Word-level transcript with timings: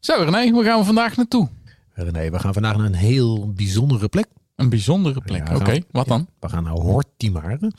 Zo 0.00 0.14
René, 0.22 0.50
waar 0.52 0.64
gaan 0.64 0.78
we 0.78 0.84
vandaag 0.84 1.16
naartoe? 1.16 1.48
René, 1.94 2.30
we 2.30 2.38
gaan 2.38 2.52
vandaag 2.52 2.76
naar 2.76 2.86
een 2.86 2.94
heel 2.94 3.52
bijzondere 3.52 4.08
plek. 4.08 4.26
Een 4.56 4.68
bijzondere 4.68 5.20
plek. 5.20 5.48
Ja, 5.48 5.56
Oké, 5.56 5.78
wat 5.90 6.06
dan? 6.06 6.28
We 6.40 6.48
gaan 6.48 6.64
naar 6.64 6.72
Hortimare. 6.72 7.72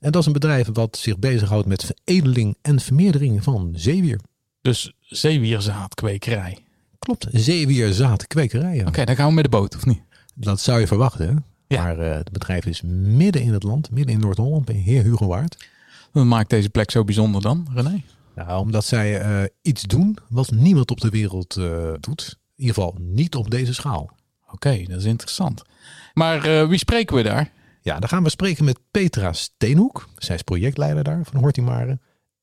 En 0.00 0.10
dat 0.10 0.20
is 0.20 0.26
een 0.26 0.32
bedrijf 0.32 0.68
wat 0.72 0.96
zich 0.96 1.18
bezighoudt 1.18 1.66
met 1.66 1.84
veredeling 1.84 2.56
en 2.62 2.80
vermeerdering 2.80 3.42
van 3.44 3.72
zeewier. 3.76 4.20
Dus 4.60 4.92
zeewierzaadkwekerij. 5.00 6.58
Klopt, 6.98 7.26
zeewierzaadkwekerijen. 7.30 8.86
Oké, 8.86 9.04
dan 9.04 9.16
gaan 9.16 9.28
we 9.28 9.34
met 9.34 9.44
de 9.44 9.50
boot, 9.50 9.76
of 9.76 9.86
niet? 9.86 10.00
Dat 10.34 10.60
zou 10.60 10.80
je 10.80 10.86
verwachten. 10.86 11.26
hè? 11.28 11.34
Ja. 11.76 11.82
Maar 11.82 11.98
eh, 11.98 12.16
het 12.16 12.32
bedrijf 12.32 12.66
is 12.66 12.82
midden 12.86 13.42
in 13.42 13.52
het 13.52 13.62
land, 13.62 13.90
midden 13.90 14.14
in 14.14 14.20
Noord-Holland, 14.20 14.64
bij 14.64 14.74
Heer 14.74 15.02
Hugo 15.02 15.26
Waard. 15.26 15.68
Wat 16.12 16.24
maakt 16.24 16.50
deze 16.50 16.68
plek 16.68 16.90
zo 16.90 17.04
bijzonder 17.04 17.40
dan, 17.42 17.66
René? 17.74 18.02
Nou, 18.34 18.60
omdat 18.60 18.84
zij 18.84 19.20
eh, 19.20 19.48
iets 19.62 19.82
doen 19.82 20.18
wat 20.28 20.50
niemand 20.50 20.90
op 20.90 21.00
de 21.00 21.08
wereld 21.08 21.56
eh, 21.56 21.92
doet. 22.00 22.38
In 22.56 22.60
ieder 22.60 22.74
geval 22.74 22.96
niet 22.98 23.34
op 23.34 23.50
deze 23.50 23.74
schaal. 23.74 24.10
Oké, 24.50 24.82
dat 24.82 24.98
is 24.98 25.04
interessant. 25.04 25.62
Maar 26.14 26.44
eh, 26.44 26.68
wie 26.68 26.78
spreken 26.78 27.16
we 27.16 27.22
daar? 27.22 27.52
Ja, 27.80 27.98
dan 27.98 28.08
gaan 28.08 28.22
we 28.22 28.30
spreken 28.30 28.64
met 28.64 28.80
Petra 28.90 29.32
Steenhoek. 29.32 30.08
Zij 30.16 30.34
is 30.34 30.42
projectleider 30.42 31.04
daar 31.04 31.24
van 31.24 31.40
Hortimare. 31.40 31.98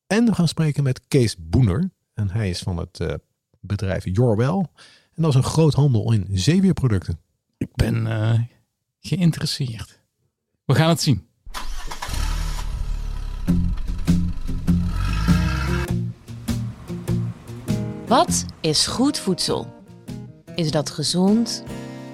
En 0.06 0.24
we 0.24 0.34
gaan 0.34 0.48
spreken 0.48 0.82
met 0.82 1.00
Kees 1.08 1.36
Boener. 1.38 1.90
En 2.14 2.30
hij 2.30 2.50
is 2.50 2.58
van 2.58 2.76
het 2.76 3.18
bedrijf 3.60 4.04
Yourwell. 4.04 4.68
En 5.14 5.22
dat 5.22 5.28
is 5.28 5.34
een 5.34 5.42
groothandel 5.42 6.12
in 6.12 6.26
zeewierproducten. 6.30 7.20
Ik 7.56 7.74
ben 7.74 8.06
geïnteresseerd. 9.00 10.00
We 10.64 10.74
gaan 10.74 10.88
het 10.88 11.00
zien. 11.00 11.26
Wat 18.12 18.44
is 18.60 18.86
goed 18.86 19.18
voedsel? 19.18 19.66
Is 20.54 20.70
dat 20.70 20.90
gezond, 20.90 21.62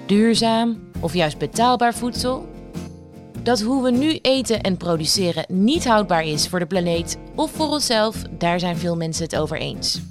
duurzaam 0.05 0.79
of 0.99 1.13
juist 1.13 1.37
betaalbaar 1.37 1.93
voedsel? 1.93 2.47
Dat 3.43 3.61
hoe 3.61 3.83
we 3.83 3.91
nu 3.91 4.19
eten 4.21 4.61
en 4.61 4.77
produceren 4.77 5.45
niet 5.47 5.85
houdbaar 5.85 6.23
is 6.23 6.47
voor 6.47 6.59
de 6.59 6.65
planeet 6.65 7.17
of 7.35 7.51
voor 7.51 7.67
onszelf, 7.67 8.21
daar 8.37 8.59
zijn 8.59 8.77
veel 8.77 8.95
mensen 8.95 9.23
het 9.23 9.35
over 9.35 9.57
eens. 9.57 10.01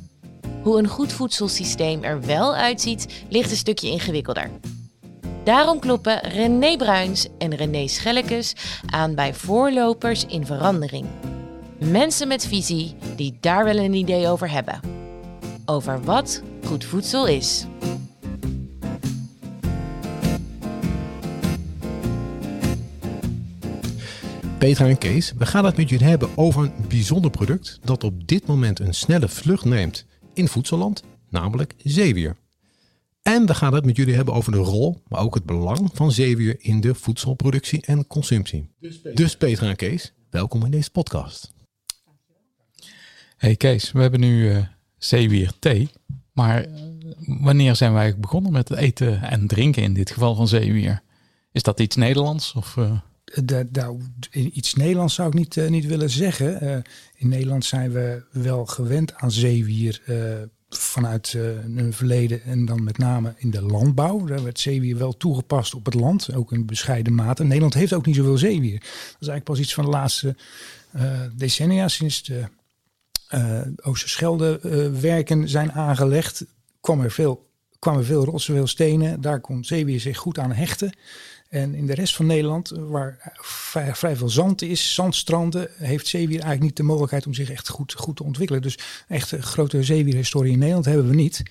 Hoe 0.62 0.78
een 0.78 0.88
goed 0.88 1.12
voedselsysteem 1.12 2.04
er 2.04 2.20
wel 2.20 2.54
uitziet, 2.54 3.24
ligt 3.28 3.50
een 3.50 3.56
stukje 3.56 3.90
ingewikkelder. 3.90 4.50
Daarom 5.44 5.78
kloppen 5.78 6.20
René 6.20 6.76
Bruins 6.76 7.28
en 7.38 7.54
René 7.54 7.86
Schellekes 7.86 8.52
aan 8.86 9.14
bij 9.14 9.34
voorlopers 9.34 10.26
in 10.26 10.46
verandering. 10.46 11.06
Mensen 11.78 12.28
met 12.28 12.46
visie 12.46 12.94
die 13.16 13.36
daar 13.40 13.64
wel 13.64 13.76
een 13.76 13.94
idee 13.94 14.28
over 14.28 14.50
hebben 14.50 14.97
over 15.68 16.02
wat 16.02 16.42
goed 16.64 16.84
voedsel 16.84 17.26
is. 17.26 17.66
Petra 24.58 24.86
en 24.86 24.98
Kees, 24.98 25.32
we 25.32 25.46
gaan 25.46 25.64
het 25.64 25.76
met 25.76 25.88
jullie 25.88 26.06
hebben 26.06 26.28
over 26.36 26.62
een 26.62 26.88
bijzonder 26.88 27.30
product 27.30 27.78
dat 27.82 28.04
op 28.04 28.28
dit 28.28 28.46
moment 28.46 28.80
een 28.80 28.94
snelle 28.94 29.28
vlucht 29.28 29.64
neemt 29.64 30.06
in 30.34 30.48
voedselland, 30.48 31.02
namelijk 31.28 31.74
zeewier. 31.78 32.36
En 33.22 33.46
we 33.46 33.54
gaan 33.54 33.74
het 33.74 33.84
met 33.84 33.96
jullie 33.96 34.14
hebben 34.14 34.34
over 34.34 34.52
de 34.52 34.58
rol, 34.58 35.02
maar 35.08 35.20
ook 35.20 35.34
het 35.34 35.44
belang 35.44 35.90
van 35.92 36.12
zeewier 36.12 36.56
in 36.58 36.80
de 36.80 36.94
voedselproductie 36.94 37.80
en 37.86 38.06
consumptie. 38.06 38.70
Dus 39.14 39.36
Petra 39.36 39.68
en 39.68 39.76
Kees, 39.76 40.12
welkom 40.30 40.64
in 40.64 40.70
deze 40.70 40.90
podcast. 40.90 41.52
Hey 43.36 43.56
Kees, 43.56 43.92
we 43.92 44.00
hebben 44.00 44.20
nu 44.20 44.50
eh 44.50 44.62
zeewier 44.98 45.52
thee. 45.58 45.90
Maar 46.32 46.64
eh, 46.64 46.70
wanneer 47.26 47.76
zijn 47.76 47.92
wij 47.92 48.18
begonnen 48.18 48.52
met 48.52 48.68
het 48.68 48.78
eten 48.78 49.22
en 49.22 49.46
drinken 49.46 49.82
in 49.82 49.94
dit 49.94 50.10
geval 50.10 50.34
van 50.34 50.48
zeewier? 50.48 51.02
Is 51.52 51.62
dat 51.62 51.80
iets 51.80 51.96
Nederlands? 51.96 52.52
Of, 52.52 52.76
eh, 52.76 52.92
nou, 53.72 54.00
iets 54.32 54.74
Nederlands 54.74 55.14
zou 55.14 55.28
ik 55.28 55.34
niet, 55.34 55.56
eh, 55.56 55.68
niet 55.68 55.86
willen 55.86 56.10
zeggen. 56.10 56.60
Eh, 56.60 56.76
in 57.14 57.28
Nederland 57.28 57.64
zijn 57.64 57.92
we 57.92 58.22
wel 58.32 58.66
gewend 58.66 59.14
aan 59.14 59.30
zeewier 59.30 60.02
eh, 60.06 60.14
vanuit 60.68 61.34
eh, 61.34 61.64
een 61.76 61.92
verleden 61.92 62.42
en 62.42 62.64
dan 62.64 62.84
met 62.84 62.98
name 62.98 63.34
in 63.36 63.50
de 63.50 63.62
landbouw. 63.62 64.24
Daar 64.24 64.42
werd 64.42 64.58
zeewier 64.60 64.98
wel 64.98 65.16
toegepast 65.16 65.74
op 65.74 65.84
het 65.84 65.94
land, 65.94 66.34
ook 66.34 66.52
in 66.52 66.66
bescheiden 66.66 67.14
mate. 67.14 67.44
Nederland 67.44 67.74
heeft 67.74 67.92
ook 67.92 68.06
niet 68.06 68.16
zoveel 68.16 68.38
zeewier. 68.38 68.78
Dat 68.78 69.20
is 69.20 69.28
eigenlijk 69.28 69.44
pas 69.44 69.58
iets 69.58 69.74
van 69.74 69.84
de 69.84 69.90
laatste 69.90 70.36
eh, 70.92 71.20
decennia, 71.36 71.88
sinds 71.88 72.22
de 72.22 72.44
eh 73.28 73.60
Oosterschelde 73.82 74.60
eh, 74.62 75.00
werken 75.00 75.48
zijn 75.48 75.72
aangelegd, 75.72 76.44
kwam 76.80 77.00
er 77.00 77.10
veel, 77.10 77.46
kwamen 77.78 78.04
veel 78.04 78.24
rotsen, 78.24 78.54
veel 78.54 78.66
stenen. 78.66 79.20
Daar 79.20 79.40
kon 79.40 79.64
zeewier 79.64 80.00
zich 80.00 80.18
goed 80.18 80.38
aan 80.38 80.52
hechten. 80.52 80.92
En 81.48 81.74
in 81.74 81.86
de 81.86 81.94
rest 81.94 82.16
van 82.16 82.26
Nederland, 82.26 82.72
waar 82.76 83.32
vrij, 83.92 84.16
veel 84.16 84.28
zand 84.28 84.62
is, 84.62 84.94
zandstranden, 84.94 85.68
heeft 85.76 86.06
zeewier 86.06 86.40
eigenlijk 86.40 86.62
niet 86.62 86.76
de 86.76 86.82
mogelijkheid 86.82 87.26
om 87.26 87.34
zich 87.34 87.50
echt 87.50 87.68
goed, 87.68 87.92
goed 87.92 88.16
te 88.16 88.24
ontwikkelen. 88.24 88.62
Dus 88.62 88.78
echt 89.08 89.32
een 89.32 89.42
grote 89.42 89.82
zeewierhistorie 89.82 90.52
in 90.52 90.58
Nederland 90.58 90.84
hebben 90.84 91.08
we 91.08 91.14
niet. 91.14 91.42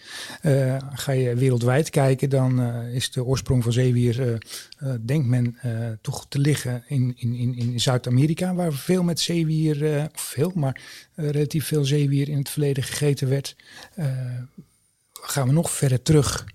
Eh, 0.41 0.77
ga 0.93 1.11
je 1.11 1.35
wereldwijd 1.35 1.89
kijken, 1.89 2.29
dan 2.29 2.61
eh, 2.61 2.95
is 2.95 3.11
de 3.11 3.23
oorsprong 3.23 3.63
van 3.63 3.71
zeewier, 3.71 4.21
eh, 4.21 4.33
eh, 4.33 4.99
denkt 5.01 5.27
men, 5.27 5.57
eh, 5.61 5.71
toch 6.01 6.25
te 6.29 6.39
liggen 6.39 6.83
in, 6.87 7.13
in, 7.17 7.33
in, 7.33 7.55
in 7.55 7.79
Zuid-Amerika, 7.79 8.53
waar 8.53 8.73
veel 8.73 9.03
met 9.03 9.19
zeewier, 9.19 9.95
eh, 9.95 10.03
of 10.13 10.21
veel, 10.21 10.51
maar 10.55 10.81
eh, 11.15 11.29
relatief 11.29 11.65
veel 11.65 11.85
zeewier 11.85 12.29
in 12.29 12.37
het 12.37 12.49
verleden 12.49 12.83
gegeten 12.83 13.29
werd. 13.29 13.55
Eh, 13.95 14.05
gaan 15.11 15.47
we 15.47 15.53
nog 15.53 15.71
verder 15.71 16.01
terug. 16.01 16.45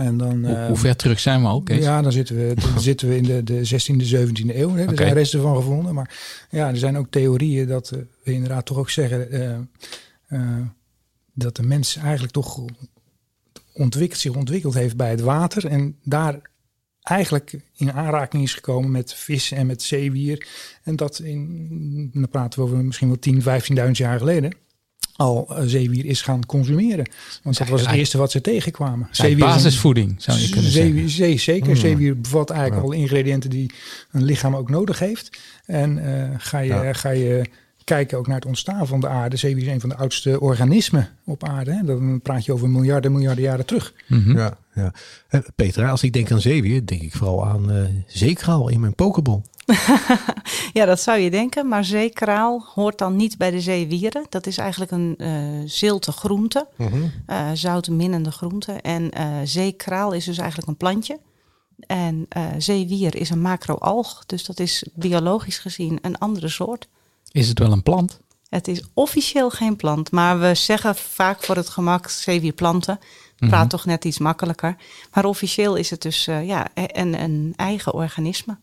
En 0.00 0.16
dan, 0.16 0.44
hoe, 0.44 0.56
eh, 0.56 0.66
hoe 0.66 0.76
ver 0.76 0.96
terug 0.96 1.20
zijn 1.20 1.40
we 1.40 1.46
al, 1.46 1.62
Kees? 1.62 1.84
ja, 1.84 2.02
dan 2.02 2.12
zitten 2.12 2.36
we, 2.36 2.54
dan 2.54 2.80
zitten 2.90 3.08
we 3.08 3.16
in 3.16 3.22
de, 3.22 3.42
de 3.42 3.68
16e, 3.68 4.06
17e 4.06 4.56
eeuw. 4.56 4.74
Hè. 4.74 4.84
Er 4.86 4.96
zijn 4.96 5.12
resten 5.12 5.40
van 5.40 5.56
gevonden. 5.56 5.94
Maar 5.94 6.46
ja, 6.50 6.68
er 6.68 6.76
zijn 6.76 6.96
ook 6.96 7.10
theorieën 7.10 7.66
dat 7.66 7.90
eh, 7.90 7.98
we 8.24 8.32
inderdaad 8.32 8.66
toch 8.66 8.78
ook 8.78 8.90
zeggen 8.90 9.30
eh, 10.28 10.38
dat 11.34 11.56
de 11.56 11.62
mens 11.62 11.96
eigenlijk 11.96 12.32
toch 12.32 12.60
ontwikkeld, 13.72 14.20
zich 14.20 14.34
ontwikkeld 14.34 14.74
heeft 14.74 14.96
bij 14.96 15.10
het 15.10 15.20
water. 15.20 15.66
En 15.66 15.96
daar 16.02 16.40
eigenlijk 17.02 17.60
in 17.76 17.92
aanraking 17.92 18.42
is 18.42 18.54
gekomen 18.54 18.90
met 18.90 19.14
vis 19.14 19.52
en 19.52 19.66
met 19.66 19.82
zeewier. 19.82 20.46
En 20.82 20.96
dat 20.96 21.18
in, 21.18 22.10
dan 22.12 22.28
praten 22.28 22.60
we 22.60 22.64
over 22.64 22.84
misschien 22.84 23.08
wel 23.08 23.18
10, 23.18 23.42
15.000 23.86 23.90
jaar 23.90 24.18
geleden. 24.18 24.56
Al 25.16 25.46
eh, 25.56 25.62
zeewier 25.66 26.04
is 26.04 26.22
gaan 26.22 26.46
consumeren. 26.46 27.08
Want 27.42 27.58
dat 27.58 27.68
was 27.68 27.80
het 27.80 27.90
eerste 27.90 28.18
wat 28.18 28.30
ze 28.30 28.40
tegenkwamen. 28.40 29.08
Een- 29.12 29.38
basisvoeding, 29.38 30.14
zou 30.18 30.38
je 30.38 30.48
kunnen 30.48 30.70
Zeewier, 30.70 30.92
zeggen. 31.08 31.10
zee, 31.10 31.38
zeker. 31.38 31.76
Zeewier 31.76 32.20
bevat 32.20 32.50
eigenlijk 32.50 32.82
alle 32.84 32.96
ingrediënten 32.96 33.50
die 33.50 33.70
een 34.10 34.22
lichaam 34.24 34.56
ook 34.56 34.70
nodig 34.70 34.98
heeft. 34.98 35.38
En 35.66 35.98
eh, 36.22 36.28
ga, 36.38 36.58
je, 36.58 36.68
Ja. 36.68 36.92
ga 36.92 37.10
je 37.10 37.44
kijken 37.84 38.18
ook 38.18 38.26
naar 38.26 38.36
het 38.36 38.46
ontstaan 38.46 38.86
van 38.86 39.00
de 39.00 39.08
aarde. 39.08 39.36
Zeewier 39.36 39.66
is 39.66 39.72
een 39.72 39.80
van 39.80 39.88
de 39.88 39.96
oudste 39.96 40.40
organismen 40.40 41.08
op 41.24 41.44
aarde. 41.44 41.70
Hè. 41.72 41.84
Dan 41.84 42.20
praat 42.22 42.44
je 42.44 42.52
over 42.52 42.68
miljarden, 42.70 43.12
miljarden 43.12 43.44
jaren 43.44 43.66
terug. 43.66 43.92
Mhm. 44.08 44.36
Ja, 44.36 44.58
ja. 44.74 44.92
Petra, 45.56 45.90
als 45.90 46.02
ik 46.02 46.12
denk 46.12 46.30
aan 46.30 46.40
zeewier, 46.40 46.86
denk 46.86 47.02
ik 47.02 47.12
vooral 47.12 47.46
aan 47.46 47.70
eh 47.70 47.82
zeekraal 48.06 48.68
in 48.68 48.80
mijn 48.80 48.94
pokeball. 48.94 49.40
Ja, 50.72 50.84
dat 50.84 51.00
zou 51.00 51.18
je 51.18 51.30
denken, 51.30 51.68
maar 51.68 51.84
zeekraal 51.84 52.64
hoort 52.74 52.98
dan 52.98 53.16
niet 53.16 53.38
bij 53.38 53.50
de 53.50 53.60
zeewieren. 53.60 54.26
Dat 54.28 54.46
is 54.46 54.58
eigenlijk 54.58 54.90
een 54.90 55.14
eh 55.18 55.62
zilte 55.64 56.12
groente, 56.12 56.68
eh 57.26 57.50
zoutminnende 57.54 58.30
groente. 58.30 58.72
En 58.72 59.10
eh, 59.10 59.26
zeekraal 59.44 60.12
is 60.12 60.24
dus 60.24 60.38
eigenlijk 60.38 60.68
een 60.68 60.76
plantje. 60.76 61.18
En 61.86 62.26
eh, 62.28 62.46
zeewier 62.58 63.16
is 63.16 63.30
een 63.30 63.40
macroalg, 63.40 64.26
dus 64.26 64.44
dat 64.44 64.60
is 64.60 64.84
biologisch 64.94 65.58
gezien 65.58 65.98
een 66.02 66.18
andere 66.18 66.48
soort. 66.48 66.88
Is 67.30 67.48
het 67.48 67.58
wel 67.58 67.72
een 67.72 67.82
plant? 67.82 68.20
Het 68.48 68.68
is 68.68 68.84
officieel 68.94 69.50
geen 69.50 69.76
plant, 69.76 70.10
maar 70.10 70.40
we 70.40 70.54
zeggen 70.54 70.96
vaak 70.96 71.42
voor 71.42 71.56
het 71.56 71.68
gemak 71.68 72.08
zeewierplanten. 72.08 72.98
Praat 73.36 73.70
toch 73.70 73.84
net 73.84 74.04
iets 74.04 74.18
makkelijker. 74.18 74.76
Maar 75.12 75.24
officieel 75.24 75.76
is 75.76 75.90
het 75.90 76.02
dus 76.02 76.26
eh, 76.26 76.46
ja, 76.46 76.66
een, 76.74 77.22
een 77.22 77.52
eigen 77.56 77.94
organisme. 77.94 78.58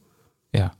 Ja. 0.49 0.75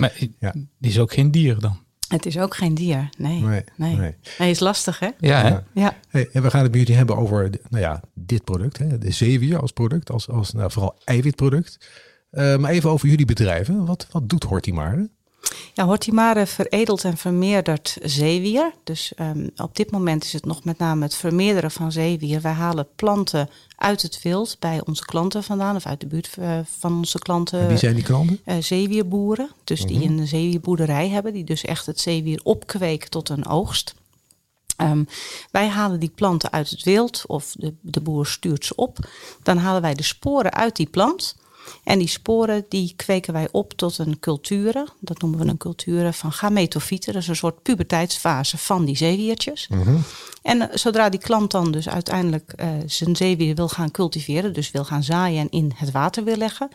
Maar 0.00 0.18
Ja. 0.38 0.52
die 0.78 0.90
is 0.90 0.98
ook 0.98 1.12
geen 1.12 1.30
dier 1.30 1.58
dan? 1.60 1.82
Het 2.08 2.26
is 2.26 2.38
ook 2.38 2.54
geen 2.56 2.74
dier, 2.74 3.08
nee. 3.18 3.40
Nee, 3.40 3.64
Nee, 3.76 3.96
nee. 3.96 4.14
nee. 4.38 4.50
is 4.50 4.60
lastig 4.60 4.98
hè? 4.98 5.08
Ja, 5.18 5.42
hè? 5.42 5.48
Ja. 5.48 5.64
Ja. 5.74 5.96
Hey, 6.08 6.28
en 6.32 6.42
we 6.42 6.50
gaan 6.50 6.62
het 6.62 6.70
met 6.70 6.80
jullie 6.80 6.96
hebben 6.96 7.16
over 7.16 7.50
nou 7.68 7.82
ja, 7.82 8.00
dit 8.14 8.44
product, 8.44 8.78
hè, 8.78 8.98
de 8.98 9.10
zeewier 9.10 9.60
als 9.60 9.72
product, 9.72 10.10
als, 10.10 10.28
als 10.28 10.52
nou, 10.52 10.70
vooral 10.70 10.98
eiwitproduct. 11.04 11.88
Eh, 12.30 12.56
maar 12.56 12.70
even 12.70 12.90
over 12.90 13.08
jullie 13.08 13.26
bedrijven. 13.26 13.86
Wat, 13.86 14.06
wat 14.10 14.28
doet 14.28 14.44
Hortimare? 14.44 15.10
Ja, 15.74 15.84
Hortimare 15.84 16.46
veredelt 16.46 17.04
en 17.04 17.16
vermeerdert 17.16 17.96
zeewier. 18.02 18.72
Dus 18.84 19.12
ehm, 19.14 19.48
op 19.56 19.76
dit 19.76 19.90
moment 19.90 20.24
is 20.24 20.32
het 20.32 20.44
nog 20.44 20.64
met 20.64 20.78
name 20.78 21.02
het 21.02 21.14
vermeerderen 21.14 21.70
van 21.70 21.92
zeewier. 21.92 22.40
Wij 22.40 22.52
halen 22.52 22.86
planten 22.96 23.48
uit 23.76 24.02
het 24.02 24.22
wild 24.22 24.56
bij 24.58 24.80
onze 24.84 25.04
klanten 25.04 25.42
vandaan, 25.42 25.76
of 25.76 25.86
uit 25.86 26.00
de 26.00 26.06
buurt 26.06 26.30
eh, 26.38 26.58
van 26.78 26.96
onze 26.96 27.18
klanten. 27.18 27.60
En 27.60 27.68
wie 27.68 27.76
zijn 27.76 27.94
die 27.94 28.04
klanten? 28.04 28.40
eh, 28.44 28.56
zeewierboeren, 28.60 29.50
dus 29.64 29.86
die 29.86 30.04
een 30.04 30.26
zeewierboerderij 30.26 31.08
hebben, 31.08 31.32
die 31.32 31.44
dus 31.44 31.64
echt 31.64 31.86
het 31.86 32.00
zeewier 32.00 32.40
opkweken 32.42 33.10
tot 33.10 33.28
een 33.28 33.46
oogst. 33.46 33.94
Ehm, 34.76 35.04
wij 35.50 35.68
halen 35.68 36.00
die 36.00 36.12
planten 36.14 36.52
uit 36.52 36.70
het 36.70 36.82
wild 36.82 37.24
of 37.26 37.54
de, 37.58 37.74
de 37.80 38.00
boer 38.00 38.26
stuurt 38.26 38.64
ze 38.64 38.74
op. 38.74 38.98
Dan 39.42 39.56
halen 39.56 39.82
wij 39.82 39.94
de 39.94 40.02
sporen 40.02 40.52
uit 40.52 40.76
die 40.76 40.88
plant. 40.88 41.36
En 41.84 41.98
die 41.98 42.08
sporen 42.08 42.64
die 42.68 42.92
kweken 42.96 43.32
wij 43.32 43.48
op 43.50 43.72
tot 43.72 43.98
een 43.98 44.18
culture. 44.20 44.86
Dat 45.00 45.20
noemen 45.20 45.38
we 45.38 45.46
een 45.46 45.56
culture 45.56 46.12
van 46.12 46.32
gametofieten. 46.32 47.12
Dat 47.12 47.22
is 47.22 47.28
een 47.28 47.36
soort 47.36 47.62
puberteitsfase 47.62 48.58
van 48.58 48.84
die 48.84 48.96
zeewiertjes. 48.96 49.68
En 50.44 50.70
eh, 50.70 50.76
zodra 50.76 51.08
die 51.08 51.20
klant 51.20 51.50
dan 51.50 51.72
dus 51.72 51.88
uiteindelijk 51.88 52.52
eh, 52.56 52.68
zijn 52.86 53.16
zeewier 53.16 53.54
wil 53.54 53.68
gaan 53.68 53.90
cultiveren, 53.90 54.52
dus 54.52 54.70
wil 54.70 54.84
gaan 54.84 55.02
zaaien 55.02 55.40
en 55.40 55.50
in 55.50 55.72
het 55.76 55.90
water 55.90 56.24
wil 56.24 56.36
leggen, 56.36 56.68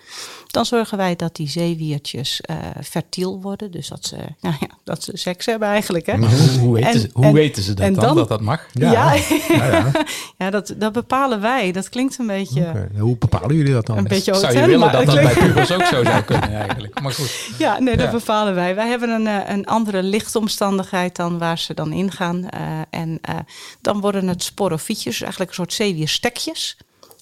dan 0.47 0.65
zorgen 0.65 0.97
wij 0.97 1.15
dat 1.15 1.35
die 1.35 1.49
zeewiertjes 1.49 2.41
uh, 2.49 2.57
fertiel 2.83 3.41
worden. 3.41 3.71
Dus 3.71 3.87
dat 3.87 4.05
ze, 4.05 4.15
nou 4.41 4.55
ja, 4.59 4.67
dat 4.83 5.03
ze 5.03 5.11
seks 5.13 5.45
hebben 5.45 5.67
eigenlijk. 5.67 6.05
Hè? 6.05 6.17
Maar 6.17 6.29
hoe, 6.31 6.59
hoe, 6.59 6.73
weten, 6.73 6.91
En- 6.91 6.99
ze, 6.99 7.09
hoe 7.13 7.25
en- 7.25 7.33
weten 7.33 7.63
ze 7.63 7.73
dat 7.73 7.85
dan, 7.95 8.03
dan- 8.03 8.15
dat 8.15 8.27
dat 8.27 8.41
mag? 8.41 8.65
Ja, 8.73 9.13
ja. 9.13 9.91
ja. 10.37 10.49
dat, 10.49 10.73
dat 10.77 10.93
bepalen 10.93 11.41
wij. 11.41 11.71
Dat 11.71 11.89
klinkt 11.89 12.17
een 12.17 12.27
beetje. 12.27 12.89
Hoe 12.97 13.17
bepalen 13.17 13.55
jullie 13.55 13.73
dat 13.73 13.85
dan? 13.85 13.97
een 13.97 14.03
beetje 14.03 14.35
Zou 14.35 14.53
je 14.53 14.77
willen 14.79 15.05
dat 15.05 15.15
dat 15.15 15.23
bij 15.23 15.33
pubers 15.33 15.71
ook 15.71 15.83
zo 15.85 16.03
zou 16.03 16.21
kunnen 16.31 16.53
eigenlijk? 16.53 17.01
Maar 17.01 17.11
goed. 17.11 17.49
Ja, 17.57 17.79
nee, 17.79 17.97
dat 17.97 18.05
Ja. 18.05 18.11
bepalen 18.11 18.55
wij. 18.55 18.75
Wij 18.75 18.87
hebben 18.87 19.09
een, 19.09 19.27
eh, 19.27 19.49
een 19.55 19.65
andere 19.65 20.03
lichtomstandigheid 20.03 21.15
dan 21.15 21.37
waar 21.37 21.57
ze 21.57 21.73
dan 21.73 21.91
ingaan. 21.91 22.49
Eh, 22.49 22.61
en 22.89 23.19
eh, 23.21 23.35
dan 23.81 24.01
worden 24.01 24.27
het 24.27 24.43
sporofietjes, 24.43 25.21
eigenlijk 25.21 25.49
een 25.51 25.57
soort 25.57 25.73
zeewierstekjes. 25.73 26.77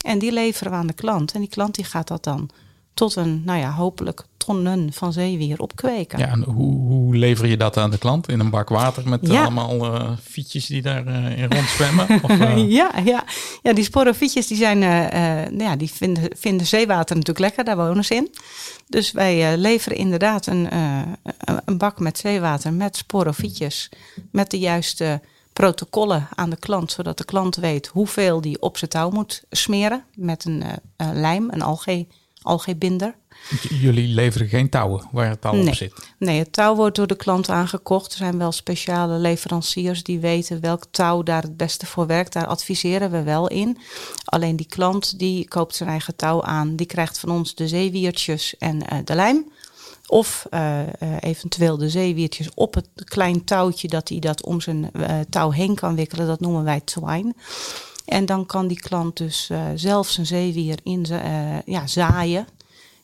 En 0.05 0.19
die 0.19 0.31
leveren 0.31 0.71
we 0.71 0.77
aan 0.77 0.87
de 0.87 0.93
klant. 0.93 1.31
En 1.33 1.39
die 1.39 1.49
klant 1.49 1.75
die 1.75 1.85
gaat 1.85 2.07
dat 2.07 2.23
dan 2.23 2.49
tot 2.97 3.15
een, 3.15 3.41
nou 3.45 3.59
ja, 3.59 3.71
hopelijk 3.71 4.25
tonnen 4.37 4.93
van 4.93 5.13
zeewier 5.13 5.59
opkweken. 5.61 6.19
Ja, 6.19 6.27
en 6.27 6.43
hoe, 6.43 6.77
hoe 6.87 7.15
lever 7.15 7.47
je 7.47 7.57
dat 7.57 7.77
aan 7.77 7.89
de 7.91 7.97
klant? 7.97 8.29
In 8.29 8.39
een 8.39 8.49
bak 8.49 8.69
water 8.69 9.09
met 9.09 9.19
Ja. 9.27 9.41
allemaal 9.41 9.93
eh, 9.93 10.11
fietjes 10.23 10.65
die 10.65 10.81
daar 10.81 11.05
eh, 11.07 11.37
in 11.37 11.51
rondzwemmen? 11.51 12.07
Of, 12.23 12.29
eh, 12.29 12.69
Ja, 12.69 12.91
ja. 13.05 13.23
ja, 13.63 13.73
die 13.73 13.83
sporofietjes 13.83 14.47
die 14.47 14.57
zijn, 14.57 14.83
eh, 14.83 15.41
eh, 15.43 15.49
nou 15.51 15.63
ja, 15.63 15.75
die 15.75 15.91
vinden, 15.91 16.23
vinden 16.37 16.67
zeewater 16.67 17.15
natuurlijk 17.15 17.39
lekker, 17.45 17.63
daar 17.63 17.85
wonen 17.87 18.05
ze 18.05 18.15
in. 18.15 18.33
Dus 18.87 19.11
wij 19.11 19.51
eh, 19.51 19.57
leveren 19.57 19.97
inderdaad 19.97 20.45
een, 20.47 20.69
eh, 20.69 21.01
een- 21.65 21.77
bak 21.77 21.99
met 21.99 22.17
zeewater 22.17 22.73
met 22.73 22.95
sporofietjes, 22.97 23.89
met 24.31 24.51
de 24.51 24.59
juiste 24.59 25.21
protocollen 25.53 26.27
aan 26.35 26.49
de 26.49 26.57
klant, 26.59 26.91
zodat 26.91 27.17
de 27.17 27.25
klant 27.25 27.55
weet 27.55 27.87
hoeveel 27.87 28.41
die 28.41 28.61
op 28.61 28.77
zijn 28.77 28.89
touw 28.89 29.09
moet 29.09 29.43
smeren 29.49 30.03
met 30.15 30.45
een 30.45 30.63
eh, 30.63 30.71
eh, 30.95 31.07
lijm, 31.13 31.47
een 31.51 31.61
algae, 31.61 32.07
algaebinder. 32.47 33.15
j- 33.61 33.75
Jullie 33.81 34.07
leveren 34.07 34.47
geen 34.47 34.69
touwen 34.69 35.07
waar 35.11 35.29
het 35.29 35.41
touw 35.41 35.51
op 35.57 35.63
Nee. 35.63 35.73
zit. 35.75 35.93
Nee, 36.19 36.39
het 36.39 36.53
touw 36.53 36.75
wordt 36.75 36.95
door 36.95 37.07
de 37.07 37.15
klant 37.15 37.49
aangekocht. 37.49 38.11
Er 38.11 38.17
zijn 38.17 38.37
wel 38.37 38.51
speciale 38.51 39.17
leveranciers 39.17 40.03
die 40.03 40.19
weten 40.19 40.61
welk 40.61 40.83
touw 40.91 41.23
daar 41.23 41.41
het 41.41 41.57
beste 41.57 41.85
voor 41.85 42.07
werkt. 42.07 42.33
Daar 42.33 42.47
adviseren 42.47 43.11
we 43.11 43.23
wel 43.23 43.47
in. 43.47 43.77
Alleen 44.25 44.55
die 44.55 44.67
klant 44.67 45.19
die 45.19 45.47
koopt 45.47 45.75
zijn 45.75 45.89
eigen 45.89 46.15
touw 46.15 46.43
aan. 46.43 46.75
Die 46.75 46.85
krijgt 46.87 47.19
van 47.19 47.29
ons 47.29 47.55
de 47.55 47.67
zeewiertjes 47.67 48.57
en 48.57 48.87
eh, 48.87 48.97
de 49.03 49.15
lijm. 49.15 49.51
Of 50.07 50.45
eh, 50.49 50.79
eh, 50.79 50.87
eventueel 51.19 51.77
de 51.77 51.89
zeewiertjes 51.89 52.49
op 52.53 52.73
het 52.73 52.87
klein 53.03 53.43
touwtje 53.43 53.87
dat 53.87 54.09
hij 54.09 54.19
dat 54.19 54.43
om 54.45 54.61
zijn 54.61 54.91
touw 55.29 55.51
heen 55.51 55.75
kan 55.75 55.95
wikkelen. 55.95 56.27
Dat 56.27 56.39
noemen 56.39 56.63
wij 56.63 56.79
twine. 56.79 57.33
En 58.07 58.25
dan 58.25 58.45
kan 58.45 58.67
die 58.67 58.79
klant 58.79 59.17
dus 59.17 59.49
eh, 59.49 59.65
zelf 59.75 60.09
zijn 60.09 60.25
zeewier 60.25 60.79
in, 60.83 61.05
eh, 61.05 61.61
ja, 61.65 61.87
zaaien. 61.87 62.47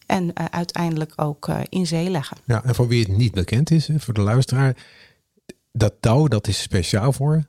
En 0.06 0.34
eh, 0.34 0.46
uiteindelijk 0.50 1.14
ook 1.16 1.48
in 1.70 1.88
zee 1.88 2.10
leggen. 2.10 2.38
Ja, 2.46 2.64
en 2.64 2.76
voor 2.76 2.88
wie 2.88 3.00
het 3.00 3.18
niet 3.18 3.32
bekend 3.34 3.72
is, 3.72 3.88
hè, 3.88 4.00
voor 4.00 4.14
de 4.14 4.22
luisteraar, 4.22 4.76
dat 5.72 5.94
touw 6.00 6.28
dat 6.28 6.48
is 6.48 6.62
speciaal 6.62 7.14
voor 7.14 7.44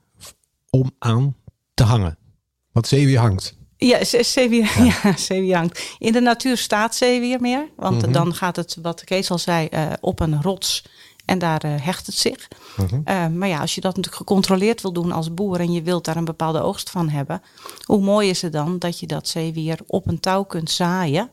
om 0.69 0.91
aan 0.99 1.35
te 1.73 1.83
hangen. 1.83 2.17
Want 2.71 2.87
zeewier 2.87 3.19
hangt. 3.19 3.57
Ja, 3.77 4.03
ze- 4.03 4.23
zeewier, 4.23 4.83
ja. 4.83 5.15
zeewier 5.17 5.55
hangt. 5.55 5.95
In 5.99 6.11
de 6.11 6.19
natuur 6.19 6.57
staat 6.57 6.95
zeewier 6.95 7.41
meer. 7.41 7.67
Want 7.75 8.01
Mhm. 8.01 8.11
dan 8.11 8.33
gaat 8.33 8.55
het, 8.55 8.77
wat 8.81 9.03
Kees 9.03 9.31
al 9.31 9.39
zei, 9.39 9.69
op 10.01 10.19
een 10.19 10.41
rots. 10.41 10.85
En 11.25 11.39
daar 11.39 11.63
eh, 11.63 11.71
hecht 11.77 12.05
het 12.05 12.15
zich. 12.15 12.47
Mhm. 12.77 12.99
Eh, 13.03 13.27
maar 13.27 13.47
ja, 13.47 13.59
als 13.59 13.75
je 13.75 13.81
dat 13.81 13.95
natuurlijk 13.95 14.21
gecontroleerd 14.21 14.81
wil 14.81 14.93
doen 14.93 15.11
als 15.11 15.33
boer... 15.33 15.59
en 15.59 15.71
je 15.71 15.81
wilt 15.81 16.05
daar 16.05 16.15
een 16.15 16.25
bepaalde 16.25 16.61
oogst 16.61 16.89
van 16.89 17.09
hebben... 17.09 17.41
hoe 17.83 18.01
mooi 18.01 18.29
is 18.29 18.41
het 18.41 18.51
dan 18.51 18.79
dat 18.79 18.99
je 18.99 19.07
dat 19.07 19.27
zeewier 19.27 19.79
op 19.87 20.07
een 20.07 20.19
touw 20.19 20.43
kunt 20.43 20.71
zaaien... 20.71 21.29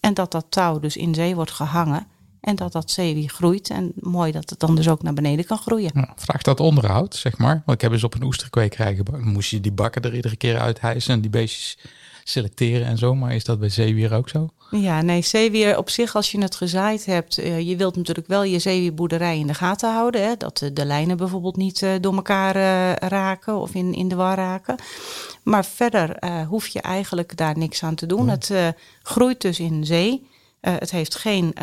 en 0.00 0.14
dat 0.14 0.32
dat 0.32 0.46
touw 0.48 0.78
dus 0.78 0.96
in 0.96 1.14
zee 1.14 1.34
wordt 1.34 1.50
gehangen... 1.50 2.06
en 2.40 2.56
dat 2.56 2.72
dat 2.72 2.90
zeewier 2.90 3.28
groeit. 3.28 3.70
En 3.70 3.92
mooi 3.94 4.32
dat 4.32 4.50
het 4.50 4.58
dan 4.58 4.76
dus 4.76 4.88
ook 4.88 5.02
naar 5.02 5.14
beneden 5.14 5.44
kan 5.44 5.58
groeien. 5.58 5.90
Ja, 5.94 6.12
vraagt 6.16 6.44
dat 6.44 6.60
onderhoud, 6.60 7.14
zeg 7.14 7.38
maar? 7.38 7.62
Want 7.66 7.78
ik 7.78 7.80
heb 7.80 7.92
eens 7.92 8.04
op 8.04 8.14
een 8.14 8.22
oesterkwekerij 8.22 8.94
gebouwd. 8.94 9.24
Moest 9.24 9.50
je 9.50 9.60
die 9.60 9.72
bakken 9.72 10.02
er 10.02 10.14
iedere 10.14 10.36
keer 10.36 10.58
uithijsen 10.58 11.14
en 11.14 11.20
die 11.20 11.30
beestjes 11.30 11.78
selecteren 12.24 12.86
en 12.86 12.98
zo. 12.98 13.14
Maar 13.14 13.34
is 13.34 13.44
dat 13.44 13.58
bij 13.58 13.68
zeewier 13.68 14.12
ook 14.12 14.28
zo? 14.28 14.48
Ja, 14.70 15.02
nee, 15.02 15.22
zeewier 15.22 15.78
op 15.78 15.90
zich, 15.90 16.14
als 16.14 16.32
je 16.32 16.40
het 16.40 16.56
gezaaid 16.56 17.06
hebt, 17.06 17.38
eh, 17.38 17.60
je 17.60 17.76
wilt 17.76 17.96
natuurlijk 17.96 18.26
wel 18.26 18.42
je 18.42 18.58
zeewierboerderij 18.58 19.38
in 19.38 19.46
de 19.46 19.54
gaten 19.54 19.92
houden. 19.92 20.22
Hè, 20.22 20.36
dat 20.36 20.62
eh, 20.62 20.70
de 20.72 20.84
lijnen 20.84 21.16
bijvoorbeeld 21.16 21.56
niet 21.56 21.82
eh, 21.82 21.90
door 22.00 22.14
elkaar 22.14 22.54
raken 23.08 23.56
of 23.60 23.74
in, 23.74 23.94
in 23.94 24.08
de 24.08 24.14
war 24.14 24.36
raken. 24.36 24.76
Maar 25.42 25.64
verder 25.64 26.16
hoef 26.48 26.66
je 26.66 26.80
eigenlijk 26.80 27.36
daar 27.36 27.58
niks 27.58 27.82
aan 27.82 27.94
te 27.94 28.06
doen. 28.06 28.28
Het 28.28 28.52
groeit 29.02 29.40
dus 29.40 29.60
in 29.60 29.84
zee. 29.84 30.26
Het 30.60 30.90
heeft 30.90 31.14
geen 31.14 31.54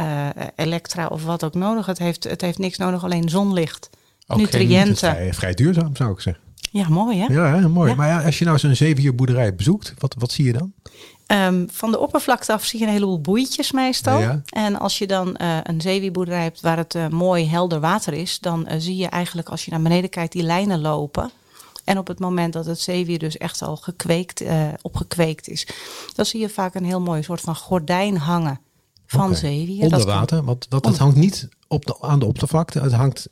elektra 0.55 1.07
of 1.07 1.23
wat 1.23 1.43
ook 1.43 1.53
nodig. 1.53 1.85
Het 1.85 1.97
heeft, 1.97 2.23
het 2.23 2.41
heeft 2.41 2.57
niks 2.57 2.77
nodig, 2.77 3.03
alleen 3.03 3.29
zonlicht, 3.29 3.89
Het 4.27 4.37
nutriënten. 4.37 4.95
vrij, 4.95 5.33
vrij 5.33 5.53
duurzaam, 5.53 5.95
zou 5.95 6.11
ik 6.11 6.19
zeggen. 6.19 6.43
Ja, 6.73 6.89
mooi 6.89 7.17
hè? 7.19 7.33
Ja, 7.33 7.59
hè, 7.59 7.67
mooi. 7.67 7.89
Ja. 7.89 7.95
Maar 7.95 8.07
ja, 8.07 8.23
als 8.23 8.39
je 8.39 8.45
nou 8.45 8.57
zo'n 8.57 8.75
zeewierboerderij 8.75 9.55
bezoekt, 9.55 9.93
wat, 9.97 10.15
wat 10.17 10.31
zie 10.31 10.45
je 10.45 10.53
dan? 10.53 10.73
Ehm, 11.33 11.65
van 11.71 11.91
de 11.91 11.99
oppervlakte 11.99 12.53
af 12.53 12.65
zie 12.65 12.79
je 12.79 12.85
een 12.85 12.91
heleboel 12.91 13.21
boeitjes 13.21 13.71
meestal. 13.71 14.19
Ja. 14.19 14.41
En 14.49 14.79
als 14.79 14.97
je 14.97 15.07
dan 15.07 15.35
eh, 15.35 15.57
een 15.63 15.81
zeewierboerderij 15.81 16.43
hebt 16.43 16.61
waar 16.61 16.77
het 16.77 16.95
eh, 16.95 17.07
mooi 17.07 17.47
helder 17.47 17.79
water 17.79 18.13
is, 18.13 18.39
dan 18.39 18.67
eh, 18.67 18.79
zie 18.79 18.95
je 18.97 19.07
eigenlijk 19.07 19.49
als 19.49 19.65
je 19.65 19.71
naar 19.71 19.81
beneden 19.81 20.09
kijkt 20.09 20.31
die 20.31 20.43
lijnen 20.43 20.81
lopen. 20.81 21.31
En 21.83 21.97
op 21.97 22.07
het 22.07 22.19
moment 22.19 22.53
dat 22.53 22.65
het 22.65 22.79
zeewier 22.79 23.19
dus 23.19 23.37
echt 23.37 23.61
al 23.61 23.75
gekweekt, 23.75 24.43
opgekweekt 24.81 25.47
is, 25.47 25.67
dan 26.15 26.25
zie 26.25 26.39
je 26.39 26.49
vaak 26.49 26.75
een 26.75 26.85
heel 26.85 27.01
mooi 27.01 27.23
soort 27.23 27.41
van 27.41 27.55
gordijn 27.55 28.17
hangen 28.17 28.59
van 29.05 29.25
Oké. 29.29 29.35
zeewier. 29.35 29.83
Onder 29.83 29.97
Dat 29.97 30.07
water, 30.07 30.43
want, 30.43 30.65
het 30.69 30.85
Onder- 30.85 30.99
hangt 30.99 31.15
niet 31.15 31.49
op 31.67 31.85
de, 31.85 32.01
aan 32.01 32.19
de 32.19 32.25
oppervlakte. 32.25 32.79
Het 32.79 32.93
hangt 32.93 33.29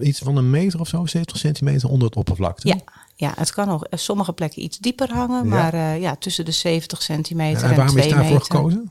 iets 0.00 0.18
van 0.18 0.36
een 0.36 0.50
meter 0.50 0.80
of 0.80 0.88
zo, 0.88 1.06
70 1.06 1.36
centimeter 1.36 1.88
onder 1.88 2.08
het 2.08 2.16
oppervlakte. 2.16 2.68
Ja, 2.68 2.76
ja, 3.16 3.32
het 3.36 3.52
kan 3.52 3.68
nog 3.68 3.82
op 3.84 3.98
sommige 3.98 4.32
plekken 4.32 4.62
iets 4.62 4.78
dieper 4.78 5.12
hangen, 5.12 5.44
Ja. 5.44 5.50
maar 5.50 5.74
eh, 5.74 6.00
ja, 6.00 6.16
tussen 6.16 6.44
de 6.44 6.50
70 6.50 7.02
centimeter 7.02 7.62
En 7.64 7.70
en, 7.70 7.76
waarom 7.76 7.96
is 7.96 8.02
2 8.02 8.14
daarvoor 8.14 8.32
meter. 8.38 8.54
gekozen? 8.54 8.90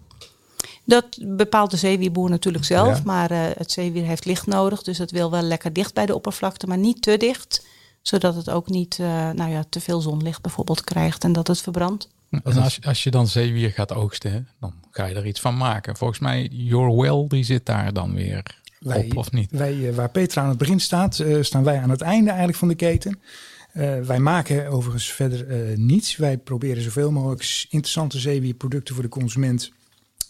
Dat 0.83 1.05
bepaalt 1.21 1.71
de 1.71 1.77
zeewierboer 1.77 2.29
natuurlijk 2.29 2.65
zelf. 2.65 2.97
Ja. 2.97 3.03
Maar 3.05 3.31
eh, 3.31 3.39
het 3.57 3.71
zeewier 3.71 4.03
heeft 4.03 4.25
licht 4.25 4.45
nodig. 4.47 4.81
Dus 4.83 4.97
het 4.97 5.11
wil 5.11 5.31
wel 5.31 5.41
lekker 5.41 5.73
dicht 5.73 5.93
bij 5.93 6.05
de 6.05 6.15
oppervlakte, 6.15 6.67
maar 6.67 6.77
niet 6.77 7.01
te 7.01 7.17
dicht. 7.17 7.65
Zodat 8.01 8.35
het 8.35 8.49
ook 8.49 8.69
niet 8.69 8.97
eh, 8.99 9.07
nou 9.29 9.51
ja, 9.51 9.63
te 9.69 9.79
veel 9.81 10.01
zonlicht 10.01 10.41
bijvoorbeeld 10.41 10.83
krijgt 10.83 11.23
en 11.23 11.31
dat 11.31 11.47
het 11.47 11.61
verbrandt. 11.61 12.09
En 12.29 12.41
als, 12.61 12.79
als 12.85 13.03
je 13.03 13.11
dan 13.11 13.27
zeewier 13.27 13.71
gaat 13.71 13.93
oogsten, 13.93 14.31
hè, 14.31 14.39
dan 14.59 14.73
ga 14.91 15.05
je 15.05 15.15
er 15.15 15.25
iets 15.25 15.39
van 15.39 15.57
maken. 15.57 15.97
Volgens 15.97 16.19
mij, 16.19 16.47
Your 16.51 16.95
Well, 16.95 17.25
die 17.27 17.43
zit 17.43 17.65
daar 17.65 17.93
dan 17.93 18.13
weer 18.13 18.58
Wij, 18.79 19.05
op, 19.05 19.17
of 19.17 19.31
niet? 19.31 19.51
Wij, 19.51 19.87
eh, 19.89 19.95
waar 19.95 20.09
Petra 20.09 20.41
aan 20.41 20.49
het 20.49 20.57
begin 20.57 20.79
staat, 20.79 21.19
eh, 21.19 21.37
staan 21.41 21.63
wij 21.63 21.77
aan 21.79 21.89
het 21.89 22.01
einde 22.01 22.27
eigenlijk 22.29 22.57
van 22.59 22.67
de 22.67 22.75
keten. 22.75 23.19
Eh, 23.73 23.99
wij 24.01 24.19
maken 24.19 24.67
overigens 24.67 25.11
verder 25.11 25.45
niets. 25.79 26.15
Wij 26.17 26.37
proberen 26.37 26.83
zoveel 26.83 27.11
mogelijk 27.11 27.65
interessante 27.69 28.19
zeewierproducten 28.19 28.93
voor 28.93 29.03
de 29.03 29.09
consument 29.09 29.71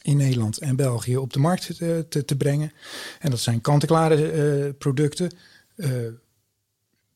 in 0.01 0.17
Nederland 0.17 0.57
en 0.57 0.75
België 0.75 1.17
op 1.17 1.33
de 1.33 1.39
markt 1.39 1.77
te, 1.77 2.05
te, 2.09 2.25
te 2.25 2.35
brengen. 2.37 2.71
En 3.19 3.29
dat 3.29 3.39
zijn 3.39 3.61
kant-en-klare 3.61 4.73
producten, 4.77 5.29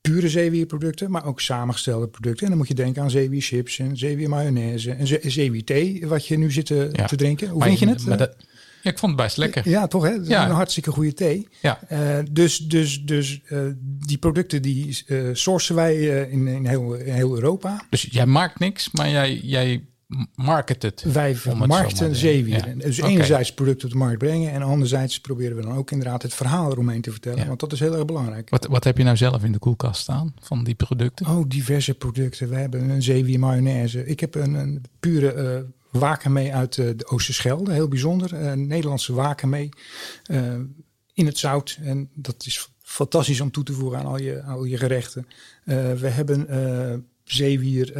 pure 0.01 0.29
zeewierproducten, 0.29 1.11
maar 1.11 1.25
ook 1.25 1.41
samengestelde 1.41 2.07
producten. 2.07 2.43
En 2.43 2.49
dan 2.49 2.57
moet 2.57 2.67
je 2.67 2.73
denken 2.73 3.01
aan 3.01 3.11
zeewierchips 3.11 3.79
en 3.79 3.97
zeewiermayonaise 3.97 4.91
en 4.91 5.07
ze- 5.07 5.19
zeewierthee, 5.23 6.07
wat 6.07 6.27
je 6.27 6.37
nu 6.37 6.51
zit 6.51 6.65
te, 6.65 6.89
Ja. 6.91 7.05
te 7.05 7.15
drinken. 7.15 7.47
Hoe 7.49 7.59
Maar 7.59 7.67
vind 7.67 7.79
je- 7.79 8.09
het? 8.09 8.35
Ja, 8.83 8.91
ik 8.91 8.97
vond 8.97 9.11
het 9.11 9.21
best 9.21 9.37
lekker. 9.37 9.69
ja, 9.69 9.87
toch 9.87 10.03
hè? 10.03 10.21
Is 10.21 10.27
Ja. 10.27 10.45
een 10.45 10.55
hartstikke 10.55 10.91
goede 10.91 11.13
thee. 11.13 11.47
Ja. 11.61 11.79
Eh, 11.87 11.99
dus 12.31 12.57
dus, 12.57 13.01
dus 13.01 13.41
eh, 13.45 13.59
die 13.81 14.17
producten 14.17 14.61
die 14.61 15.03
eh 15.07 15.17
sourcen 15.33 15.75
wij 15.75 15.95
in, 16.29 16.47
in, 16.47 16.65
heel, 16.65 16.93
in 16.93 17.13
heel 17.13 17.33
Europa. 17.35 17.85
Dus 17.89 18.07
jij 18.11 18.25
maakt 18.25 18.59
niks, 18.59 18.91
maar 18.91 19.09
jij, 19.09 19.35
jij 19.43 19.85
market 20.35 20.81
het. 20.81 21.03
Wij 21.13 21.27
Om 21.29 21.33
het 21.33 21.41
zo 21.41 21.49
maar 21.55 21.57
vermarkten 21.67 22.07
te- 22.11 22.15
zeewier. 22.15 22.67
ja. 22.67 22.73
Dus 22.85 22.99
Oké. 22.99 23.07
enerzijds 23.09 23.53
producten 23.53 23.85
op 23.87 23.93
de 23.93 23.99
markt 23.99 24.17
brengen 24.17 24.51
en 24.51 24.61
anderzijds 24.61 25.19
proberen 25.21 25.55
we 25.55 25.61
dan 25.61 25.75
ook 25.75 25.91
inderdaad 25.91 26.21
het 26.21 26.33
verhaal 26.33 26.71
eromheen 26.71 27.01
te 27.01 27.11
vertellen. 27.11 27.39
Ja. 27.39 27.47
Want 27.47 27.59
dat 27.59 27.71
is 27.71 27.79
heel 27.79 27.93
erg 27.95 28.05
belangrijk. 28.05 28.49
Wat, 28.49 28.65
wat 28.65 28.83
heb 28.83 28.97
je 28.97 29.03
nou 29.03 29.17
zelf 29.17 29.43
in 29.43 29.51
de 29.51 29.59
koelkast 29.59 30.01
staan 30.01 30.33
van 30.41 30.63
die 30.63 30.75
producten? 30.75 31.25
Oh, 31.27 31.43
diverse 31.47 31.93
producten. 31.93 32.49
We 32.49 32.55
hebben 32.55 32.89
een 32.89 33.01
zeewier 33.03 33.39
mayonaise. 33.39 34.05
Ik 34.05 34.19
heb 34.19 34.35
een, 34.35 34.53
een 34.53 34.81
pure 34.99 35.65
eh 35.93 35.99
wakemee 35.99 36.53
uit 36.53 36.77
eh, 36.77 36.85
de 36.95 37.07
Oosterschelde. 37.07 37.73
Heel 37.73 37.87
bijzonder. 37.87 38.33
Een 38.33 38.67
Nederlandse 38.67 39.13
wakemee. 39.13 39.69
eh 40.23 40.53
in 41.15 41.25
het 41.25 41.37
zout. 41.37 41.77
En 41.83 42.09
dat 42.13 42.45
is 42.45 42.69
fantastisch 42.81 43.41
om 43.41 43.51
toe 43.51 43.63
te 43.63 43.73
voegen 43.73 43.99
aan 43.99 44.05
al 44.05 44.19
je, 44.19 44.43
al 44.43 44.63
je 44.63 44.77
gerechten. 44.77 45.27
Eh, 45.65 45.91
we 45.93 46.07
hebben 46.07 47.05
zeewier, 47.23 47.93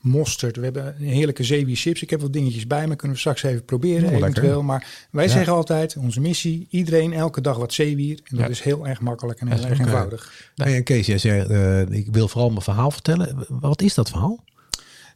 mosterd. 0.00 0.56
We 0.56 0.64
hebben 0.64 0.86
een 0.86 1.06
heerlijke 1.06 1.44
zeewier 1.44 1.76
chips. 1.76 2.02
Ik 2.02 2.10
heb 2.10 2.20
wat 2.20 2.32
dingetjes 2.32 2.66
bij 2.66 2.86
me, 2.86 2.96
kunnen 2.96 3.16
we 3.16 3.20
straks 3.20 3.42
even 3.42 3.64
proberen 3.64 4.08
oh, 4.08 4.16
eventueel. 4.16 4.62
Maar 4.62 5.06
wij 5.10 5.28
zeggen 5.28 5.52
altijd, 5.52 5.96
onze 5.96 6.20
missie, 6.20 6.66
iedereen 6.70 7.12
elke 7.12 7.40
dag 7.40 7.56
wat 7.56 7.72
zeewier. 7.72 8.20
En 8.24 8.36
dat 8.36 8.48
is 8.48 8.60
heel 8.60 8.86
erg 8.86 9.00
makkelijk 9.00 9.40
en 9.40 9.48
heel 9.48 9.64
erg 9.64 9.78
eenvoudig. 9.78 10.50
Nou 10.54 10.70
en 10.70 10.84
Kees, 10.84 11.06
jij 11.06 11.18
zei, 11.18 11.84
ik 11.90 12.08
wil 12.12 12.28
vooral 12.28 12.50
mijn 12.50 12.62
verhaal 12.62 12.90
vertellen. 12.90 13.46
Wat 13.48 13.82
is 13.82 13.94
dat 13.94 14.08
verhaal? 14.10 14.44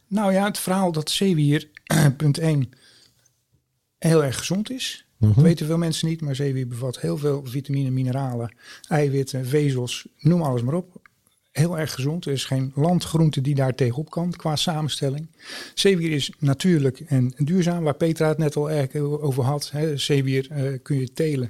Nou 0.07 0.33
ja, 0.33 0.45
het 0.45 0.57
verhaal 0.57 0.91
dat 0.91 1.09
zeewier, 1.09 1.69
punt 2.17 2.37
1, 2.37 2.69
heel 3.97 4.23
erg 4.23 4.37
gezond 4.37 4.71
is. 4.71 5.05
Mm 5.17 5.31
-hmm. 5.31 5.43
weten 5.43 5.65
veel 5.65 5.77
mensen 5.77 6.07
niet, 6.07 6.21
maar 6.21 6.35
zeewier 6.35 6.67
bevat 6.67 6.99
heel 6.99 7.17
veel 7.17 7.45
vitamine, 7.45 7.89
mineralen, 7.89 8.55
eiwitten, 8.87 9.45
vezels, 9.45 10.07
noem 10.19 10.41
alles 10.41 10.61
maar 10.61 10.73
op. 10.73 11.03
Heel 11.51 11.79
erg 11.79 11.93
gezond. 11.93 12.25
Er 12.25 12.31
is 12.31 12.45
geen 12.45 12.71
landgroente 12.75 13.41
die 13.41 13.55
daar 13.55 13.75
tegenop 13.75 14.09
kan 14.09 14.31
qua 14.31 14.55
samenstelling. 14.55 15.27
Zeewier 15.73 16.11
is 16.11 16.31
natuurlijk 16.39 16.99
en 16.99 17.33
duurzaam, 17.37 17.83
waar 17.83 17.95
Petra 17.95 18.27
het 18.27 18.37
net 18.37 18.55
al 18.55 18.71
erg 18.71 18.95
over 18.95 19.43
had. 19.43 19.71
Hè. 19.71 19.97
Zeewier 19.97 20.47
uh, 20.51 20.79
kun 20.81 20.99
je 20.99 21.13
telen 21.13 21.49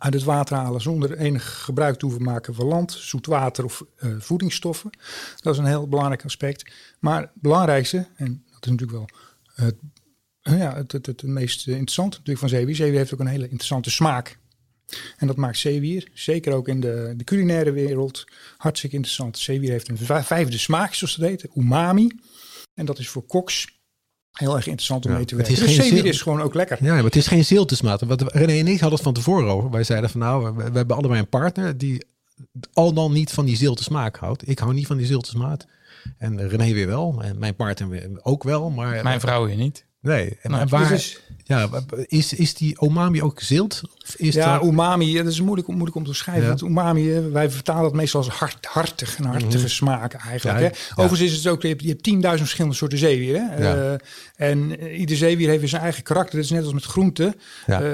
uit 0.00 0.14
het 0.14 0.22
water 0.22 0.56
halen 0.56 0.80
zonder 0.80 1.18
enig 1.18 1.62
gebruik 1.64 1.98
te 1.98 2.04
hoeven 2.04 2.24
maken 2.24 2.54
van 2.54 2.66
land, 2.66 2.92
zoet 2.92 3.26
water 3.26 3.64
of 3.64 3.84
uh, 3.98 4.14
voedingsstoffen. 4.18 4.90
Dat 5.36 5.52
is 5.52 5.58
een 5.58 5.66
heel 5.66 5.88
belangrijk 5.88 6.24
aspect. 6.24 6.72
Maar 6.98 7.20
het 7.20 7.30
belangrijkste, 7.34 8.06
en 8.16 8.44
dat 8.46 8.64
is 8.64 8.70
natuurlijk 8.70 8.90
wel 8.90 9.08
het 9.54 9.76
ja, 10.42 10.74
het, 10.74 10.92
het, 10.92 11.06
het, 11.06 11.22
meest 11.22 11.66
interessante 11.66 12.18
natuurlijk 12.18 12.38
van 12.38 12.48
zeewier. 12.48 12.74
Zeewier 12.74 12.98
heeft 12.98 13.14
ook 13.14 13.20
een 13.20 13.26
hele 13.26 13.44
interessante 13.44 13.90
smaak. 13.90 14.38
En 15.16 15.26
dat 15.26 15.36
maakt 15.36 15.58
zeewier, 15.58 16.08
zeker 16.14 16.52
ook 16.52 16.68
in 16.68 16.80
de, 16.80 17.14
de 17.16 17.24
culinaire 17.24 17.72
wereld, 17.72 18.24
hartstikke 18.56 18.96
interessant. 18.96 19.38
Zeewier 19.38 19.70
heeft 19.70 19.88
een 19.88 20.24
vijfde 20.24 20.58
smaak, 20.58 20.94
zoals 20.94 21.16
dat 21.16 21.28
heet, 21.28 21.48
umami. 21.54 22.10
En 22.74 22.86
dat 22.86 22.98
is 22.98 23.08
voor 23.08 23.22
koks 23.22 23.79
heel 24.32 24.56
erg 24.56 24.66
interessant 24.66 25.06
om 25.06 25.12
mee 25.12 25.24
te 25.24 25.36
werken. 25.36 25.54
Dus 25.54 25.74
zeewier 25.74 26.06
is 26.06 26.22
gewoon 26.22 26.40
ook 26.40 26.54
lekker. 26.54 26.84
Ja, 26.84 26.94
maar 26.94 27.04
het 27.04 27.16
is 27.16 27.26
geen 27.26 27.44
zieltesmaat. 27.44 28.02
Wat 28.02 28.32
René 28.32 28.58
en 28.58 28.66
ik 28.66 28.80
hadden 28.80 28.90
het 28.90 29.02
van 29.02 29.12
tevoren 29.14 29.50
over. 29.50 29.70
Wij 29.70 29.84
zeiden 29.84 30.10
van 30.10 30.20
nou, 30.20 30.44
we, 30.44 30.70
we 30.70 30.76
hebben 30.76 30.96
allebei 30.96 31.20
een 31.20 31.28
partner 31.28 31.78
die 31.78 32.06
al 32.72 32.92
dan 32.92 33.12
niet 33.12 33.30
van 33.30 33.44
die 33.44 33.56
zilte 33.56 33.82
smaak 33.82 34.16
houdt. 34.16 34.48
Ik 34.48 34.58
hou 34.58 34.74
niet 34.74 34.86
van 34.86 34.96
die 34.96 35.06
zilte 35.06 35.30
smaak. 35.30 35.64
En 36.18 36.48
René 36.48 36.72
weer 36.72 36.86
wel. 36.86 37.22
En 37.22 37.38
mijn 37.38 37.56
partner 37.56 38.10
ook 38.22 38.42
wel. 38.42 38.70
Maar 38.70 39.02
mijn 39.02 39.20
vrouw 39.20 39.46
weer 39.46 39.56
niet. 39.56 39.84
Nee, 40.00 40.38
en 40.42 40.50
nou, 40.50 40.66
waar, 40.68 40.88
dus 40.88 41.20
ja, 41.50 41.68
is, 42.06 42.32
is 42.32 42.54
die 42.54 42.76
umami 42.80 43.22
ook 43.22 43.40
zilt? 43.40 43.82
Of 44.02 44.14
is 44.14 44.34
ja, 44.34 44.58
dat... 44.58 44.68
umami, 44.68 45.16
dat 45.16 45.26
is 45.26 45.40
moeilijk, 45.40 45.68
moeilijk 45.68 45.96
om 45.96 46.04
te 46.04 46.14
schrijven. 46.14 46.48
Want 46.48 46.60
umami, 46.60 47.20
wij 47.20 47.50
vertalen 47.50 47.84
het 47.84 47.94
meestal 47.94 48.20
als 48.20 48.30
hart, 48.30 48.66
hartig, 48.66 49.18
een 49.18 49.24
hartige 49.24 49.58
mm 49.58 49.68
smaak 49.68 50.14
eigenlijk. 50.14 50.58
Ja, 50.60 50.64
hè? 50.64 51.02
Overigens 51.02 51.30
is 51.30 51.36
het 51.36 51.46
ook, 51.46 51.62
je 51.62 51.68
hebt, 51.68 51.82
je 51.82 51.88
hebt 51.88 52.10
10.000 52.10 52.38
verschillende 52.38 52.76
soorten 52.76 52.98
zeewier. 52.98 53.40
Hè? 53.40 53.92
Uh, 53.92 53.98
en 54.36 54.80
ieder 54.92 55.16
zeewier 55.16 55.48
heeft 55.48 55.68
zijn 55.68 55.82
eigen 55.82 56.02
karakter. 56.02 56.34
Dat 56.34 56.44
is 56.44 56.50
net 56.50 56.64
als 56.64 56.72
met 56.72 56.84
groenten. 56.84 57.34
Ja. 57.66 57.82
Uh, 57.82 57.88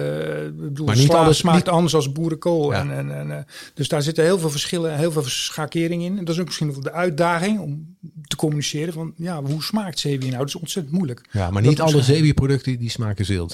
bedoel, 0.52 0.86
maar 0.86 0.96
niet 0.96 1.12
alles 1.12 1.38
smaakt 1.38 1.56
niet... 1.56 1.68
anders 1.68 1.94
als 1.94 2.12
boerenkool. 2.12 2.74
En, 2.74 2.90
en, 2.90 3.18
en, 3.18 3.28
uh, 3.28 3.36
dus 3.74 3.88
daar 3.88 4.02
zitten 4.02 4.24
heel 4.24 4.38
veel 4.38 4.50
verschillen, 4.50 4.98
heel 4.98 5.12
veel 5.12 5.22
schakeringen 5.24 6.06
in. 6.06 6.18
En 6.18 6.24
dat 6.24 6.34
is 6.34 6.40
ook 6.40 6.46
misschien 6.46 6.72
wel 6.72 6.80
de 6.80 6.92
uitdaging 6.92 7.60
om 7.60 7.96
te 8.26 8.36
communiceren 8.36 8.92
van, 8.92 9.12
ja, 9.16 9.42
hoe 9.42 9.62
smaakt 9.62 9.98
zeewier 9.98 10.28
nou? 10.28 10.38
Dat 10.38 10.48
is 10.48 10.54
ontzettend 10.54 10.94
moeilijk. 10.94 11.28
Ja, 11.30 11.50
maar 11.50 11.62
niet 11.62 11.80
alle 11.80 12.02
zeewierproducten 12.02 12.78
die 12.78 12.90
smaken 12.90 13.24
zilt. 13.24 13.45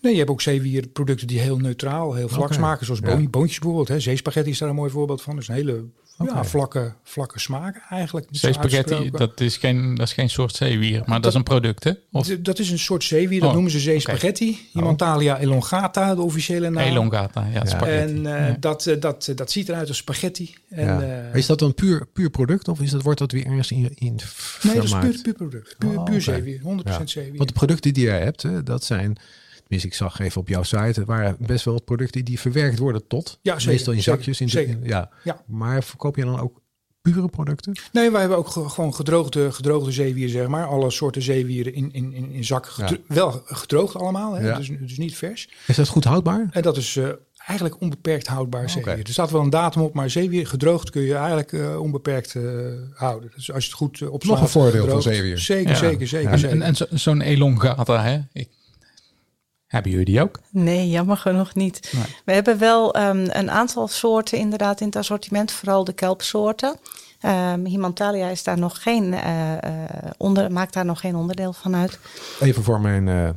Nee, 0.00 0.12
je 0.12 0.18
hebt 0.18 0.30
ook 0.30 0.40
zeewierproducten 0.40 1.26
die 1.26 1.38
heel 1.38 1.56
neutraal, 1.56 2.14
heel 2.14 2.28
vlak 2.28 2.52
smaken. 2.52 2.86
Zoals 2.86 3.00
ja. 3.00 3.28
boontjes 3.28 3.58
bijvoorbeeld. 3.58 3.88
Hè. 3.88 4.00
Zeespaghetti 4.00 4.50
is 4.50 4.58
daar 4.58 4.68
een 4.68 4.74
mooi 4.74 4.90
voorbeeld 4.90 5.22
van. 5.22 5.34
Dat 5.34 5.42
is 5.42 5.48
een 5.48 5.54
hele 5.54 5.84
okay. 6.20 6.34
ja, 6.34 6.44
vlakke, 6.44 6.92
vlakke 7.02 7.40
smaak 7.40 7.82
eigenlijk. 7.88 8.26
Zeespaghetti, 8.30 9.10
dat 9.10 9.40
is, 9.40 9.56
geen, 9.56 9.94
dat 9.94 10.06
is 10.06 10.12
geen 10.12 10.30
soort 10.30 10.54
zeewier, 10.54 10.98
maar 10.98 11.06
dat, 11.06 11.22
dat 11.22 11.32
is 11.32 11.38
een 11.38 11.42
product 11.42 11.84
hè? 11.84 11.92
Of? 12.12 12.26
Dat 12.26 12.58
is 12.58 12.70
een 12.70 12.78
soort 12.78 13.04
zeewier, 13.04 13.40
dat 13.40 13.48
oh, 13.48 13.54
noemen 13.54 13.70
ze 13.70 13.78
zeespaghetti. 13.78 14.58
Okay. 14.74 15.16
Oh. 15.16 15.40
elongata, 15.40 16.14
de 16.14 16.22
officiële 16.22 16.70
naam. 16.70 16.84
Elongata, 16.84 17.46
ja, 17.52 17.64
spaghetti. 17.64 18.14
En 18.14 18.24
uh, 18.24 18.54
dat, 18.60 18.86
uh, 18.86 19.00
dat, 19.00 19.32
dat 19.34 19.50
ziet 19.50 19.68
eruit 19.68 19.88
als 19.88 19.96
spaghetti. 19.96 20.54
En, 20.68 21.00
uh, 21.00 21.34
is 21.34 21.46
dat 21.46 21.58
dan 21.58 21.74
puur, 21.74 22.06
puur 22.12 22.30
product 22.30 22.68
of 22.68 22.80
is 22.80 22.90
dat, 22.90 23.02
wordt 23.02 23.18
dat 23.18 23.32
weer 23.32 23.46
ergens 23.46 23.70
in, 23.70 23.94
in 23.94 24.20
Nee, 24.62 24.74
dat 24.74 24.84
is 24.84 24.98
puur, 24.98 25.20
puur 25.22 25.34
product. 25.34 25.74
Puur, 25.78 25.98
oh, 25.98 26.04
puur 26.04 26.22
zeewier, 26.22 26.60
100% 26.60 26.62
zeewier. 27.04 27.36
Want 27.36 27.48
de 27.48 27.54
producten 27.54 27.92
die 27.92 28.04
jij 28.04 28.20
hebt, 28.20 28.42
hè, 28.42 28.62
dat 28.62 28.84
zijn 28.84 29.18
dus 29.70 29.84
ik 29.84 29.94
zag 29.94 30.18
even 30.18 30.40
op 30.40 30.48
jouw 30.48 30.62
site, 30.62 31.00
het 31.00 31.04
waren 31.04 31.36
best 31.38 31.64
wel 31.64 31.82
producten 31.82 32.24
die 32.24 32.40
verwerkt 32.40 32.78
worden 32.78 33.06
tot. 33.06 33.38
Ja, 33.42 33.54
zeker, 33.54 33.72
meestal 33.72 33.92
in 33.92 34.02
zakjes. 34.02 34.40
In 34.40 34.48
zeker. 34.48 34.78
ja. 34.82 35.10
ja. 35.24 35.42
Maar 35.46 35.84
verkoop 35.84 36.16
je 36.16 36.24
dan 36.24 36.40
ook 36.40 36.60
pure 37.00 37.28
producten? 37.28 37.78
Nee, 37.92 38.10
wij 38.10 38.20
hebben 38.20 38.38
ook 38.38 38.48
gewoon 38.48 38.94
gedroogde, 38.94 39.52
gedroogde 39.52 39.90
zeewieren, 39.90 40.32
zeg 40.32 40.46
maar. 40.46 40.66
Alle 40.66 40.90
soorten 40.90 41.22
zeewieren 41.22 41.74
in, 41.74 41.92
in, 41.92 42.12
in, 42.12 42.30
in 42.30 42.44
zak. 42.44 42.74
Wel 43.06 43.42
gedroogd 43.44 43.96
allemaal, 43.96 44.32
hè? 44.32 44.46
Ja. 44.46 44.56
Dus, 44.56 44.70
dus 44.80 44.98
niet 44.98 45.16
vers. 45.16 45.48
Is 45.66 45.76
dat 45.76 45.88
goed 45.88 46.04
houdbaar? 46.04 46.48
En 46.50 46.62
dat 46.62 46.76
is 46.76 46.96
uh, 46.96 47.08
eigenlijk 47.46 47.80
onbeperkt 47.80 48.26
houdbaar 48.26 48.60
okay. 48.60 48.72
zeewier. 48.72 49.04
Er 49.04 49.12
staat 49.12 49.30
wel 49.30 49.40
een 49.40 49.50
datum 49.50 49.82
op, 49.82 49.94
maar 49.94 50.10
zeewier 50.10 50.46
gedroogd 50.46 50.90
kun 50.90 51.02
je 51.02 51.14
eigenlijk 51.14 51.52
uh, 51.52 51.80
onbeperkt 51.80 52.34
uh, 52.34 52.42
houden. 52.92 53.30
Dus 53.34 53.52
als 53.52 53.64
je 53.64 53.70
het 53.70 53.78
goed 53.78 54.00
uh, 54.00 54.12
opslaat. 54.12 54.34
Nog 54.34 54.44
een 54.44 54.50
voordeel 54.50 54.80
gedroogd, 54.82 55.04
van 55.04 55.12
zeewier. 55.12 55.38
Zeker, 55.38 55.70
ja. 55.70 55.76
zeker, 55.76 56.06
zeker. 56.06 56.38
zeker. 56.38 56.60
En, 56.60 56.76
en 56.88 56.98
zo'n 56.98 57.20
elongata, 57.20 58.02
hè? 58.02 58.18
Ik 58.32 58.48
hebben 59.70 59.90
jullie 59.90 60.06
die 60.06 60.22
ook? 60.22 60.40
Nee, 60.50 60.88
jammer 60.88 61.16
genoeg 61.16 61.54
niet. 61.54 61.92
Nee. 61.92 62.16
We 62.24 62.32
hebben 62.32 62.58
wel 62.58 62.96
um, 62.96 63.24
een 63.28 63.50
aantal 63.50 63.88
soorten 63.88 64.38
inderdaad 64.38 64.80
in 64.80 64.86
het 64.86 64.96
assortiment, 64.96 65.52
vooral 65.52 65.84
de 65.84 65.92
kelpsoorten. 65.92 66.76
Um, 67.26 67.64
Himantalia 67.64 68.28
is 68.28 68.42
daar 68.42 68.58
nog 68.58 68.82
geen, 68.82 69.04
uh, 69.12 69.52
uh, 69.52 69.58
onder, 70.16 70.52
maakt 70.52 70.74
daar 70.74 70.84
nog 70.84 71.00
geen 71.00 71.16
onderdeel 71.16 71.52
van 71.52 71.76
uit. 71.76 71.98
Even 72.40 72.62
voor 72.62 72.80
mijn 72.80 73.06
uh, 73.06 73.28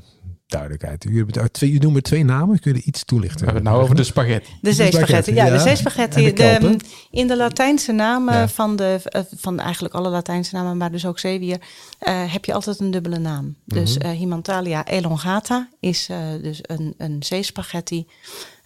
duidelijkheid. 0.54 1.04
Jullie, 1.10 1.50
jullie 1.52 1.80
noemen 1.80 2.04
twee 2.04 2.26
namen. 2.26 2.60
Kun 2.60 2.74
je 2.74 2.82
iets 2.82 3.04
toelichten? 3.04 3.40
We 3.40 3.46
hebben 3.46 3.64
het 3.64 3.72
nou 3.72 3.84
over 3.84 3.96
de 3.96 4.04
spaghetti. 4.04 4.52
De 4.62 4.74
zeespaghetti, 4.74 5.34
ja, 5.34 5.46
ja. 5.46 5.54
De 5.54 5.60
zeespaghetti. 5.60 6.34
De 6.34 6.34
de, 6.34 6.78
in 7.12 7.28
de 7.28 7.38
Latijnse 7.38 7.92
namen 7.92 8.34
ja. 8.34 8.48
van, 8.48 8.76
de, 8.76 9.02
van 9.36 9.60
eigenlijk 9.60 9.94
alle 9.94 10.10
Latijnse 10.10 10.56
namen, 10.56 10.78
maar 10.78 10.92
dus 10.92 11.06
ook 11.06 11.20
zeewier, 11.20 11.58
uh, 11.60 12.32
heb 12.34 12.46
je 12.46 12.54
altijd 12.54 12.80
een 12.80 12.92
dubbele 12.92 13.18
naam. 13.18 13.44
Mm 13.44 13.56
-hmm. 13.66 13.80
Dus 13.80 13.98
uh, 13.98 14.12
Himantalia 14.12 14.86
elongata 14.86 15.70
is 15.80 16.10
uh, 16.10 16.18
dus 16.42 16.60
een, 16.62 16.94
een 16.98 17.24
zeespaghetti. 17.24 18.08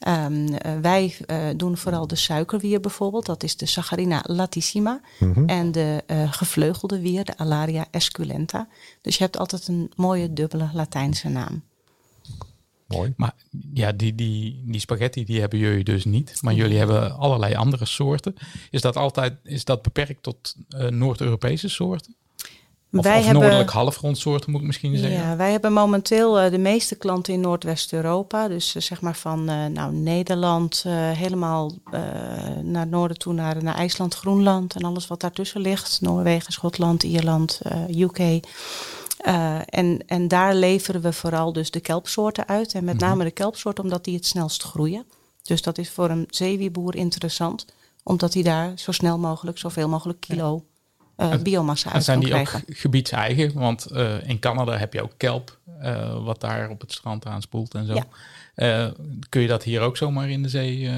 Um, 0.07 0.47
wij 0.81 1.17
doen 1.55 1.77
vooral 1.77 2.07
de 2.07 2.15
suikerwier 2.15 2.79
bijvoorbeeld. 2.79 3.25
Dat 3.25 3.43
is 3.43 3.57
de 3.57 3.65
Saccharina 3.65 4.23
latissima. 4.23 4.99
Mm 5.19 5.33
-hmm. 5.33 5.47
En 5.47 5.71
de 5.71 6.03
gevleugelde 6.29 7.01
wier, 7.01 7.25
de 7.25 7.37
Alaria 7.37 7.85
esculenta. 7.91 8.67
Dus 9.01 9.17
je 9.17 9.23
hebt 9.23 9.37
altijd 9.37 9.67
een 9.67 9.91
mooie 9.95 10.33
dubbele 10.33 10.69
Latijnse 10.73 11.29
naam. 11.29 11.63
Mooi. 12.87 13.13
Maar 13.17 13.33
ja, 13.73 13.91
die, 13.91 14.15
die, 14.15 14.63
die 14.65 14.79
spaghetti 14.79 15.25
die 15.25 15.39
hebben 15.39 15.59
jullie 15.59 15.83
dus 15.83 16.05
niet. 16.05 16.37
Maar 16.41 16.53
jullie 16.53 16.77
hebben 16.77 17.17
allerlei 17.17 17.55
andere 17.55 17.85
soorten. 17.85 18.35
Is 18.71 18.81
dat 18.81 18.95
altijd 18.95 19.33
is 19.43 19.65
dat 19.65 19.81
beperkt 19.81 20.23
tot 20.23 20.55
uh, 20.69 20.87
Noord-Europese 20.87 21.69
soorten? 21.69 22.15
Of, 22.91 23.03
wij 23.03 23.17
of 23.17 23.23
hebben, 23.23 23.41
noordelijk 23.41 23.71
halfrondsoorten 23.71 24.51
moet 24.51 24.61
ik 24.61 24.67
misschien 24.67 24.97
zeggen. 24.97 25.19
Ja, 25.19 25.35
wij 25.35 25.51
hebben 25.51 25.73
momenteel 25.73 26.43
uh, 26.43 26.51
de 26.51 26.57
meeste 26.57 26.95
klanten 26.95 27.33
in 27.33 27.39
Noordwest-Europa. 27.39 28.47
Dus 28.47 28.75
uh, 28.75 28.81
zeg 28.81 29.01
maar 29.01 29.15
van 29.15 29.49
uh, 29.49 29.65
nou, 29.65 29.93
Nederland 29.93 30.83
helemaal 31.13 31.71
naar 32.63 32.81
het 32.81 32.89
noorden 32.89 33.17
toe, 33.17 33.33
naar, 33.33 33.63
naar 33.63 33.75
IJsland, 33.75 34.15
Groenland 34.15 34.75
en 34.75 34.81
alles 34.81 35.07
wat 35.07 35.21
daartussen 35.21 35.61
ligt. 35.61 36.01
Noorwegen, 36.01 36.53
Schotland, 36.53 37.03
Ierland, 37.03 37.61
UK. 37.95 38.19
Uh, 39.27 39.59
en, 39.65 40.03
en 40.05 40.27
daar 40.27 40.55
leveren 40.55 41.01
we 41.01 41.13
vooral 41.13 41.53
dus 41.53 41.71
de 41.71 41.79
kelpsoorten 41.79 42.47
uit. 42.47 42.73
En 42.73 42.83
met 42.83 42.93
mm 42.93 42.99
-hmm. 42.99 43.09
name 43.09 43.23
de 43.23 43.31
kelpsoorten 43.31 43.83
omdat 43.83 44.03
die 44.03 44.15
het 44.15 44.25
snelst 44.25 44.63
groeien. 44.63 45.05
Dus 45.41 45.61
dat 45.61 45.77
is 45.77 45.89
voor 45.89 46.09
een 46.09 46.25
zeewierboer 46.29 46.95
interessant. 46.95 47.65
Omdat 48.03 48.33
hij 48.33 48.43
daar 48.43 48.71
zo 48.75 48.91
snel 48.91 49.19
mogelijk 49.19 49.57
zoveel 49.57 49.89
mogelijk 49.89 50.19
kilo 50.19 50.65
uh, 51.17 51.35
biomassa 51.35 51.91
uit 51.91 52.03
zijn 52.03 52.19
die 52.19 52.29
krijgen. 52.29 52.59
ook 52.59 52.77
gebiedseigen? 52.77 53.53
Want 53.53 53.87
uh, 53.91 54.29
in 54.29 54.39
Canada 54.39 54.77
heb 54.77 54.93
je 54.93 55.01
ook 55.01 55.13
kelp. 55.17 55.57
wat 56.23 56.41
daar 56.41 56.69
op 56.69 56.81
het 56.81 56.91
strand 56.91 57.25
aan 57.25 57.41
spoelt 57.41 57.73
en 57.73 57.85
zo. 57.85 57.93
Ja. 58.55 58.93
kun 59.29 59.41
je 59.41 59.47
dat 59.47 59.63
hier 59.63 59.81
ook 59.81 59.97
zomaar 59.97 60.29
in 60.29 60.43
de 60.43 60.49
zee 60.49 60.89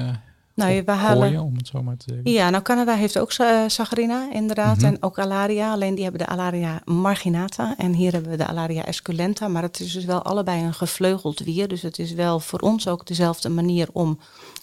nou, 0.60 0.82
we 0.84 0.92
halen, 0.92 1.28
gooien, 1.28 1.42
om 1.42 1.56
het 1.56 1.66
zo 1.66 1.82
maar 1.82 1.96
te 1.96 2.04
zeggen. 2.08 2.30
Ja, 2.32 2.50
nou 2.50 2.62
Canada 2.62 2.94
heeft 2.94 3.18
ook 3.18 3.32
uh, 3.38 3.62
Saccharina 3.66 4.32
inderdaad 4.32 4.76
mm 4.76 4.84
-hmm. 4.84 4.94
en 4.94 5.02
ook 5.02 5.18
Alaria. 5.18 5.72
Alleen 5.72 5.94
die 5.94 6.02
hebben 6.02 6.26
de 6.26 6.32
Alaria 6.32 6.82
marginata 6.84 7.74
en 7.76 7.92
hier 7.92 8.12
hebben 8.12 8.30
we 8.30 8.36
de 8.36 8.46
Alaria 8.46 8.84
esculenta. 8.84 9.48
Maar 9.48 9.62
het 9.62 9.80
is 9.80 9.92
dus 9.92 10.04
wel 10.04 10.22
allebei 10.22 10.62
een 10.62 10.74
gevleugeld 10.74 11.38
wier. 11.38 11.68
Dus 11.68 11.82
het 11.82 11.98
is 11.98 12.12
wel 12.12 12.40
voor 12.40 12.58
ons 12.58 12.88
ook 12.88 13.06
dezelfde 13.06 13.48
manier 13.48 13.88
om 13.92 14.18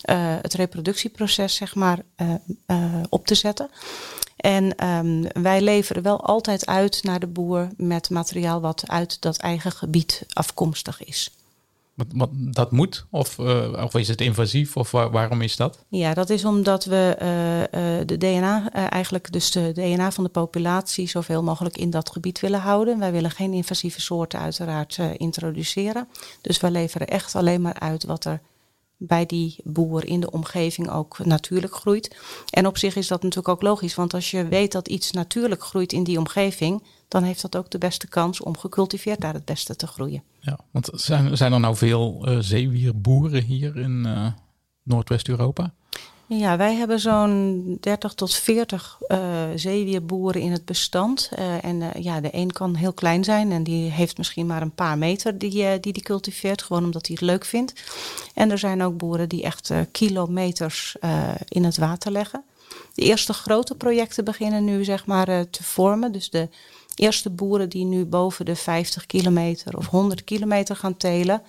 uh, 0.09 0.15
het 0.41 0.53
reproductieproces 0.53 1.55
zeg 1.55 1.75
maar 1.75 1.99
uh, 2.17 2.77
op 3.09 3.27
te 3.27 3.35
zetten. 3.35 3.69
En 4.37 4.87
um, 4.87 5.27
wij 5.41 5.61
leveren 5.61 6.03
wel 6.03 6.25
altijd 6.25 6.65
uit 6.65 7.03
naar 7.03 7.19
de 7.19 7.27
boer 7.27 7.67
met 7.77 8.09
materiaal 8.09 8.61
wat 8.61 8.83
uit 8.87 9.21
dat 9.21 9.37
eigen 9.37 9.71
gebied 9.71 10.25
afkomstig 10.33 11.03
is. 11.03 11.36
Wat, 11.97 12.07
wat, 12.13 12.29
dat 12.33 12.71
moet? 12.71 13.05
Of, 13.09 13.37
uh, 13.37 13.83
of 13.83 13.95
is 13.95 14.07
het 14.07 14.21
invasief? 14.21 14.77
Of 14.77 14.91
waar, 14.91 15.11
waarom 15.11 15.41
is 15.41 15.55
dat? 15.55 15.85
Ja, 15.89 16.13
dat 16.13 16.29
is 16.29 16.45
omdat 16.45 16.85
we 16.85 17.15
uh, 17.15 18.05
de 18.05 18.17
DNA, 18.17 18.71
eigenlijk 18.71 19.31
dus 19.31 19.51
de 19.51 19.71
DNA 19.73 20.11
van 20.11 20.23
de 20.23 20.29
populatie 20.29 21.07
zoveel 21.07 21.43
mogelijk 21.43 21.77
in 21.77 21.89
dat 21.89 22.09
gebied 22.09 22.39
willen 22.39 22.59
houden. 22.59 22.99
Wij 22.99 23.11
willen 23.11 23.31
geen 23.31 23.53
invasieve 23.53 24.01
soorten 24.01 24.39
uiteraard 24.39 24.99
introduceren. 25.17 26.07
Dus 26.41 26.59
wij 26.59 26.71
leveren 26.71 27.07
echt 27.07 27.35
alleen 27.35 27.61
maar 27.61 27.79
uit 27.79 28.05
wat 28.05 28.25
er 28.25 28.41
bij 28.97 29.25
die 29.25 29.55
boer 29.63 30.05
in 30.05 30.19
de 30.19 30.31
omgeving 30.31 30.89
ook 30.89 31.25
natuurlijk 31.25 31.75
groeit. 31.75 32.17
En 32.49 32.67
op 32.67 32.77
zich 32.77 32.95
is 32.95 33.07
dat 33.07 33.21
natuurlijk 33.21 33.47
ook 33.47 33.61
logisch, 33.61 33.95
want 33.95 34.13
als 34.13 34.31
je 34.31 34.47
weet 34.47 34.71
dat 34.71 34.87
iets 34.87 35.11
natuurlijk 35.11 35.63
groeit 35.63 35.93
in 35.93 36.03
die 36.03 36.17
omgeving, 36.17 36.83
dan 37.07 37.23
heeft 37.23 37.41
dat 37.41 37.55
ook 37.55 37.69
de 37.69 37.77
beste 37.77 38.07
kans 38.07 38.41
om 38.41 38.57
gecultiveerd 38.57 39.21
daar 39.21 39.33
het 39.33 39.45
beste 39.45 39.75
te 39.75 39.87
groeien. 39.87 40.23
Ja, 40.39 40.59
want 40.71 40.89
zijn, 40.93 41.37
zijn 41.37 41.53
er 41.53 41.59
nou 41.59 41.75
veel 41.75 42.29
uh, 42.29 42.37
zeewierboeren 42.39 43.43
hier 43.43 43.77
in 43.77 44.03
uh, 44.05 44.27
Noordwest-Europa? 44.83 45.73
Ja, 46.29 46.57
wij 46.57 46.75
hebben 46.75 46.99
zo'n 46.99 47.77
30 47.79 48.13
tot 48.13 48.35
40 48.35 48.97
uh, 49.07 49.17
zeewierboeren 49.55 50.41
in 50.41 50.51
het 50.51 50.65
bestand. 50.65 51.29
Uh, 51.39 51.63
en 51.63 51.81
uh, 51.81 51.89
ja, 51.99 52.21
de 52.21 52.29
een 52.31 52.51
kan 52.51 52.75
heel 52.75 52.93
klein 52.93 53.23
zijn 53.23 53.51
en 53.51 53.63
die 53.63 53.91
heeft 53.91 54.17
misschien 54.17 54.45
maar 54.45 54.61
een 54.61 54.75
paar 54.75 54.97
meter 54.97 55.37
die 55.37 55.79
die, 55.79 55.93
die 55.93 56.03
cultiveert, 56.03 56.61
gewoon 56.61 56.83
omdat 56.83 57.07
hij 57.07 57.15
het 57.19 57.29
leuk 57.29 57.45
vindt. 57.45 57.73
En 58.33 58.51
er 58.51 58.57
zijn 58.57 58.83
ook 58.83 58.97
boeren 58.97 59.29
die 59.29 59.43
echt 59.43 59.71
kilometers 59.91 60.95
in 61.47 61.63
het 61.63 61.77
water 61.77 62.11
leggen. 62.11 62.43
De 62.93 63.01
eerste 63.01 63.33
grote 63.33 63.75
projecten 63.75 64.25
beginnen 64.25 64.65
nu 64.65 64.83
zeg 64.83 65.05
maar 65.05 65.49
te 65.49 65.63
vormen. 65.63 66.11
Dus 66.11 66.29
de 66.29 66.49
eerste 66.95 67.29
boeren 67.29 67.69
die 67.69 67.85
nu 67.85 68.05
boven 68.05 68.45
de 68.45 68.55
50 68.55 69.05
kilometer 69.05 69.77
of 69.77 69.87
100 69.87 70.23
kilometer 70.23 70.75
gaan 70.75 70.97
telen, 70.97 71.41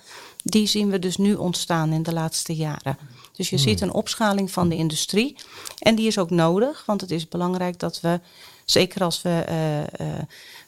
die 0.43 0.67
zien 0.67 0.89
we 0.89 0.99
dus 0.99 1.17
nu 1.17 1.33
ontstaan 1.33 1.91
in 1.91 2.03
de 2.03 2.13
laatste 2.13 2.55
jaren. 2.55 2.97
Dus 3.39 3.49
je 3.49 3.55
hmm. 3.55 3.65
ziet 3.65 3.81
een 3.81 3.93
opschaling 3.93 4.51
van 4.51 4.69
de 4.69 4.75
industrie. 4.75 5.35
En 5.79 5.95
die 5.95 6.07
is 6.07 6.17
ook 6.17 6.29
nodig, 6.29 6.83
want 6.85 7.01
het 7.01 7.11
is 7.11 7.27
belangrijk 7.27 7.79
dat 7.79 8.01
we, 8.01 8.19
zeker 8.65 9.03
als 9.03 9.21
we 9.21 9.45
uh, 9.49 10.07
uh, 10.07 10.19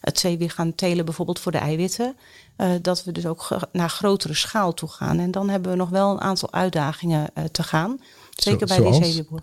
het 0.02 0.20
zeewier 0.20 0.52
gaan 0.52 0.76
telen, 0.76 1.06
bijvoorbeeld 1.06 1.40
voor 1.40 1.52
de 1.52 1.58
eiwitten, 1.58 2.16
uh, 2.58 2.70
dat 2.82 3.04
we 3.04 3.12
dus 3.12 3.26
ook 3.26 3.48
naar 3.72 3.90
grotere 3.90 4.34
schaal 4.34 4.74
toe 4.74 4.90
gaan. 4.90 5.20
En 5.20 5.32
dan 5.32 5.50
hebben 5.50 5.72
we 5.72 5.78
nog 5.78 5.90
wel 5.90 6.12
een 6.12 6.22
aantal 6.22 6.52
uitdagingen 6.54 7.30
te 7.52 7.64
gaan. 7.64 8.00
Zeker 8.30 8.68
bij 8.68 8.82
die 8.82 8.94
zeewierboer. 8.94 9.42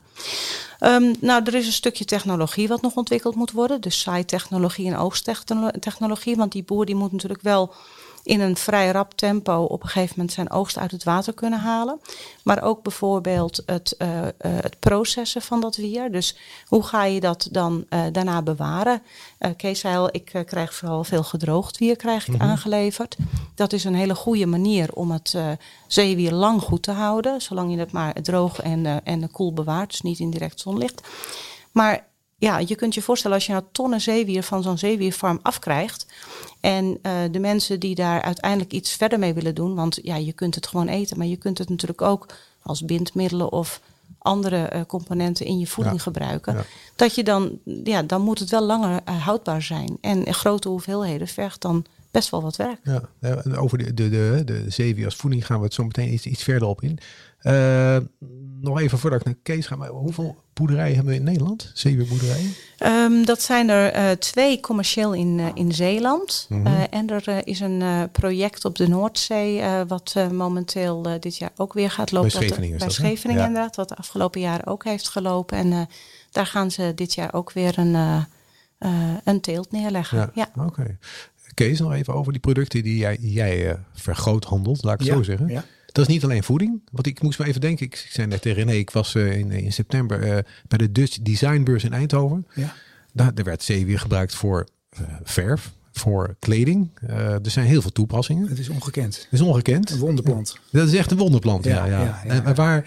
Um, 0.80 1.14
nou, 1.20 1.42
er 1.44 1.54
is 1.54 1.66
een 1.66 1.72
stukje 1.72 2.04
technologie 2.04 2.68
wat 2.68 2.82
nog 2.82 2.94
ontwikkeld 2.94 3.34
moet 3.34 3.52
worden. 3.52 3.80
Dus 3.80 4.00
saaitechnologie 4.00 4.86
en 4.86 4.96
oogsttechnologie. 4.96 6.36
Want 6.36 6.52
die 6.52 6.62
boer 6.62 6.86
die 6.86 6.94
moet 6.94 7.12
natuurlijk 7.12 7.42
wel 7.42 7.74
in 8.28 8.40
een 8.40 8.56
vrij 8.56 8.90
rap 8.90 9.14
tempo 9.14 9.62
op 9.62 9.82
een 9.82 9.88
gegeven 9.88 10.14
moment 10.16 10.34
zijn 10.34 10.50
oogst 10.50 10.78
uit 10.78 10.90
het 10.90 11.04
water 11.04 11.34
kunnen 11.34 11.58
halen. 11.58 12.00
Maar 12.42 12.62
ook 12.62 12.82
bijvoorbeeld 12.82 13.62
het, 13.66 13.94
uh, 13.98 14.08
uh, 14.08 14.28
het 14.40 14.78
processen 14.78 15.42
van 15.42 15.60
dat 15.60 15.76
wier. 15.76 16.12
Dus 16.12 16.36
hoe 16.66 16.82
ga 16.82 17.04
je 17.04 17.20
dat 17.20 17.48
dan 17.50 17.84
uh, 17.90 18.00
daarna 18.12 18.42
bewaren? 18.42 19.02
Kees 19.56 19.80
zei 19.80 19.96
al, 19.96 20.08
ik 20.12 20.42
krijg 20.46 20.74
vooral 20.74 21.04
veel 21.04 21.22
gedroogd 21.22 21.78
wier 21.78 21.96
krijg 21.96 22.26
ik 22.26 22.34
mm 22.34 22.40
-hmm. 22.40 22.50
aangeleverd. 22.50 23.16
Dat 23.54 23.72
is 23.72 23.84
een 23.84 23.94
hele 23.94 24.14
goede 24.14 24.46
manier 24.46 24.92
om 24.92 25.10
het 25.10 25.36
zeewier 25.86 26.32
lang 26.32 26.62
goed 26.62 26.82
te 26.82 26.92
houden. 26.92 27.40
Zolang 27.40 27.70
je 27.70 27.78
het 27.78 27.92
maar 27.92 28.14
droog 28.22 28.60
en, 28.60 29.04
en 29.04 29.30
koel 29.30 29.52
bewaart, 29.52 29.90
dus 29.90 30.00
niet 30.00 30.18
in 30.18 30.30
direct 30.30 30.60
zonlicht. 30.60 31.00
Maar 31.72 32.06
ja, 32.38 32.58
je 32.58 32.74
kunt 32.74 32.94
je 32.94 33.02
voorstellen 33.02 33.36
als 33.36 33.46
je 33.46 33.52
nou 33.52 33.64
tonnen 33.72 34.00
zeewier 34.00 34.42
van 34.42 34.62
zo'n 34.62 34.78
zeewierfarm 34.78 35.38
afkrijgt. 35.42 36.06
En 36.60 36.98
uh, 37.02 37.12
de 37.30 37.38
mensen 37.38 37.80
die 37.80 37.94
daar 37.94 38.22
uiteindelijk 38.22 38.72
iets 38.72 38.92
verder 38.92 39.18
mee 39.18 39.34
willen 39.34 39.54
doen. 39.54 39.74
Want 39.74 39.98
ja, 40.02 40.16
je 40.16 40.32
kunt 40.32 40.54
het 40.54 40.66
gewoon 40.66 40.88
eten, 40.88 41.18
maar 41.18 41.26
je 41.26 41.36
kunt 41.36 41.58
het 41.58 41.68
natuurlijk 41.68 42.02
ook 42.02 42.26
als 42.62 42.84
bindmiddelen 42.84 43.52
of 43.52 43.80
andere 44.18 44.70
uh, 44.74 44.80
componenten 44.86 45.46
in 45.46 45.58
je 45.58 45.66
voeding 45.66 45.96
ja, 45.96 46.02
gebruiken. 46.02 46.54
Ja. 46.54 46.64
Dat 46.96 47.14
je 47.14 47.24
dan, 47.24 47.58
ja, 47.84 48.02
dan 48.02 48.22
moet 48.22 48.38
het 48.38 48.50
wel 48.50 48.64
langer 48.64 49.00
uh, 49.08 49.24
houdbaar 49.24 49.62
zijn. 49.62 49.98
En 50.00 50.24
in 50.24 50.34
grote 50.34 50.68
hoeveelheden 50.68 51.28
vergt 51.28 51.60
dan 51.60 51.84
best 52.10 52.30
wel 52.30 52.42
wat 52.42 52.56
werk. 52.56 52.78
Ja, 52.82 53.02
en 53.20 53.56
over 53.56 53.78
de, 53.78 53.94
de, 53.94 54.08
de, 54.08 54.42
de 54.44 54.64
zeewier 54.68 55.04
als 55.04 55.16
voeding 55.16 55.46
gaan 55.46 55.58
we 55.58 55.64
het 55.64 55.74
zo 55.74 55.84
meteen 55.84 56.12
iets, 56.12 56.26
iets 56.26 56.42
verder 56.42 56.68
op 56.68 56.82
in. 56.82 56.98
Uh, 57.42 57.96
nog 58.60 58.80
even 58.80 58.98
voordat 58.98 59.20
ik 59.20 59.26
naar 59.26 59.34
Kees 59.42 59.66
ga, 59.66 59.76
maar 59.76 59.88
hoeveel 59.88 60.36
boerderijen 60.52 60.94
hebben 60.94 61.12
we 61.12 61.18
in 61.18 61.24
Nederland? 61.24 61.70
Zeewierboerderijen? 61.74 62.54
Um, 62.78 63.24
dat 63.24 63.42
zijn 63.42 63.68
er 63.68 63.96
uh, 63.96 64.10
twee 64.10 64.60
commercieel 64.60 65.14
in, 65.14 65.38
uh, 65.38 65.46
in 65.54 65.72
Zeeland. 65.72 66.46
Mm 66.48 66.66
-hmm. 66.66 66.86
en 66.90 67.10
er 67.10 67.46
is 67.46 67.60
een 67.60 68.10
project 68.12 68.64
op 68.64 68.76
de 68.76 68.88
Noordzee, 68.88 69.62
wat 69.86 70.14
momenteel 70.32 71.02
dit 71.20 71.36
jaar 71.36 71.50
ook 71.56 71.72
weer 71.72 71.90
gaat 71.90 72.10
lopen. 72.12 72.30
Bij 72.30 72.40
Scheveningen, 72.40 72.78
bij 72.78 72.90
Scheveningen 72.90 73.42
ja. 73.42 73.48
inderdaad, 73.48 73.76
wat 73.76 73.88
de 73.88 73.96
afgelopen 73.96 74.40
jaren 74.40 74.66
ook 74.66 74.84
heeft 74.84 75.08
gelopen. 75.08 75.58
En 75.58 75.88
daar 76.30 76.46
gaan 76.46 76.70
ze 76.70 76.92
dit 76.94 77.14
jaar 77.14 77.34
ook 77.34 77.52
weer 77.52 77.78
een, 77.78 78.26
een 79.24 79.40
teelt 79.40 79.72
neerleggen. 79.72 80.18
Ja, 80.18 80.30
ja. 80.34 80.48
oké. 80.54 80.80
Okay. 80.80 80.98
Kees, 81.54 81.78
nog 81.78 81.92
even 81.92 82.14
over 82.14 82.32
die 82.32 82.40
producten 82.40 82.82
die 82.82 82.96
jij, 82.96 83.16
jij 83.20 83.78
vergroot 83.92 84.44
handelt, 84.44 84.82
laat 84.82 84.94
ik 84.94 85.00
het 85.00 85.08
ja, 85.08 85.14
zo 85.14 85.22
zeggen. 85.22 85.48
Ja. 85.48 85.64
Dat 85.92 86.08
is 86.08 86.14
niet 86.14 86.24
alleen 86.24 86.42
voeding. 86.44 86.80
Want 86.92 87.06
ik 87.06 87.22
moest 87.22 87.38
me 87.38 87.46
even 87.46 87.60
denken. 87.60 87.86
Ik, 87.86 87.92
ik 87.92 88.10
zei 88.10 88.26
net 88.26 88.42
tegen 88.42 88.64
René, 88.64 88.72
ik 88.72 88.90
was 88.90 89.14
uh, 89.14 89.36
in, 89.38 89.50
in 89.50 89.72
september 89.72 90.26
uh, 90.26 90.38
bij 90.68 90.78
de 90.78 90.92
Dutch 90.92 91.18
Designbeurs 91.22 91.84
in 91.84 91.92
Eindhoven. 91.92 92.46
Ja. 92.54 92.74
Daar, 93.12 93.34
daar 93.34 93.44
werd 93.44 93.62
zeewier 93.62 93.98
gebruikt 93.98 94.34
voor 94.34 94.66
uh, 95.00 95.06
verf, 95.22 95.72
voor 95.92 96.36
kleding. 96.38 96.90
er 97.06 97.40
zijn 97.50 97.66
heel 97.66 97.82
veel 97.82 97.92
toepassingen. 97.92 98.48
Het 98.48 98.58
is 98.58 98.68
ongekend. 98.68 99.16
Het 99.16 99.32
is 99.32 99.40
ongekend. 99.40 99.90
Een 99.90 99.98
wonderplant. 99.98 100.58
Dat 100.70 100.88
is 100.88 100.94
echt 100.94 101.10
een 101.10 101.16
wonderplant. 101.16 101.64
Ja, 101.64 101.84
ja, 101.84 102.02
ja. 102.02 102.20
ja, 102.24 102.44
en 102.44 102.54
waar, 102.54 102.84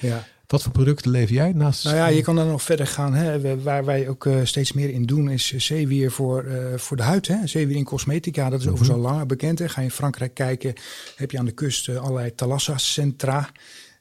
wat 0.51 0.63
voor 0.63 0.71
producten 0.71 1.11
lever 1.11 1.35
jij 1.35 1.51
naast? 1.53 1.83
Nou 1.83 1.95
ja, 1.95 2.07
je 2.07 2.21
kan 2.21 2.35
dan 2.35 2.47
nog 2.47 2.61
verder 2.61 2.87
gaan. 2.87 3.13
Hè. 3.13 3.61
Waar 3.61 3.85
wij 3.85 4.07
ook 4.07 4.25
uh, 4.25 4.35
steeds 4.43 4.73
meer 4.73 4.89
in 4.89 5.05
doen 5.05 5.29
is 5.29 5.53
zeewier 5.55 6.11
voor, 6.11 6.43
uh, 6.43 6.77
voor 6.77 6.97
de 6.97 7.03
huid. 7.03 7.27
Hè. 7.27 7.47
Zeewier 7.47 7.75
in 7.75 7.83
cosmetica, 7.83 8.49
dat 8.49 8.59
is 8.59 8.65
mm 8.65 8.71
-hmm. 8.71 8.81
overal 8.81 8.99
langer 8.99 9.25
bekend. 9.25 9.59
Hè. 9.59 9.69
Ga 9.69 9.81
je 9.81 9.87
in 9.87 9.93
Frankrijk 9.93 10.33
kijken, 10.33 10.73
heb 11.15 11.31
je 11.31 11.37
aan 11.37 11.45
de 11.45 11.51
kust 11.51 11.87
uh, 11.87 11.97
allerlei 11.97 12.35
thalassa-centra. 12.35 13.49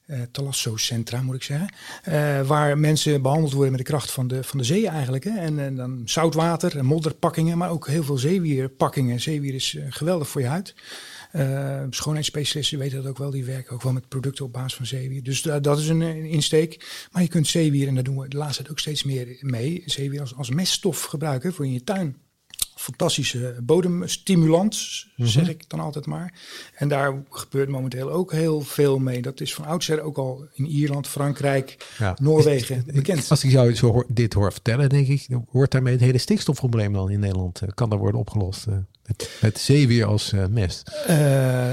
Uh, 0.06 0.16
Talasso-centra 0.30 1.22
moet 1.22 1.34
ik 1.34 1.42
zeggen. 1.42 1.74
Uh, 2.08 2.46
waar 2.46 2.78
mensen 2.78 3.22
behandeld 3.22 3.52
worden 3.52 3.70
met 3.70 3.80
de 3.80 3.86
kracht 3.86 4.10
van 4.10 4.28
de, 4.28 4.44
van 4.44 4.58
de 4.58 4.64
zee 4.64 4.88
eigenlijk. 4.88 5.24
Hè. 5.24 5.38
En, 5.38 5.58
en 5.58 5.76
dan 5.76 6.02
zoutwater 6.04 6.78
en 6.78 6.84
modderpakkingen, 6.84 7.58
maar 7.58 7.70
ook 7.70 7.86
heel 7.86 8.02
veel 8.02 8.18
zeewierpakkingen. 8.18 9.20
Zeewier 9.20 9.54
is 9.54 9.78
geweldig 9.88 10.28
voor 10.28 10.40
je 10.40 10.46
huid. 10.46 10.74
Uh, 11.32 11.82
schoonheidsspecialisten 11.90 12.78
weten 12.78 12.96
dat 12.96 13.06
ook 13.06 13.18
wel. 13.18 13.30
Die 13.30 13.44
werken 13.44 13.74
ook 13.74 13.82
wel 13.82 13.92
met 13.92 14.08
producten 14.08 14.44
op 14.44 14.52
basis 14.52 14.74
van 14.74 14.86
zeewier. 14.86 15.22
Dus 15.22 15.42
dat 15.42 15.78
is 15.78 15.88
een, 15.88 16.00
een, 16.00 16.24
insteek. 16.24 17.06
Maar 17.12 17.22
je 17.22 17.28
kunt 17.28 17.46
zeewier, 17.46 17.88
en 17.88 17.94
daar 17.94 18.04
doen 18.04 18.18
we 18.18 18.28
de 18.28 18.36
laatste 18.36 18.56
tijd 18.56 18.70
ook 18.70 18.78
steeds 18.78 19.02
meer 19.02 19.36
mee, 19.40 19.82
zeewier 19.86 20.20
als, 20.20 20.34
als 20.34 20.50
meststof 20.50 21.02
gebruiken 21.02 21.52
voor 21.52 21.64
in 21.64 21.72
je 21.72 21.84
tuin. 21.84 22.16
Fantastische 22.80 23.56
bodemstimulant, 23.62 25.04
mm 25.16 25.24
-hmm. 25.24 25.26
zeg 25.26 25.48
ik 25.48 25.68
dan 25.68 25.80
altijd 25.80 26.06
maar. 26.06 26.34
En 26.74 26.88
daar 26.88 27.22
gebeurt 27.30 27.68
momenteel 27.68 28.10
ook 28.10 28.32
heel 28.32 28.60
veel 28.60 28.98
mee. 28.98 29.22
Dat 29.22 29.40
is 29.40 29.54
van 29.54 29.64
oudsher 29.64 30.00
ook 30.00 30.16
al 30.16 30.46
in 30.52 30.66
Ierland, 30.66 31.08
Frankrijk, 31.08 31.76
ja. 31.98 32.16
Noorwegen 32.20 32.84
bekend. 32.86 33.30
Als 33.30 33.44
ik 33.44 33.50
jou 33.50 33.74
zo 33.74 33.92
hoor, 33.92 34.04
dit 34.08 34.32
hoor 34.32 34.52
vertellen, 34.52 34.88
denk 34.88 35.06
ik, 35.06 35.26
wordt 35.50 35.72
daarmee 35.72 35.92
het 35.92 36.02
hele 36.02 36.18
stikstofprobleem 36.18 36.92
dan 36.92 37.10
in 37.10 37.20
Nederland, 37.20 37.60
kan 37.74 37.90
daar 37.90 37.98
worden 37.98 38.20
opgelost? 38.20 38.66
Uh. 38.66 38.74
Met, 39.40 39.58
zeewier 39.58 40.04
als 40.04 40.32
uh, 40.32 40.46
mest? 40.46 40.90
Uh, 41.08 41.16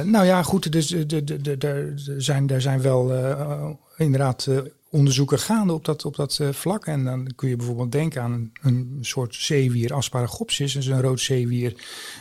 nou 0.01 0.25
ja, 0.25 0.43
goed. 0.43 0.71
Dus 0.71 0.87
de, 0.87 1.05
de, 1.05 1.23
de, 1.23 1.57
de, 1.57 1.93
zijn, 2.17 2.49
er 2.49 2.61
zijn 2.61 2.81
wel 2.81 3.13
uh, 3.13 3.69
inderdaad 3.97 4.47
onderzoeken 4.89 5.39
gaande 5.39 5.73
op 5.73 5.85
dat, 5.85 6.05
op 6.05 6.15
dat 6.15 6.39
vlak. 6.51 6.85
En 6.85 7.03
dan 7.03 7.31
kun 7.35 7.49
je 7.49 7.55
bijvoorbeeld 7.55 7.91
denken 7.91 8.21
aan 8.21 8.31
een, 8.31 8.51
een 8.61 8.97
soort 9.01 9.35
zeewier, 9.35 9.93
asparagopsis. 9.93 10.73
Dat 10.73 10.83
is 10.83 10.87
een 10.87 11.01
rood 11.01 11.19
zeewier 11.19 11.73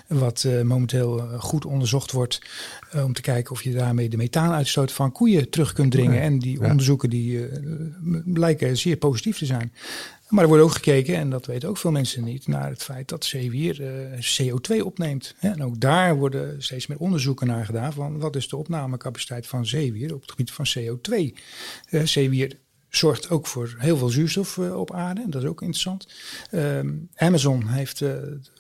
wat 0.07 0.47
momenteel 0.65 1.19
goed 1.39 1.65
onderzocht 1.65 2.13
wordt. 2.13 2.41
om 2.93 3.13
te 3.13 3.21
kijken 3.21 3.53
of 3.53 3.63
je 3.63 3.73
daarmee 3.73 4.09
de 4.09 4.17
methaanuitstoot 4.17 4.93
van 4.93 5.13
koeien 5.13 5.51
terug 5.51 5.73
kunt 5.73 5.93
dringen. 5.93 6.15
Ja. 6.15 6.21
En 6.21 6.39
die 6.39 6.61
ja. 6.61 6.71
onderzoeken 6.71 7.11
die 7.11 7.49
lijken 8.25 8.77
zeer 8.77 8.97
positief 8.97 9.39
te 9.39 9.47
zijn. 9.47 9.73
Maar 10.29 10.43
er 10.43 10.49
wordt 10.49 10.65
ook 10.65 10.73
gekeken, 10.73 11.15
en 11.15 11.31
dat 11.31 11.47
weten 11.47 11.69
ook 11.69 11.77
veel 11.77 11.91
mensen 11.91 12.25
niet, 12.25 12.47
naar 12.47 12.69
het 12.69 12.83
feit 12.83 13.09
dat 13.09 13.25
zeewier 13.25 13.81
uh, 13.81 14.51
CO2 14.51 14.85
opneemt. 14.85 15.35
En 15.39 15.63
ook 15.63 15.81
daar 15.81 16.17
worden 16.17 16.63
steeds 16.63 16.87
meer 16.87 16.99
onderzoeken 16.99 17.47
naar 17.47 17.65
gedaan 17.65 17.93
van 17.93 18.19
wat 18.19 18.37
is 18.37 18.49
de 18.49 18.57
opnamecapaciteit 18.57 19.47
van 19.47 19.67
zeewier 19.67 20.15
op 20.15 20.21
het 20.21 20.31
gebied 20.31 20.51
van 20.51 20.67
CO2. 20.79 21.39
Uh, 21.91 22.03
zeewier 22.05 22.59
zorgt 22.89 23.31
ook 23.31 23.47
voor 23.47 23.75
heel 23.79 23.97
veel 23.97 24.09
zuurstof 24.09 24.57
uh, 24.57 24.79
op 24.79 24.93
aarde, 24.93 25.25
dat 25.27 25.43
is 25.43 25.49
ook 25.49 25.61
interessant. 25.61 26.09
Um, 26.53 27.09
Amazon 27.15 27.67
heeft 27.67 28.03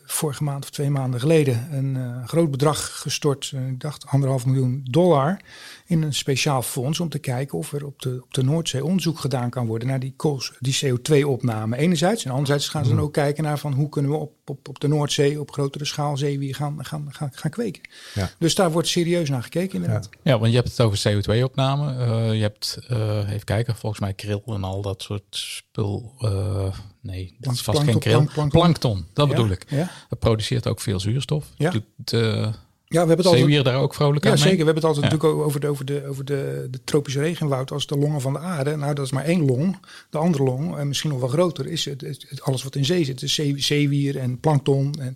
vorige 0.06 0.44
maand 0.44 0.64
of 0.64 0.70
twee 0.70 0.90
maanden 0.90 1.20
geleden 1.20 1.68
een 1.70 2.28
groot 2.28 2.50
bedrag 2.50 3.00
gestort, 3.00 3.52
ik 3.68 3.80
dacht 3.80 4.06
anderhalf 4.06 4.46
miljoen 4.46 4.86
dollar, 4.90 5.40
in 5.86 6.02
een 6.02 6.14
speciaal 6.14 6.62
fonds 6.62 7.00
om 7.00 7.08
te 7.08 7.18
kijken 7.18 7.58
of 7.58 7.72
er 7.72 7.86
op 7.86 8.02
de, 8.02 8.20
op 8.22 8.34
de 8.34 8.44
Noordzee 8.44 8.84
onderzoek 8.84 9.18
gedaan 9.18 9.50
kan 9.50 9.66
worden 9.66 9.88
naar 9.88 10.00
die, 10.00 10.14
die 10.58 10.78
CO2-opname 10.84 11.76
enerzijds. 11.76 12.24
En 12.24 12.30
anderzijds 12.30 12.68
gaan 12.68 12.84
ze 12.84 12.90
dan 12.90 13.00
ook 13.00 13.12
kijken 13.12 13.44
naar 13.44 13.58
van 13.58 13.72
hoe 13.72 13.88
kunnen 13.88 14.10
we 14.10 14.16
op 14.16 14.35
op, 14.50 14.68
op 14.68 14.80
de 14.80 14.88
Noordzee 14.88 15.40
op 15.40 15.50
grotere 15.52 15.84
schaal 15.84 16.16
zeewier 16.16 16.54
gaan, 16.54 16.84
gaan, 16.84 17.06
gaan, 17.12 17.30
gaan 17.32 17.50
kweken. 17.50 17.82
Ja. 18.14 18.30
Dus 18.38 18.54
daar 18.54 18.72
wordt 18.72 18.88
serieus 18.88 19.28
naar 19.28 19.42
gekeken 19.42 19.74
inderdaad. 19.74 20.08
Ja, 20.22 20.38
want 20.38 20.50
je 20.52 20.56
hebt 20.56 20.68
het 20.70 20.80
over 20.80 20.98
CO2-opname. 20.98 21.92
je 22.34 22.42
hebt, 22.42 22.78
eh, 22.88 23.30
even 23.30 23.44
kijken, 23.44 23.76
volgens 23.76 24.00
mij 24.00 24.12
krill 24.14 24.42
en 24.46 24.64
al 24.64 24.82
dat 24.82 25.02
soort 25.02 25.24
spul. 25.30 26.14
eh, 26.18 26.74
nee, 27.00 27.36
dat 27.38 27.52
is 27.52 27.62
vast 27.62 27.78
geen 27.78 27.86
Plankton, 27.86 28.12
plank- 28.12 28.32
plankton. 28.32 28.60
Plankton, 28.60 29.06
dat 29.12 29.28
bedoel 29.28 29.50
ik. 29.50 29.64
Ja, 29.70 29.90
Dat 30.08 30.18
produceert 30.18 30.66
ook 30.66 30.80
veel 30.80 31.00
zuurstof. 31.00 31.46
Ja. 31.56 31.70
Doet 31.70 32.12
ja 32.88 33.00
we 33.02 33.06
hebben 33.06 33.16
het 33.16 33.26
altijd... 33.26 33.44
zeewier 33.44 33.62
daar 33.64 33.80
ook 33.80 33.94
vrolijk 33.94 34.24
Ja, 34.24 34.30
aan 34.30 34.36
mee? 34.36 34.48
zeker. 34.48 34.64
We 34.64 34.72
hebben 34.72 34.82
het 34.88 34.96
altijd 34.96 35.04
Ja. 35.12 35.18
natuurlijk 35.18 35.46
over, 35.46 35.60
de, 35.60 35.68
over, 35.68 35.84
de, 35.84 36.06
over 36.06 36.24
de, 36.24 36.68
de 36.70 36.80
tropische 36.84 37.20
regenwoud 37.20 37.70
als 37.70 37.86
de 37.86 37.96
longen 37.98 38.20
van 38.20 38.32
de 38.32 38.38
aarde. 38.38 38.76
Nou, 38.76 38.94
dat 38.94 39.04
is 39.04 39.10
maar 39.12 39.24
één 39.24 39.44
long. 39.44 39.78
De 40.10 40.18
andere 40.18 40.42
long, 40.44 40.76
en 40.76 40.88
misschien 40.88 41.10
nog 41.10 41.20
wel 41.20 41.28
groter, 41.28 41.66
is 41.66 41.84
het, 41.84 42.00
het- 42.00 42.26
het- 42.28 42.42
alles 42.42 42.62
wat 42.62 42.74
in 42.76 42.84
zee 42.84 43.04
zit. 43.04 43.20
Dus 43.20 43.34
zee, 43.34 43.54
zeewier 43.62 44.18
en 44.18 44.40
plankton 44.40 44.94
en, 45.00 45.14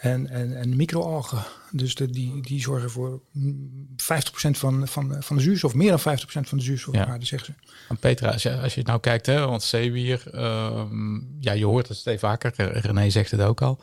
en, 0.00 0.28
en, 0.28 0.56
en 0.56 0.76
microalgen. 0.76 1.42
Dus 1.72 1.94
de, 1.94 2.10
die, 2.10 2.40
die 2.42 2.60
zorgen 2.60 2.90
voor 2.90 3.20
mm, 3.32 3.88
50% 3.96 3.96
van, 4.50 4.88
van, 4.88 5.16
van 5.20 5.36
de 5.36 5.42
zuurstof, 5.42 5.74
meer 5.74 5.90
dan 6.02 6.18
50% 6.18 6.22
van 6.24 6.58
de 6.58 6.64
zuurstof 6.64 6.94
Ja. 6.94 7.02
op 7.02 7.08
aarde, 7.08 7.24
zeggen 7.26 7.54
ze. 7.64 7.70
En 7.88 7.96
Petra, 7.96 8.30
als 8.30 8.42
je, 8.42 8.58
als 8.60 8.74
je 8.74 8.82
nou 8.84 9.00
kijkt, 9.00 9.26
hè, 9.26 9.46
want 9.46 9.62
zeewier, 9.62 10.22
ehm, 10.32 11.14
ja, 11.40 11.52
je 11.52 11.64
hoort 11.64 11.88
het 11.88 11.96
steeds 11.96 12.20
vaker. 12.20 12.52
René 12.56 13.10
zegt 13.10 13.30
het 13.30 13.40
ook 13.40 13.62
al. 13.62 13.78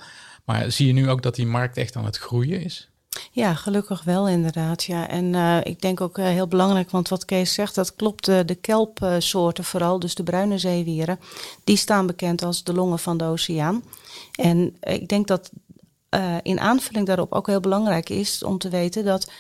Maar 0.45 0.71
zie 0.71 0.88
je 0.88 0.93
nu 0.93 1.10
ook 1.10 1.21
dat 1.21 1.36
die 1.36 1.45
markt 1.45 1.77
echt 1.77 1.95
aan 1.95 2.06
het 2.06 2.17
groeien 2.17 2.62
is? 2.62 2.89
Ja, 3.32 3.53
gelukkig 3.53 4.03
wel 4.03 4.27
inderdaad. 4.27 4.84
Ja. 4.84 5.08
En 5.08 5.36
eh, 5.36 5.58
ik 5.63 5.82
denk 5.82 6.01
ook 6.01 6.17
eh, 6.17 6.25
heel 6.25 6.47
belangrijk, 6.47 6.91
want 6.91 7.10
wat 7.10 7.25
Kees 7.25 7.53
zegt, 7.53 7.75
dat 7.75 7.95
klopt. 7.95 8.27
eh, 8.27 8.39
de 8.45 8.56
kelpsoorten 8.56 9.63
vooral, 9.63 9.99
dus 9.99 10.15
de 10.15 10.23
bruine 10.23 10.58
zeewieren, 10.58 11.19
die 11.63 11.77
staan 11.77 12.08
bekend 12.08 12.43
als 12.43 12.63
de 12.63 12.73
longen 12.73 12.99
van 12.99 13.17
de 13.17 13.23
oceaan. 13.23 13.84
En 14.32 14.75
ik 14.80 15.08
denk 15.08 15.27
dat 15.27 15.51
in 16.41 16.60
aanvulling 16.60 17.06
daarop 17.06 17.34
ook 17.34 17.47
heel 17.47 17.60
belangrijk 17.60 18.10
is 18.10 18.43
om 18.43 18.58
te 18.58 18.69
weten 18.69 19.06
dat 19.06 19.32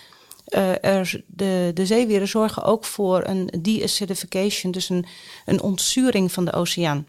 er 0.81 1.23
de, 1.27 1.71
de 1.73 1.85
zeewieren 1.85 2.27
zorgen 2.27 2.63
ook 2.63 2.85
voor 2.85 3.23
een 3.25 3.49
de-acidification, 3.61 4.71
dus 4.71 4.89
een, 4.89 5.05
een 5.45 5.61
ontzuring 5.61 6.31
van 6.31 6.45
de 6.45 6.53
oceaan. 6.53 7.07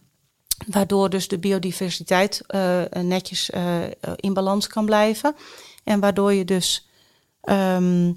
Waardoor 0.66 1.10
dus 1.10 1.28
de 1.28 1.38
biodiversiteit 1.38 2.42
netjes 3.02 3.50
in 4.16 4.32
balans 4.32 4.66
kan 4.66 4.84
blijven. 4.84 5.34
En 5.88 6.00
waardoor 6.00 6.32
je 6.32 6.44
dus 6.44 6.88
ehm, 7.40 8.12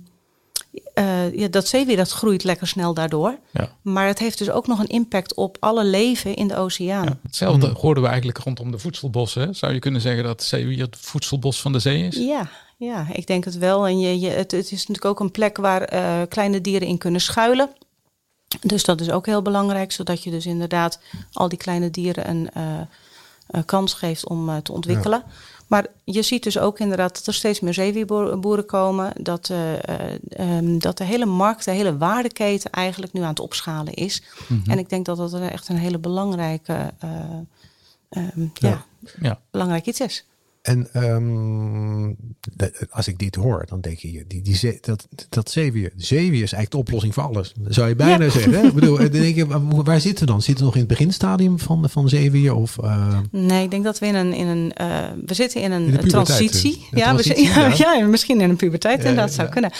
eh, 0.93 1.33
ja, 1.33 1.47
dat 1.47 1.67
zeewier 1.67 1.97
dat 1.97 2.11
groeit 2.11 2.43
lekker 2.43 2.67
snel 2.67 2.93
daardoor. 2.93 3.37
Ja. 3.51 3.69
Maar 3.81 4.07
het 4.07 4.19
heeft 4.19 4.37
dus 4.37 4.49
ook 4.49 4.67
nog 4.67 4.79
een 4.79 4.87
impact 4.87 5.33
op 5.33 5.57
alle 5.59 5.85
leven 5.85 6.35
in 6.35 6.47
de 6.47 6.55
oceaan. 6.55 7.05
Ja, 7.05 7.17
hetzelfde 7.23 7.67
hoorden 7.67 8.03
we 8.03 8.09
eigenlijk 8.09 8.37
rondom 8.37 8.71
de 8.71 8.79
voedselbossen. 8.79 9.55
Zou 9.55 9.73
je 9.73 9.79
kunnen 9.79 10.01
zeggen 10.01 10.23
dat 10.23 10.43
zeewier 10.43 10.81
het 10.81 10.97
voedselbos 10.99 11.61
van 11.61 11.71
de 11.71 11.79
zee 11.79 12.07
is? 12.07 12.15
Ja, 12.15 12.49
ja, 12.77 13.07
ik 13.11 13.27
denk 13.27 13.45
het 13.45 13.57
wel. 13.57 13.87
En 13.87 13.99
je, 13.99 14.19
je, 14.19 14.29
het, 14.29 14.51
het 14.51 14.65
is 14.71 14.79
natuurlijk 14.79 15.05
ook 15.05 15.19
een 15.19 15.31
plek 15.31 15.57
waar 15.57 15.81
eh, 15.81 16.21
kleine 16.29 16.61
dieren 16.61 16.87
in 16.87 16.97
kunnen 16.97 17.21
schuilen. 17.21 17.69
Dus 18.61 18.83
dat 18.83 19.01
is 19.01 19.09
ook 19.09 19.25
heel 19.25 19.41
belangrijk, 19.41 19.91
zodat 19.91 20.23
je 20.23 20.31
dus 20.31 20.45
inderdaad 20.45 20.99
al 21.33 21.49
die 21.49 21.57
kleine 21.57 21.91
dieren 21.91 22.29
een, 22.29 22.49
eh, 22.53 22.79
een 23.47 23.65
kans 23.65 23.93
geeft 23.93 24.27
om 24.27 24.49
eh, 24.49 24.57
te 24.57 24.71
ontwikkelen. 24.71 25.23
Maar 25.71 25.85
je 26.03 26.21
ziet 26.21 26.43
dus 26.43 26.59
ook 26.59 26.79
inderdaad 26.79 27.13
dat 27.13 27.27
er 27.27 27.33
steeds 27.33 27.59
meer 27.59 27.73
zeewierboeren 27.73 28.65
komen. 28.65 29.13
Dat, 29.23 29.49
eh, 29.49 29.73
eh, 29.73 30.19
ehm, 30.29 30.77
dat 30.77 30.97
de 30.97 31.03
hele 31.03 31.25
markt, 31.25 31.65
de 31.65 31.71
hele 31.71 31.97
waardeketen 31.97 32.71
eigenlijk 32.71 33.13
nu 33.13 33.21
aan 33.21 33.29
het 33.29 33.39
opschalen 33.39 33.93
is. 33.93 34.23
En 34.65 34.79
ik 34.79 34.89
denk 34.89 35.05
dat 35.05 35.17
dat 35.17 35.33
echt 35.33 35.69
een 35.69 35.77
hele 35.77 35.99
belangrijke, 35.99 36.93
ja. 38.53 38.85
Ja. 39.19 39.39
belangrijk 39.51 39.85
iets 39.85 39.99
is. 39.99 40.25
En 40.61 40.87
ehm, 40.93 42.13
de- 42.55 42.87
als 42.89 43.07
ik 43.07 43.19
dit 43.19 43.35
hoor, 43.35 43.65
dan 43.69 43.81
denk 43.81 43.97
je, 43.97 44.25
die, 44.27 44.41
die 44.41 44.55
zee, 44.55 44.77
dat, 44.81 45.07
dat 45.29 45.49
zeewier, 45.51 45.91
zeewier 45.95 46.43
is 46.43 46.53
eigenlijk 46.53 46.71
de 46.71 46.77
oplossing 46.77 47.13
voor 47.13 47.23
alles. 47.23 47.53
Zou 47.67 47.87
je 47.87 47.95
bijna 47.95 48.23
Ja. 48.23 48.29
zeggen. 48.31 48.53
Hè? 48.53 48.67
Ik 48.67 48.73
bedoel, 48.73 48.97
dan 48.97 49.09
denk 49.09 49.35
je, 49.35 49.47
waar- 49.83 49.99
zitten 50.01 50.25
we 50.25 50.31
dan? 50.31 50.41
Zitten 50.41 50.57
we 50.63 50.65
nog 50.65 50.73
in 50.73 50.79
het 50.79 50.89
beginstadium 50.89 51.59
van, 51.59 51.89
van 51.89 52.09
zeewier? 52.09 52.55
Of, 52.55 52.77
eh, 52.77 53.17
Nee, 53.31 53.63
ik 53.63 53.71
denk 53.71 53.83
dat 53.83 53.99
we 53.99 54.05
in 54.05 54.15
een, 54.15 54.33
in 54.33 54.47
een 54.47 54.71
uh, 54.81 55.07
we 55.25 55.33
zitten 55.33 55.61
in 55.61 55.71
een 55.71 55.87
In 55.99 56.07
transitie. 56.07 56.87
Een 56.91 56.97
ja, 56.97 57.03
transitie, 57.05 57.43
ja, 57.47 57.67
ja. 57.75 57.93
ja, 57.93 58.05
misschien 58.07 58.41
in 58.41 58.49
een 58.49 58.55
puberteit, 58.55 59.03
en 59.03 59.15
dat 59.15 59.33
zou 59.33 59.49
kunnen. 59.49 59.71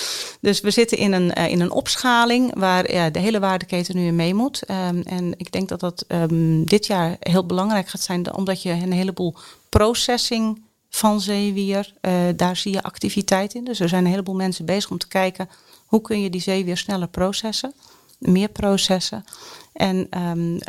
Dus 0.42 0.62
we 0.62 0.72
zitten 0.72 0.98
in 0.98 1.12
een, 1.12 1.32
uh, 1.38 1.50
in 1.52 1.60
een 1.60 1.72
opschaling 1.72 2.60
waar 2.60 2.84
de 3.12 3.20
hele 3.20 3.40
waardeketen 3.40 3.96
nu 3.96 4.06
in 4.06 4.16
mee 4.16 4.34
moet. 4.34 4.64
Um, 4.90 5.02
en 5.02 5.34
ik 5.38 5.52
denk 5.52 5.70
dat 5.70 5.80
dat 5.80 6.06
um, 6.08 6.66
dit 6.66 6.88
jaar 6.88 7.16
heel 7.20 7.46
belangrijk 7.46 7.88
gaat 7.90 8.02
zijn, 8.02 8.34
omdat 8.34 8.62
je 8.64 8.70
een 8.72 8.92
heleboel 8.92 9.36
processing 9.70 10.62
van 10.94 11.22
zeewier, 11.22 11.94
uh, 12.02 12.14
daar 12.36 12.56
zie 12.58 12.74
je 12.74 12.84
activiteit 12.84 13.54
in. 13.54 13.64
Dus 13.64 13.80
er 13.80 13.90
zijn 13.90 14.04
een 14.04 14.12
heleboel 14.12 14.36
mensen 14.36 14.66
bezig 14.66 14.92
om 14.92 14.98
te 14.98 15.08
kijken 15.08 15.50
hoe 15.86 16.02
kun 16.02 16.22
je 16.22 16.30
die 16.30 16.42
zeewier 16.42 16.78
sneller 16.78 17.08
processen, 17.08 17.74
meer 18.18 18.50
processen. 18.50 19.26
En 19.74 20.08
um, 20.20 20.54
uh, 20.54 20.60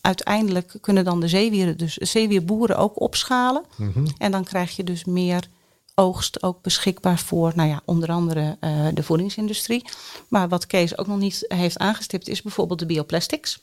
uiteindelijk 0.00 0.74
kunnen 0.80 1.04
dan 1.04 1.20
de 1.20 1.28
zeewieren, 1.28 1.76
dus 1.76 1.96
zeewierboeren 1.96 2.76
ook 2.76 3.00
opschalen. 3.00 3.64
mhm. 3.76 4.06
En 4.18 4.30
dan 4.30 4.44
krijg 4.44 4.76
je 4.76 4.84
dus 4.84 5.04
meer 5.04 5.48
oogst 5.94 6.42
ook 6.42 6.62
beschikbaar 6.62 7.18
voor, 7.18 7.52
nou 7.54 7.68
ja, 7.68 7.80
onder 7.84 8.08
andere 8.08 8.56
uh, 8.60 8.86
de 8.94 9.02
voedingsindustrie. 9.02 9.84
Maar 10.28 10.48
wat 10.48 10.66
Kees 10.66 10.98
ook 10.98 11.06
nog 11.06 11.18
niet 11.18 11.44
heeft 11.48 11.78
aangestipt, 11.78 12.28
is 12.28 12.42
bijvoorbeeld 12.42 12.78
de 12.78 12.86
bioplastics. 12.86 13.60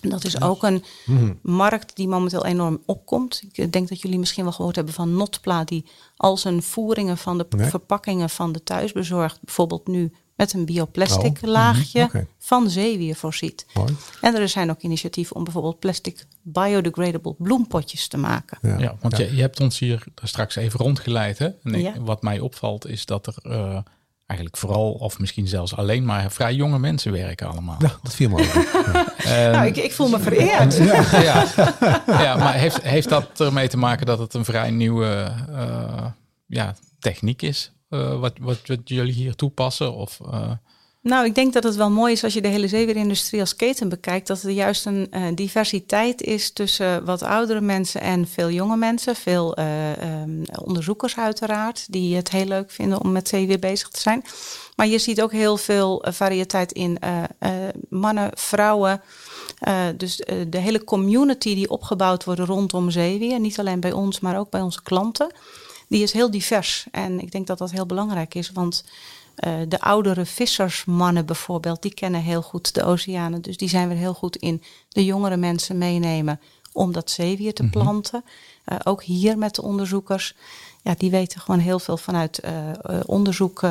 Dat 0.00 0.24
is 0.24 0.40
ook 0.40 0.62
een 0.62 0.84
Mhm. 1.06 1.32
markt 1.42 1.96
die 1.96 2.08
momenteel 2.08 2.44
enorm 2.46 2.82
opkomt. 2.86 3.42
Ik 3.52 3.72
denk 3.72 3.88
dat 3.88 4.00
jullie 4.00 4.18
misschien 4.18 4.44
wel 4.44 4.52
gehoord 4.52 4.76
hebben 4.76 4.94
van 4.94 5.14
Notpla, 5.16 5.64
die 5.64 5.84
al 6.16 6.36
zijn 6.36 6.62
voeringen 6.62 7.16
van 7.18 7.38
de 7.38 7.46
Nee. 7.56 7.68
verpakkingen 7.68 8.30
van 8.30 8.52
de 8.52 8.62
thuisbezorgd, 8.62 9.38
bijvoorbeeld 9.44 9.86
nu 9.86 10.12
met 10.36 10.52
een 10.52 10.64
bioplastic 10.64 11.36
Oh, 11.36 11.42
mhm, 11.42 11.46
laagje 11.50 12.26
van 12.38 12.70
zeewier 12.70 13.16
voorziet. 13.16 13.66
Mooi. 13.74 13.96
En 14.20 14.34
er 14.34 14.48
zijn 14.48 14.70
ook 14.70 14.80
initiatieven 14.80 15.36
om 15.36 15.44
bijvoorbeeld 15.44 15.78
plastic 15.78 16.26
biodegradable 16.42 17.34
bloempotjes 17.38 18.08
te 18.08 18.16
maken. 18.16 18.58
Ja. 18.62 18.78
Ja, 18.78 18.96
want 19.00 19.16
Je, 19.16 19.34
je 19.34 19.40
hebt 19.40 19.60
ons 19.60 19.78
hier 19.78 20.04
straks 20.22 20.56
even 20.56 20.80
rondgeleid. 20.80 21.38
Hè? 21.38 21.46
En 21.62 21.74
ik- 21.74 21.82
Ja. 21.82 22.00
wat 22.00 22.22
mij 22.22 22.40
opvalt 22.40 22.86
is 22.86 23.06
dat 23.06 23.26
er 23.26 23.36
eh, 23.42 23.78
eigenlijk 24.26 24.58
vooral, 24.60 24.92
of 24.92 25.18
misschien 25.18 25.48
zelfs 25.48 25.76
alleen 25.76 26.04
maar 26.04 26.30
vrij 26.32 26.54
jonge 26.54 26.78
mensen 26.78 27.12
werken 27.12 27.48
allemaal. 27.48 27.76
Ja, 27.78 27.92
dat 28.02 28.14
viel 28.14 28.28
me 28.28 28.34
over. 28.40 28.66
En- 29.26 29.50
Nou, 29.52 29.66
ik, 29.66 29.76
ik 29.76 29.92
voel 29.92 30.08
me 30.08 30.18
vereerd. 30.18 30.76
ja. 30.76 31.44
ja, 32.06 32.36
maar 32.36 32.54
heeft, 32.54 32.82
heeft 32.82 33.08
dat 33.08 33.40
ermee 33.40 33.68
te 33.68 33.76
maken 33.76 34.06
dat 34.06 34.18
het 34.18 34.34
een 34.34 34.44
vrij 34.44 34.70
nieuwe 34.70 35.32
eh, 35.54 36.06
ja, 36.46 36.74
techniek 36.98 37.42
is? 37.42 37.72
eh, 37.88 38.18
wat, 38.20 38.32
wat, 38.40 38.58
wat 38.66 38.78
jullie 38.84 39.12
hier 39.12 39.34
toepassen? 39.34 39.94
Of, 39.94 40.20
eh, 40.32 40.50
Nou, 41.06 41.24
ik 41.24 41.34
denk 41.34 41.52
dat 41.52 41.62
het 41.62 41.76
wel 41.76 41.90
mooi 41.90 42.12
is 42.12 42.24
als 42.24 42.34
je 42.34 42.40
de 42.40 42.48
hele 42.48 42.68
zeewierindustrie 42.68 43.40
als 43.40 43.56
keten 43.56 43.88
bekijkt. 43.88 44.26
Dat 44.26 44.42
er 44.42 44.50
juist 44.50 44.86
een 44.86 45.06
eh, 45.10 45.22
diversiteit 45.34 46.22
is 46.22 46.50
tussen 46.50 47.04
wat 47.04 47.22
oudere 47.22 47.60
mensen 47.60 48.00
en 48.00 48.28
veel 48.28 48.50
jonge 48.50 48.76
mensen. 48.76 49.16
Veel 49.16 49.54
eh, 49.54 49.92
ehm, 49.92 50.44
onderzoekers 50.64 51.16
uiteraard, 51.16 51.92
die 51.92 52.16
het 52.16 52.30
heel 52.30 52.44
leuk 52.44 52.70
vinden 52.70 53.00
om 53.00 53.12
met 53.12 53.28
zeewier 53.28 53.58
bezig 53.58 53.88
te 53.88 54.00
zijn. 54.00 54.24
Maar 54.76 54.86
je 54.86 54.98
ziet 54.98 55.22
ook 55.22 55.32
heel 55.32 55.56
veel 55.56 56.02
eh, 56.02 56.12
variëteit 56.12 56.72
in 56.72 56.98
mannen, 57.88 58.30
vrouwen. 58.34 59.00
Dus 59.96 60.16
de 60.48 60.58
hele 60.58 60.84
community 60.84 61.54
die 61.54 61.70
opgebouwd 61.70 62.24
wordt 62.24 62.40
rondom 62.40 62.90
zeewier. 62.90 63.40
Niet 63.40 63.58
alleen 63.58 63.80
bij 63.80 63.92
ons, 63.92 64.20
maar 64.20 64.38
ook 64.38 64.50
bij 64.50 64.60
onze 64.60 64.82
klanten. 64.82 65.30
Die 65.88 66.02
is 66.02 66.12
heel 66.12 66.30
divers. 66.30 66.86
En 66.90 67.20
ik 67.20 67.32
denk 67.32 67.46
dat 67.46 67.58
dat 67.58 67.70
heel 67.70 67.86
belangrijk 67.86 68.34
is. 68.34 68.50
Want 68.52 68.84
uh, 69.44 69.54
de 69.68 69.80
oudere 69.80 70.26
vissersmannen 70.26 71.26
bijvoorbeeld, 71.26 71.82
die 71.82 71.94
kennen 71.94 72.20
heel 72.20 72.42
goed 72.42 72.74
de 72.74 72.84
oceanen. 72.84 73.42
Dus 73.42 73.56
die 73.56 73.68
zijn 73.68 73.88
weer 73.88 73.96
heel 73.96 74.14
goed 74.14 74.36
in 74.36 74.62
de 74.88 75.04
jongere 75.04 75.36
mensen 75.36 75.78
meenemen 75.78 76.40
om 76.72 76.92
dat 76.92 77.10
zeewier 77.10 77.54
te 77.54 77.68
planten. 77.68 78.24
Uh, 78.72 78.78
ook 78.84 79.02
hier 79.02 79.38
met 79.38 79.54
de 79.54 79.62
onderzoekers. 79.62 80.34
Ja, 80.82 80.94
die 80.98 81.10
weten 81.10 81.40
gewoon 81.40 81.60
heel 81.60 81.78
veel 81.78 81.96
vanuit 81.96 82.40
uh, 82.44 83.00
onderzoek 83.06 83.62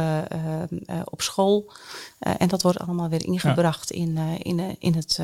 op 1.04 1.22
school. 1.22 1.72
en 2.20 2.48
dat 2.48 2.62
wordt 2.62 2.80
allemaal 2.80 3.10
weer 3.10 3.26
ingebracht 3.26 3.90
ja. 3.90 4.02
in, 4.02 4.18
in, 4.42 4.76
in, 4.80 4.94
het, 4.94 5.20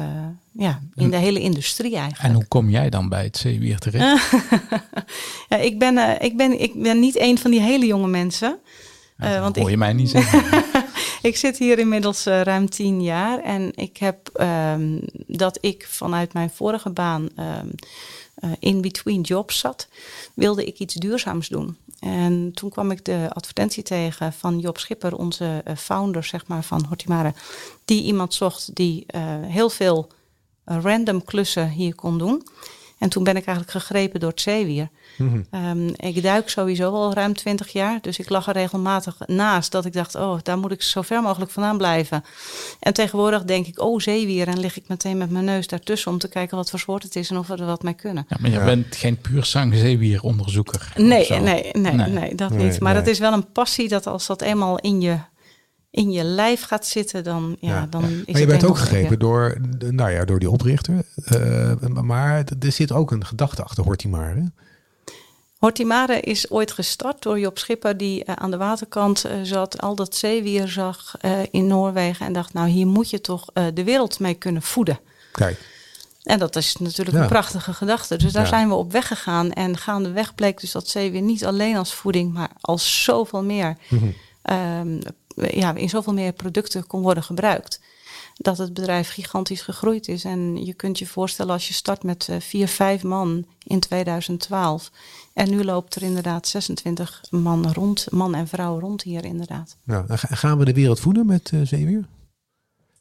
ja, 0.51 0.81
in 0.95 1.09
de 1.09 1.17
hele 1.17 1.39
industrie 1.39 1.95
eigenlijk. 1.95 2.23
En 2.23 2.33
hoe 2.33 2.45
kom 2.45 2.69
jij 2.69 2.89
dan 2.89 3.09
bij 3.09 3.23
het 3.23 3.37
zeewier 3.37 3.79
terecht? 3.79 4.31
ja, 5.49 5.57
ik, 5.57 5.79
ben, 5.79 6.21
ik, 6.21 6.37
ben, 6.37 6.61
ik 6.61 6.81
ben 6.81 6.99
niet 6.99 7.19
een 7.19 7.37
van 7.37 7.51
die 7.51 7.61
hele 7.61 7.85
jonge 7.85 8.07
mensen. 8.07 8.59
Ja, 9.21 9.35
uh, 9.35 9.41
want 9.41 9.55
hoor 9.55 9.65
je 9.65 9.71
ik, 9.71 9.77
mij 9.77 9.93
niet 9.93 10.09
zeggen. 10.09 10.63
ik 11.29 11.37
zit 11.37 11.57
hier 11.57 11.79
inmiddels 11.79 12.27
uh, 12.27 12.41
ruim 12.41 12.69
tien 12.69 13.03
jaar 13.03 13.39
en 13.39 13.71
ik 13.75 13.97
heb 13.97 14.29
um, 14.41 14.99
dat 15.27 15.57
ik 15.61 15.85
vanuit 15.89 16.33
mijn 16.33 16.49
vorige 16.49 16.89
baan 16.89 17.29
um, 17.39 17.71
uh, 18.43 18.51
in 18.59 18.81
between 18.81 19.21
jobs 19.21 19.59
zat, 19.59 19.87
wilde 20.33 20.65
ik 20.65 20.79
iets 20.79 20.93
duurzaams 20.93 21.47
doen. 21.47 21.77
En 21.99 22.51
toen 22.53 22.69
kwam 22.69 22.91
ik 22.91 23.05
de 23.05 23.27
advertentie 23.33 23.83
tegen 23.83 24.33
van 24.33 24.59
Job 24.59 24.77
Schipper, 24.77 25.15
onze 25.15 25.63
founder 25.77 26.23
zeg 26.23 26.47
maar, 26.47 26.63
van 26.63 26.85
Hortimare, 26.87 27.33
die 27.85 28.03
iemand 28.03 28.33
zocht 28.33 28.75
die 28.75 29.05
heel 29.41 29.69
veel 29.69 30.11
random 30.65 31.23
klussen 31.23 31.69
hier 31.69 31.95
kon 31.95 32.17
doen. 32.17 32.43
En 33.01 33.09
toen 33.09 33.23
ben 33.23 33.35
ik 33.35 33.45
eigenlijk 33.45 33.77
gegrepen 33.77 34.19
door 34.19 34.29
het 34.29 34.41
zeewier. 34.41 34.89
Mhm. 35.17 35.41
Ehm, 35.51 35.87
ik 35.87 36.23
duik 36.23 36.49
sowieso 36.49 36.91
al 36.91 37.13
ruim 37.13 37.33
20 37.33 37.71
jaar. 37.71 37.97
Dus 38.01 38.19
ik 38.19 38.29
lag 38.29 38.47
er 38.47 38.53
regelmatig 38.53 39.17
naast 39.25 39.71
dat 39.71 39.85
ik 39.85 39.93
dacht, 39.93 40.15
oh, 40.15 40.37
daar 40.43 40.57
moet 40.57 40.71
ik 40.71 40.81
zo 40.81 41.01
ver 41.01 41.21
mogelijk 41.21 41.51
vandaan 41.51 41.77
blijven. 41.77 42.23
En 42.79 42.93
tegenwoordig 42.93 43.43
denk 43.43 43.67
ik, 43.67 43.79
oh, 43.79 43.99
zeewier. 43.99 44.47
En 44.47 44.59
lig 44.59 44.77
ik 44.77 44.83
meteen 44.87 45.17
met 45.17 45.29
mijn 45.29 45.45
neus 45.45 45.67
daartussen 45.67 46.11
om 46.11 46.17
te 46.17 46.27
kijken 46.27 46.57
wat 46.57 46.69
voor 46.69 46.79
soort 46.79 47.03
het 47.03 47.15
is 47.15 47.29
en 47.29 47.37
of 47.37 47.47
we 47.47 47.55
er 47.55 47.65
wat 47.65 47.83
mee 47.83 47.93
kunnen. 47.93 48.25
Ja, 48.29 48.37
maar 48.39 48.51
je 48.51 48.63
bent 48.63 48.95
geen 48.95 49.17
puur 49.17 49.45
zang 49.45 49.75
zeewieronderzoeker. 49.75 50.93
Nee, 50.95 51.29
nee, 51.29 51.71
nee, 51.73 51.93
nee, 51.93 52.07
Nee. 52.07 52.35
dat 52.35 52.49
Nee, 52.49 52.63
niet. 52.67 52.79
Maar 52.79 52.93
nee. 52.93 53.03
dat 53.03 53.11
is 53.11 53.19
wel 53.19 53.33
een 53.33 53.51
passie 53.51 53.87
dat 53.87 54.07
als 54.07 54.27
dat 54.27 54.41
eenmaal 54.41 54.79
in 54.79 55.01
je, 55.01 55.17
in 55.91 56.11
je 56.11 56.23
lijf 56.23 56.63
gaat 56.63 56.85
zitten, 56.85 57.23
dan, 57.23 57.57
ja, 57.59 57.69
Ja. 57.75 57.87
dan 57.89 58.03
is 58.03 58.09
Maar 58.09 58.23
het 58.25 58.37
je 58.37 58.45
bent 58.45 58.63
ook 58.65 58.77
gegrepen 58.77 59.09
gek, 59.09 59.19
door, 59.19 59.57
de- 59.77 59.91
nou 59.91 60.11
ja, 60.11 60.25
door 60.25 60.39
die 60.39 60.49
oprichter. 60.49 61.05
Eh, 61.25 61.73
maar 61.87 62.43
er 62.59 62.71
zit 62.71 62.91
ook 62.91 63.11
een 63.11 63.25
gedachte 63.25 63.63
achter 63.63 63.83
Hortimar. 63.83 64.27
Hè? 64.29 64.35
ja. 64.35 64.51
Hortimare 65.57 66.19
is 66.19 66.49
ooit 66.51 66.71
gestart 66.71 67.21
door 67.21 67.39
Job 67.39 67.57
Schipper, 67.57 67.97
die 67.97 68.23
eh, 68.23 68.35
aan 68.35 68.51
de 68.51 68.57
waterkant 68.57 69.25
eh, 69.25 69.33
zat, 69.43 69.81
al 69.81 69.95
dat 69.95 70.15
zeewier 70.15 70.67
zag 70.67 71.15
eh, 71.19 71.31
in 71.51 71.67
Noorwegen 71.67 72.25
en 72.25 72.33
dacht, 72.33 72.53
nou 72.53 72.67
hier 72.67 72.87
moet 72.87 73.09
je 73.09 73.21
toch 73.21 73.49
eh, 73.53 73.65
de 73.73 73.83
wereld 73.83 74.19
mee 74.19 74.33
kunnen 74.33 74.61
voeden. 74.61 74.99
Kijk, 75.31 75.69
En 76.23 76.39
dat 76.39 76.55
is 76.55 76.75
natuurlijk 76.75 77.17
Ja. 77.17 77.23
een 77.23 77.29
prachtige 77.29 77.73
gedachte. 77.73 78.17
Dus 78.17 78.31
daar 78.33 78.43
Ja. 78.43 78.49
zijn 78.49 78.67
we 78.67 78.73
op 78.73 78.91
weg 78.91 79.07
gegaan. 79.07 79.51
En 79.51 79.77
gaandeweg 79.77 80.35
bleek 80.35 80.59
dus 80.61 80.71
dat 80.71 80.87
zeewier 80.87 81.21
niet 81.21 81.45
alleen 81.45 81.75
als 81.77 81.93
voeding, 81.93 82.33
maar 82.33 82.49
als 82.61 83.03
zoveel 83.03 83.43
meer, 83.43 83.77
Mhm. 83.89 84.05
ehm, 84.41 85.01
ja, 85.49 85.75
in 85.75 85.89
zoveel 85.89 86.13
meer 86.13 86.33
producten 86.33 86.87
kon 86.87 87.01
worden 87.01 87.23
gebruikt. 87.23 87.81
Dat 88.35 88.57
het 88.57 88.73
bedrijf 88.73 89.09
gigantisch 89.09 89.61
gegroeid 89.61 90.07
is. 90.07 90.23
En 90.23 90.65
je 90.65 90.73
kunt 90.73 90.99
je 90.99 91.07
voorstellen 91.07 91.53
als 91.53 91.67
je 91.67 91.73
start 91.73 92.03
met 92.03 92.27
eh, 92.29 92.39
vier, 92.39 92.67
vijf 92.67 93.03
man 93.03 93.45
in 93.63 93.79
2012. 93.79 94.91
En 95.33 95.49
nu 95.49 95.63
loopt 95.63 95.95
er 95.95 96.01
inderdaad 96.01 96.47
26 96.47 97.23
man 97.29 97.73
rond, 97.73 98.11
man 98.11 98.35
en 98.35 98.47
vrouw 98.47 98.79
rond 98.79 99.01
hier 99.01 99.25
inderdaad. 99.25 99.77
nou, 99.83 100.05
gaan 100.07 100.57
we 100.57 100.65
de 100.65 100.73
wereld 100.73 100.99
voeden 100.99 101.25
met 101.25 101.49
eh 101.53 101.61
zeewier? 101.63 102.05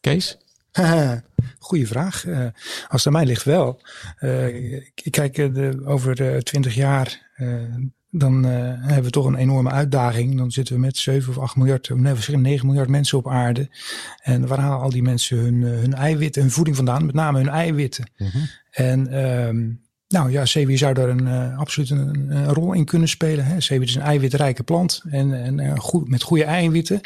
Kees? 0.01 0.39
Goeie 1.59 1.87
vraag. 1.87 2.27
Eh, 2.27 2.47
als 2.89 3.05
het 3.05 3.07
aan 3.07 3.13
mij 3.13 3.27
ligt 3.27 3.45
wel. 3.45 3.81
Eh, 4.19 4.75
ik 4.77 5.09
kijk 5.11 5.39
eh, 5.39 5.55
de, 5.55 5.83
over 5.85 6.43
twintig 6.45 6.75
jaar. 6.75 7.29
Dan 8.11 8.45
eh, 8.45 8.51
hebben 8.81 9.05
we 9.05 9.11
toch 9.11 9.27
een 9.27 9.35
enorme 9.35 9.71
uitdaging. 9.71 10.37
Dan 10.37 10.51
zitten 10.51 10.75
we 10.75 10.81
met 10.81 10.97
7 10.97 11.31
of 11.31 11.39
8 11.39 11.57
miljard, 11.57 11.91
nee, 11.95 12.15
zeggen 12.15 12.41
9 12.41 12.67
miljard 12.67 12.89
mensen 12.89 13.19
op 13.19 13.29
aarde. 13.29 13.69
En 14.23 14.47
waar 14.47 14.59
halen 14.59 14.81
al 14.81 14.91
die 14.91 15.03
mensen 15.03 15.39
hun, 15.39 15.63
eh, 15.65 15.71
hun 15.71 15.95
eiwitten, 15.95 16.43
hun 16.43 16.51
voeding 16.51 16.77
vandaan? 16.77 17.07
Met 17.07 17.15
name 17.15 17.39
hun 17.39 17.49
eiwitten. 17.49 18.11
En 18.71 19.07
ehm, 19.07 19.69
nou 20.09 20.31
ja, 20.31 20.47
zeewier 20.47 20.79
zou 20.79 20.95
daar 20.95 21.09
een, 21.09 21.27
eh, 21.27 21.59
absoluut 21.59 21.91
een, 21.91 22.31
een 22.31 22.53
rol 22.53 22.73
in 22.73 22.85
kunnen 22.85 23.09
spelen. 23.09 23.45
Hè. 23.45 23.61
Zeewier 23.61 23.89
is 23.89 23.95
een 23.95 24.03
eiwitrijke 24.03 24.63
plant 24.63 25.03
en, 25.11 25.59
en 25.59 25.79
goed, 25.79 26.09
met 26.09 26.23
goede 26.23 26.45
eiwitten. 26.45 27.01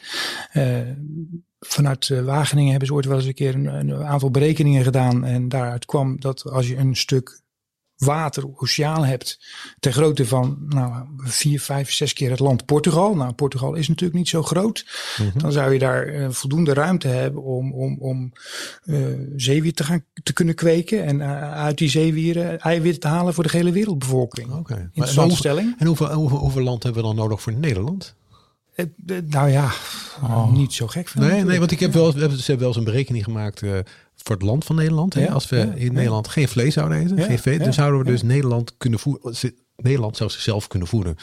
Vanuit 1.59 2.09
Wageningen 2.09 2.71
hebben 2.71 2.89
ze 2.89 2.95
ooit 2.95 3.05
wel 3.05 3.17
eens 3.17 3.27
een 3.27 3.35
keer 3.35 3.55
een, 3.55 3.67
een 3.67 4.05
aantal 4.05 4.31
berekeningen 4.31 4.85
gedaan. 4.85 5.25
En 5.25 5.49
daaruit 5.49 5.85
kwam 5.85 6.21
dat 6.21 6.51
als 6.51 6.69
je 6.69 6.77
een 6.77 6.97
stuk 6.97 7.43
water, 8.05 8.45
oceaan 8.57 9.05
hebt, 9.05 9.39
ter 9.81 9.93
grootte 9.93 10.27
van 10.27 10.57
nou, 10.69 11.05
vier, 11.17 11.61
vijf, 11.61 11.93
zes 11.93 12.13
keer 12.13 12.31
het 12.31 12.39
land 12.39 12.65
Portugal. 12.65 13.15
Nou, 13.15 13.33
Portugal 13.33 13.75
is 13.75 13.89
natuurlijk 13.89 14.19
niet 14.19 14.29
zo 14.29 14.43
groot. 14.43 14.87
Dan 15.35 15.53
zou 15.53 15.73
je 15.73 15.79
daar 15.79 16.07
eh, 16.07 16.31
voldoende 16.31 16.73
ruimte 16.75 17.09
hebben 17.09 17.43
om, 17.43 17.73
om, 17.73 17.97
om 17.99 18.33
eh, 18.85 18.97
zeewier 19.37 19.75
te, 19.75 19.85
gaan, 19.85 20.05
te 20.23 20.33
kunnen 20.33 20.55
kweken. 20.55 21.05
En 21.05 21.21
eh, 21.21 21.53
uit 21.53 21.79
die 21.79 21.89
zeewieren 21.89 22.61
eiwitten 22.61 23.01
te 23.01 23.09
halen 23.09 23.35
voor 23.35 23.45
de 23.45 23.51
hele 23.53 23.73
wereldbevolking. 23.73 24.53
Oké. 24.53 24.75
Maar 24.75 24.81
Interessante 24.83 25.21
hoeveel- 25.21 25.37
stelling. 25.37 25.75
En 25.79 25.87
hoeveel, 25.87 26.13
hoeveel, 26.13 26.39
hoeveel 26.39 26.63
land 26.63 26.83
hebben 26.83 27.03
we 27.03 27.09
dan 27.09 27.17
nodig 27.17 27.43
voor 27.43 27.53
Nederland? 27.53 28.15
Nou 29.29 29.51
ja, 29.51 29.71
niet 30.53 30.73
zo 30.73 30.87
gek. 30.87 31.15
Nee, 31.15 31.45
nee, 31.45 31.59
want 31.59 31.71
ik 31.71 31.81
heb 31.81 31.93
wel, 31.93 32.13
ze 32.13 32.19
hebben 32.19 32.59
wel 32.59 32.69
eens 32.69 32.77
een 32.77 32.85
berekening 32.85 33.25
gemaakt 33.25 33.63
voor 34.25 34.37
het 34.37 34.45
land 34.45 34.65
van 34.65 34.77
Nederland. 34.77 35.15
Hè? 35.15 35.31
Als 35.31 35.49
we 35.49 35.73
in. 35.75 35.93
Nederland 35.93 36.29
geen 36.29 36.49
vlees 36.49 36.75
zouden 36.75 36.99
eten, 36.99 37.23
geen 37.23 37.39
vee, 37.39 37.59
dan 37.59 37.73
zouden 37.73 38.01
we 38.01 38.07
dus 38.07 38.23
Nederland 38.23 38.75
kunnen 38.77 38.99
voeden. 38.99 39.35
Nederland 39.77 40.17
zou 40.17 40.31
zichzelf 40.31 40.67
kunnen 40.69 40.89
voeden 40.89 41.17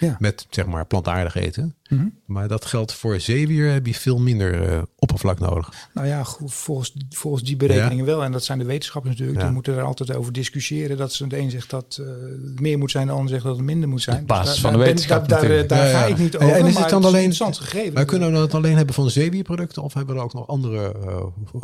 Ja. 0.00 0.16
met 0.18 0.46
zeg 0.50 0.66
maar 0.66 0.86
plantaardig 0.86 1.34
eten. 1.34 1.74
Mhm. 1.88 2.06
Maar 2.26 2.48
dat 2.48 2.64
geldt 2.64 2.92
voor 2.92 3.20
zeewier 3.20 3.72
heb 3.72 3.86
je 3.86 3.94
veel 3.94 4.18
minder 4.18 4.68
eh, 4.68 4.82
oppervlak 4.98 5.38
nodig. 5.38 5.72
Nou 5.94 6.06
ja, 6.06 6.22
goed, 6.24 6.52
volgens, 6.54 6.94
volgens 7.10 7.42
die 7.42 7.56
berekeningen 7.56 8.04
wel. 8.04 8.24
En 8.24 8.32
dat 8.32 8.44
zijn 8.44 8.58
de 8.58 8.64
wetenschappers 8.64 9.12
natuurlijk. 9.12 9.38
Ja. 9.40 9.44
Die 9.46 9.54
moeten 9.54 9.76
er 9.76 9.82
altijd 9.82 10.14
over 10.14 10.32
discussiëren. 10.32 10.96
Dat 10.96 11.12
ze 11.12 11.26
de 11.26 11.38
een 11.38 11.50
zegt 11.50 11.70
dat 11.70 11.98
eh, 12.00 12.06
het 12.50 12.60
meer 12.60 12.78
moet 12.78 12.90
zijn, 12.90 13.06
de 13.06 13.12
ander 13.12 13.28
zegt 13.28 13.44
dat 13.44 13.56
het 13.56 13.64
minder 13.64 13.88
moet 13.88 14.02
zijn. 14.02 14.20
Op 14.20 14.26
basis 14.26 14.52
Dus 14.52 14.60
van 14.60 14.72
de 14.72 14.78
ben- 14.78 14.86
wetenschap 14.86 15.28
Daar, 15.28 15.48
daar, 15.48 15.66
daar 15.66 15.86
ga 15.90 16.04
ik 16.04 16.18
niet 16.18 16.36
over. 16.36 16.48
en 16.54 16.60
is 16.66 16.70
het 16.70 16.78
maar 16.80 16.90
dan 16.90 17.04
alleen- 17.04 17.22
interessant 17.24 17.58
gegeven. 17.58 17.92
Maar 17.92 18.04
kunnen 18.04 18.32
we 18.32 18.38
het 18.38 18.54
alleen 18.54 18.76
hebben 18.76 18.94
van 18.94 19.10
zeewierproducten 19.10 19.82
of 19.82 19.94
hebben 19.94 20.14
we 20.14 20.20
ook 20.22 20.34
nog 20.34 20.46
andere 20.46 20.94
eh, 21.06 21.16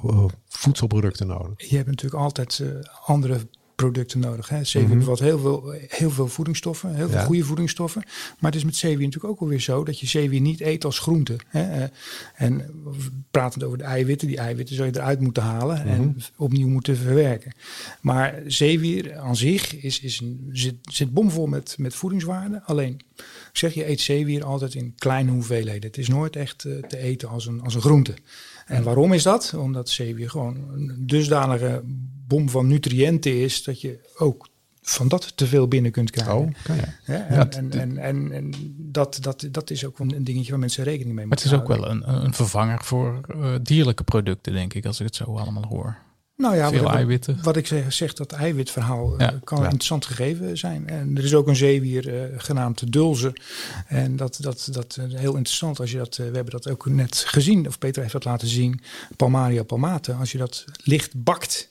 eh, 0.09 0.25
voedselproducten 0.49 1.27
nodig? 1.27 1.69
Je 1.71 1.77
hebt 1.77 1.89
natuurlijk 1.89 2.23
altijd 2.23 2.59
eh, 2.63 2.69
andere 3.07 3.39
producten 3.77 4.21
nodig. 4.21 4.49
Hè. 4.49 4.65
Zeewier 4.65 4.99
bevat 4.99 5.19
heel 5.19 5.39
veel, 5.39 5.75
heel 5.89 6.11
veel 6.11 6.29
voedingsstoffen, 6.29 6.95
heel 6.95 7.09
veel 7.09 7.19
Ja. 7.19 7.25
goede 7.25 7.45
voedingsstoffen. 7.45 8.03
Maar 8.39 8.51
het 8.51 8.55
is 8.61 8.65
met 8.65 8.77
zeewier 8.77 9.07
natuurlijk 9.07 9.33
ook 9.33 9.41
alweer 9.41 9.61
zo 9.61 9.85
dat 9.85 10.01
je 10.01 10.07
zeewier 10.07 10.41
niet 10.41 10.61
eet 10.61 10.85
als 10.85 10.99
groente. 10.99 11.37
Hè. 11.47 11.83
Eh, 11.83 11.89
En 12.35 12.63
pratend 13.31 13.65
over 13.65 13.79
de 13.79 13.85
eiwitten, 13.85 14.29
die 14.29 14.37
eiwitten 14.37 14.75
zou 14.77 14.89
je 14.89 14.95
eruit 14.97 15.21
moeten 15.21 15.43
halen 15.43 15.85
en 15.85 16.17
opnieuw 16.37 16.69
moeten 16.69 16.97
verwerken. 16.97 17.53
Maar 18.01 18.43
zeewier 18.47 19.17
aan 19.17 19.37
zich 19.37 19.77
is, 19.77 20.01
is 20.01 20.21
een, 20.21 20.49
zit, 20.53 20.75
zit 20.83 21.13
bomvol 21.13 21.47
met, 21.47 21.75
met 21.79 21.95
voedingswaarde. 21.95 22.63
Alleen, 22.65 23.01
ik 23.17 23.25
zeg 23.53 23.75
je 23.75 23.89
eet 23.89 24.01
zeewier 24.01 24.45
altijd 24.45 24.75
in 24.75 24.95
kleine 24.99 25.31
hoeveelheden. 25.31 25.83
Het 25.83 25.99
is 25.99 26.09
nooit 26.09 26.37
echt 26.37 26.65
eh, 26.65 26.73
te 26.89 26.99
eten 26.99 27.29
als 27.29 27.47
een, 27.47 27.61
als 27.61 27.75
een 27.75 27.81
groente. 27.81 28.15
En 28.67 28.83
waarom 28.83 29.13
is 29.13 29.23
dat? 29.23 29.55
Omdat 29.57 29.89
zeewier 29.89 30.31
gewoon 30.31 30.57
een 30.75 30.95
dusdanige 31.07 31.83
bom 32.27 32.49
van 32.49 32.67
nutriënten 32.67 33.41
is 33.43 33.65
dat 33.65 33.81
je 33.81 33.99
ook 34.19 34.49
van 34.83 35.09
dat 35.09 35.37
te 35.37 35.47
veel 35.47 35.69
binnen 35.69 35.91
kunt 35.91 36.11
krijgen. 36.11 36.35
Oh, 36.35 36.49
kan? 36.63 36.77
En, 36.77 36.95
Ja, 37.07 37.51
en, 37.51 37.71
en, 37.71 37.99
en, 37.99 38.33
en 38.33 38.53
dat, 38.77 39.19
dat, 39.21 39.49
dat 39.51 39.71
is 39.71 39.85
ook 39.85 39.99
een 39.99 40.25
dingetje 40.25 40.51
waar 40.51 40.61
mensen 40.61 40.85
rekening 40.85 41.15
mee 41.15 41.27
Maar 41.27 41.37
het 41.37 41.53
moeten 41.53 41.67
is 41.69 41.77
ook 41.77 41.81
wel 41.81 41.91
een, 41.91 42.25
een 42.25 42.35
vervanger 42.35 42.85
voor 42.85 43.21
eh, 43.29 43.55
dierlijke 43.63 44.05
producten, 44.05 44.53
denk 44.53 44.75
ik, 44.75 44.87
als 44.87 45.01
ik 45.01 45.07
het 45.07 45.17
zo 45.17 45.37
allemaal 45.39 45.67
hoor. 45.69 45.97
Nou 46.37 46.57
ja, 46.57 46.69
Veel 46.71 46.83
wat, 46.83 46.93
eiwitten. 46.95 47.39
wat 47.43 47.57
ik 47.57 47.67
zeg, 47.67 47.93
zeg 47.93 48.13
dat 48.13 48.33
eiwitverhaal 48.33 49.13
eh, 49.13 49.19
Ja, 49.19 49.35
kan 49.45 49.59
ja. 49.59 49.65
een 49.65 49.71
interessant 49.71 50.07
gegeven 50.07 50.59
zijn. 50.59 50.89
En 50.89 51.17
er 51.17 51.25
is 51.25 51.35
ook 51.35 51.49
een 51.49 51.57
zeewier 51.57 52.15
eh, 52.23 52.29
genaamd 52.37 52.93
Dulze. 52.93 53.33
En 53.87 54.17
dat, 54.17 54.39
dat, 54.41 54.69
dat 54.73 54.99
is 55.09 55.15
heel 55.21 55.37
interessant 55.37 55.81
als 55.81 55.91
je 55.91 55.97
dat, 55.99 56.17
eh, 56.19 56.27
we 56.29 56.35
hebben 56.35 56.53
dat 56.53 56.69
ook 56.71 56.87
net 56.87 57.25
gezien, 57.27 57.67
of 57.67 57.79
Peter 57.79 58.01
heeft 58.01 58.13
dat 58.15 58.25
laten 58.25 58.49
zien, 58.49 58.81
Palmaria 59.17 59.63
palmate. 59.63 60.13
Als 60.13 60.33
je 60.33 60.39
dat 60.39 60.65
licht 60.83 61.23
bakt 61.25 61.67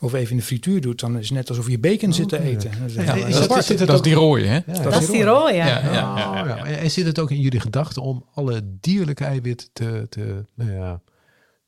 of 0.00 0.12
even 0.14 0.30
in 0.30 0.36
de 0.36 0.42
frituur 0.42 0.80
doet, 0.80 1.00
dan 1.00 1.18
is 1.18 1.28
het 1.28 1.36
net 1.38 1.48
alsof 1.48 1.68
je 1.68 1.78
bacon 1.78 2.12
zit 2.12 2.28
te 2.28 2.40
eten. 2.42 2.70
Dat 2.80 2.88
is 2.88 2.94
Ja, 2.94 3.14
dat- 3.48 3.78
Dat 3.78 3.90
ook- 3.90 4.04
die 4.04 4.14
rode, 4.14 4.46
hè? 4.46 4.60
Ja, 4.66 4.82
Dat 4.82 5.02
is 5.02 5.06
die 5.10 5.24
rode, 5.24 5.52
ja. 5.52 5.66
Ja, 5.66 5.92
ja, 5.92 6.40
Oh, 6.42 6.46
ja. 6.48 6.64
En 6.66 6.90
zit 6.90 7.06
het 7.06 7.18
ook 7.18 7.30
in 7.30 7.40
jullie 7.40 7.60
gedachten 7.60 8.02
om 8.02 8.24
alle 8.34 8.62
dierlijke 8.80 9.24
eiwitten 9.24 9.68
te, 9.72 10.06
te, 10.08 10.44
nou 10.54 10.72
ja, 10.72 11.00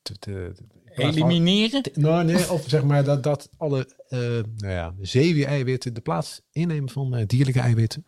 te, 0.02 0.18
te- 0.18 0.52
Elimineren? 1.00 1.82
Nou, 1.94 2.24
nee, 2.24 2.50
of 2.52 2.64
zeg 2.66 2.82
maar 2.84 3.04
dat, 3.04 3.22
dat 3.22 3.48
alle 3.56 3.86
eh 4.08 4.18
nou 4.56 4.72
ja, 4.72 4.94
zeewier-eiwitten 5.00 5.94
de 5.94 6.00
plaats 6.00 6.40
innemen 6.52 6.88
van 6.90 7.14
eh, 7.16 7.26
dierlijke 7.26 7.60
eiwitten. 7.60 8.04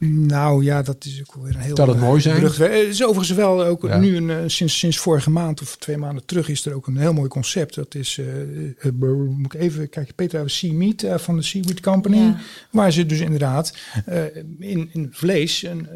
Nou 0.00 0.64
ja, 0.64 0.82
dat 0.82 1.04
is 1.04 1.20
ook 1.20 1.42
weer 1.44 1.54
een 1.54 1.60
heel... 1.60 1.74
Dat 1.74 1.96
mooi 1.96 2.20
zijn? 2.20 2.36
Eh, 2.44 2.50
Het 2.58 2.70
is 2.70 3.04
overigens 3.04 3.36
wel 3.38 3.64
ook 3.64 3.82
Ja. 3.82 3.98
nu, 3.98 4.16
een, 4.16 4.30
eh, 4.30 4.36
sinds, 4.46 4.78
sinds 4.78 4.98
vorige 4.98 5.30
maand 5.30 5.60
of 5.60 5.76
twee 5.76 5.96
maanden 5.96 6.24
terug, 6.24 6.48
is 6.48 6.66
er 6.66 6.74
ook 6.74 6.86
een 6.86 6.96
heel 6.96 7.12
mooi 7.12 7.28
concept. 7.28 7.74
Dat 7.74 7.94
is, 7.94 8.18
eh, 8.18 8.66
eh, 8.86 8.92
moet 9.36 9.54
ik 9.54 9.60
even 9.60 9.88
kijken, 9.88 10.14
Peter 10.14 10.50
Sea 10.50 10.72
Meat 10.72 11.02
eh, 11.02 11.18
van 11.18 11.36
de 11.36 11.42
Seaweed 11.42 11.80
Company. 11.80 12.16
Ja. 12.16 12.38
Waar 12.70 12.92
ze 12.92 13.06
dus 13.06 13.20
inderdaad 13.20 13.76
eh, 14.06 14.36
in, 14.58 14.88
in 14.92 15.08
vlees 15.10 15.62
eh, 15.62 15.70
een 15.70 15.88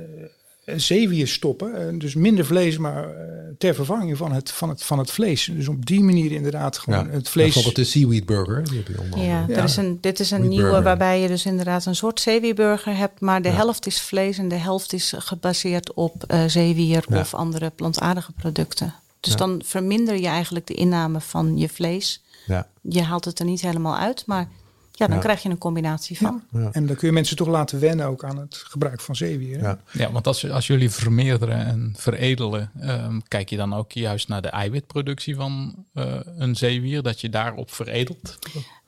zeewier 0.66 1.29
stoppen. 1.29 1.75
Eh, 1.88 1.98
dus 1.98 2.14
minder 2.14 2.44
vlees, 2.46 2.79
maar 2.79 3.05
eh, 3.11 3.29
ter 3.59 3.75
vervanging 3.75 4.16
van 4.16 4.33
het, 4.33 4.51
van, 4.51 4.68
het, 4.68 4.83
van 4.83 4.98
het 4.98 5.11
vlees. 5.11 5.51
Dus 5.57 5.68
op 5.68 5.87
die 5.87 6.01
manier 6.01 6.33
inderdaad 6.33 6.79
gewoon 6.79 7.11
het 7.11 7.29
vlees... 7.29 7.44
Bijvoorbeeld 7.44 7.77
de 7.77 7.85
seaweed 7.85 8.27
burger. 8.27 8.64
Die 8.64 8.77
heb 8.77 8.88
je 8.88 9.01
onder 9.01 9.20
Ja, 9.25 9.44
er 9.48 9.64
is 9.64 9.77
een, 9.77 9.98
dit 10.01 10.20
is 10.20 10.31
een 10.31 10.48
nieuwe 10.48 10.64
burger. 10.64 10.83
waarbij 10.83 11.20
je 11.20 11.29
dus 11.29 11.44
inderdaad 11.46 11.87
een 11.87 11.94
soort 11.96 12.20
zeewierburger 12.20 12.96
hebt, 12.96 13.20
maar 13.20 13.42
de 13.42 13.48
helft 13.48 13.87
is 13.87 14.01
vlees 14.01 14.38
en 14.38 14.48
de 14.48 14.55
helft 14.55 14.92
is 14.92 15.12
gebaseerd 15.16 15.92
op 15.94 16.25
eh, 16.27 16.44
zeewier 16.46 17.05
Ja. 17.09 17.20
of 17.20 17.35
andere 17.35 17.70
plantaardige 17.70 18.33
producten. 18.33 18.94
Dus 19.20 19.33
Ja. 19.33 19.38
dan 19.38 19.62
verminder 19.64 20.20
je 20.20 20.27
eigenlijk 20.27 20.66
de 20.66 20.75
inname 20.75 21.20
van 21.20 21.59
je 21.59 21.68
vlees. 21.68 22.22
Ja. 22.46 22.66
Je 22.81 23.03
haalt 23.03 23.25
het 23.25 23.38
er 23.38 23.44
niet 23.44 23.61
helemaal 23.61 23.96
uit, 23.96 24.22
maar 24.27 24.48
ja, 24.92 25.07
dan 25.07 25.16
Ja. 25.16 25.22
krijg 25.22 25.42
je 25.42 25.48
een 25.48 25.59
combinatie 25.59 26.18
van. 26.18 26.42
Ja. 26.52 26.68
En 26.72 26.87
dan 26.87 26.96
kun 26.96 27.07
je 27.09 27.12
mensen 27.14 27.37
toch 27.37 27.48
laten 27.48 27.81
wennen 27.81 28.07
ook 28.07 28.24
aan 28.24 28.38
het 28.38 28.57
gebruik 28.68 29.00
van 29.00 29.16
zeewier. 29.16 29.59
hè? 29.59 29.66
Ja. 29.66 29.78
Ja, 29.92 30.12
want 30.12 30.26
als, 30.26 30.50
als 30.50 30.66
jullie 30.66 30.90
vermeerderen 30.90 31.66
en 31.66 31.94
veredelen, 31.96 32.70
ehm, 32.81 33.20
kijk 33.28 33.48
je 33.50 33.57
dan 33.57 33.74
ook 33.74 33.92
juist 33.92 34.28
naar 34.28 34.42
de 34.42 34.48
eiwitproductie 34.48 35.35
van 35.37 35.74
eh, 35.94 36.14
een 36.38 36.57
zeewier, 36.57 37.02
dat 37.02 37.20
je 37.20 37.28
daarop 37.28 37.70
veredelt? 37.72 38.38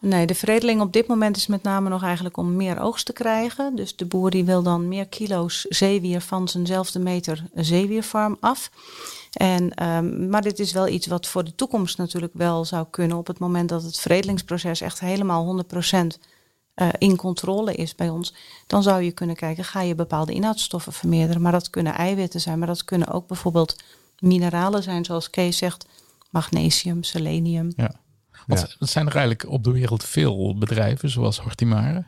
Nee, 0.01 0.27
de 0.27 0.35
veredeling 0.35 0.81
op 0.81 0.93
dit 0.93 1.07
moment 1.07 1.37
is 1.37 1.47
met 1.47 1.63
name 1.63 1.89
nog 1.89 2.03
eigenlijk 2.03 2.37
om 2.37 2.57
meer 2.57 2.81
oogst 2.81 3.07
te 3.07 3.13
krijgen. 3.13 3.77
Dus 3.77 3.97
de 3.97 4.05
boer 4.07 4.31
die 4.31 4.45
wil 4.45 4.63
dan 4.63 4.89
meer 4.89 5.07
kilo's 5.09 5.67
zeewier 5.69 6.21
van 6.21 6.49
zijnzelfde 6.49 6.99
meter 6.99 7.45
zeewierfarm 7.55 8.37
af. 8.41 8.71
En, 9.35 9.85
um, 9.87 10.29
maar 10.29 10.43
dit 10.43 10.59
is 10.59 10.73
wel 10.73 10.89
iets 10.89 11.07
wat 11.07 11.27
voor 11.27 11.45
de 11.45 11.55
toekomst 11.55 11.99
natuurlijk 11.99 12.33
wel 12.35 12.65
zou 12.65 12.87
kunnen 12.91 13.17
op 13.17 13.27
het 13.27 13.39
moment 13.39 13.69
dat 13.69 13.83
het 13.83 13.99
veredelingsproces 13.99 14.81
echt 14.81 15.01
helemaal 15.01 15.65
100% 15.65 15.71
uh, 15.71 16.09
eh, 16.75 16.89
in 16.99 17.17
controle 17.17 17.75
is 17.75 17.95
bij 17.95 18.09
ons. 18.09 18.35
Dan 18.67 18.83
zou 18.83 19.03
je 19.03 19.13
kunnen 19.13 19.37
kijken, 19.37 19.65
ga 19.65 19.81
je 19.81 19.95
bepaalde 19.95 20.33
inhoudstoffen 20.33 20.93
vermeerderen. 20.93 21.43
Maar 21.43 21.53
dat 21.53 21.71
kunnen 21.71 21.95
eiwitten 21.95 22.41
zijn, 22.41 22.59
maar 22.59 22.67
dat 22.67 22.85
kunnen 22.85 23.09
ook 23.09 23.27
bijvoorbeeld 23.27 23.83
mineralen 24.19 24.83
zijn, 24.83 25.05
zoals 25.05 25.31
Kees 25.31 25.57
zegt, 25.57 25.87
magnesium, 26.31 27.03
selenium. 27.03 27.73
Ja. 27.77 27.95
Want 28.47 28.77
zijn 28.79 29.07
er 29.07 29.17
eigenlijk 29.17 29.51
op 29.51 29.65
de 29.65 29.73
wereld 29.73 30.05
veel 30.05 30.59
bedrijven 30.59 31.11
zoals 31.11 31.39
Hortimare? 31.39 32.05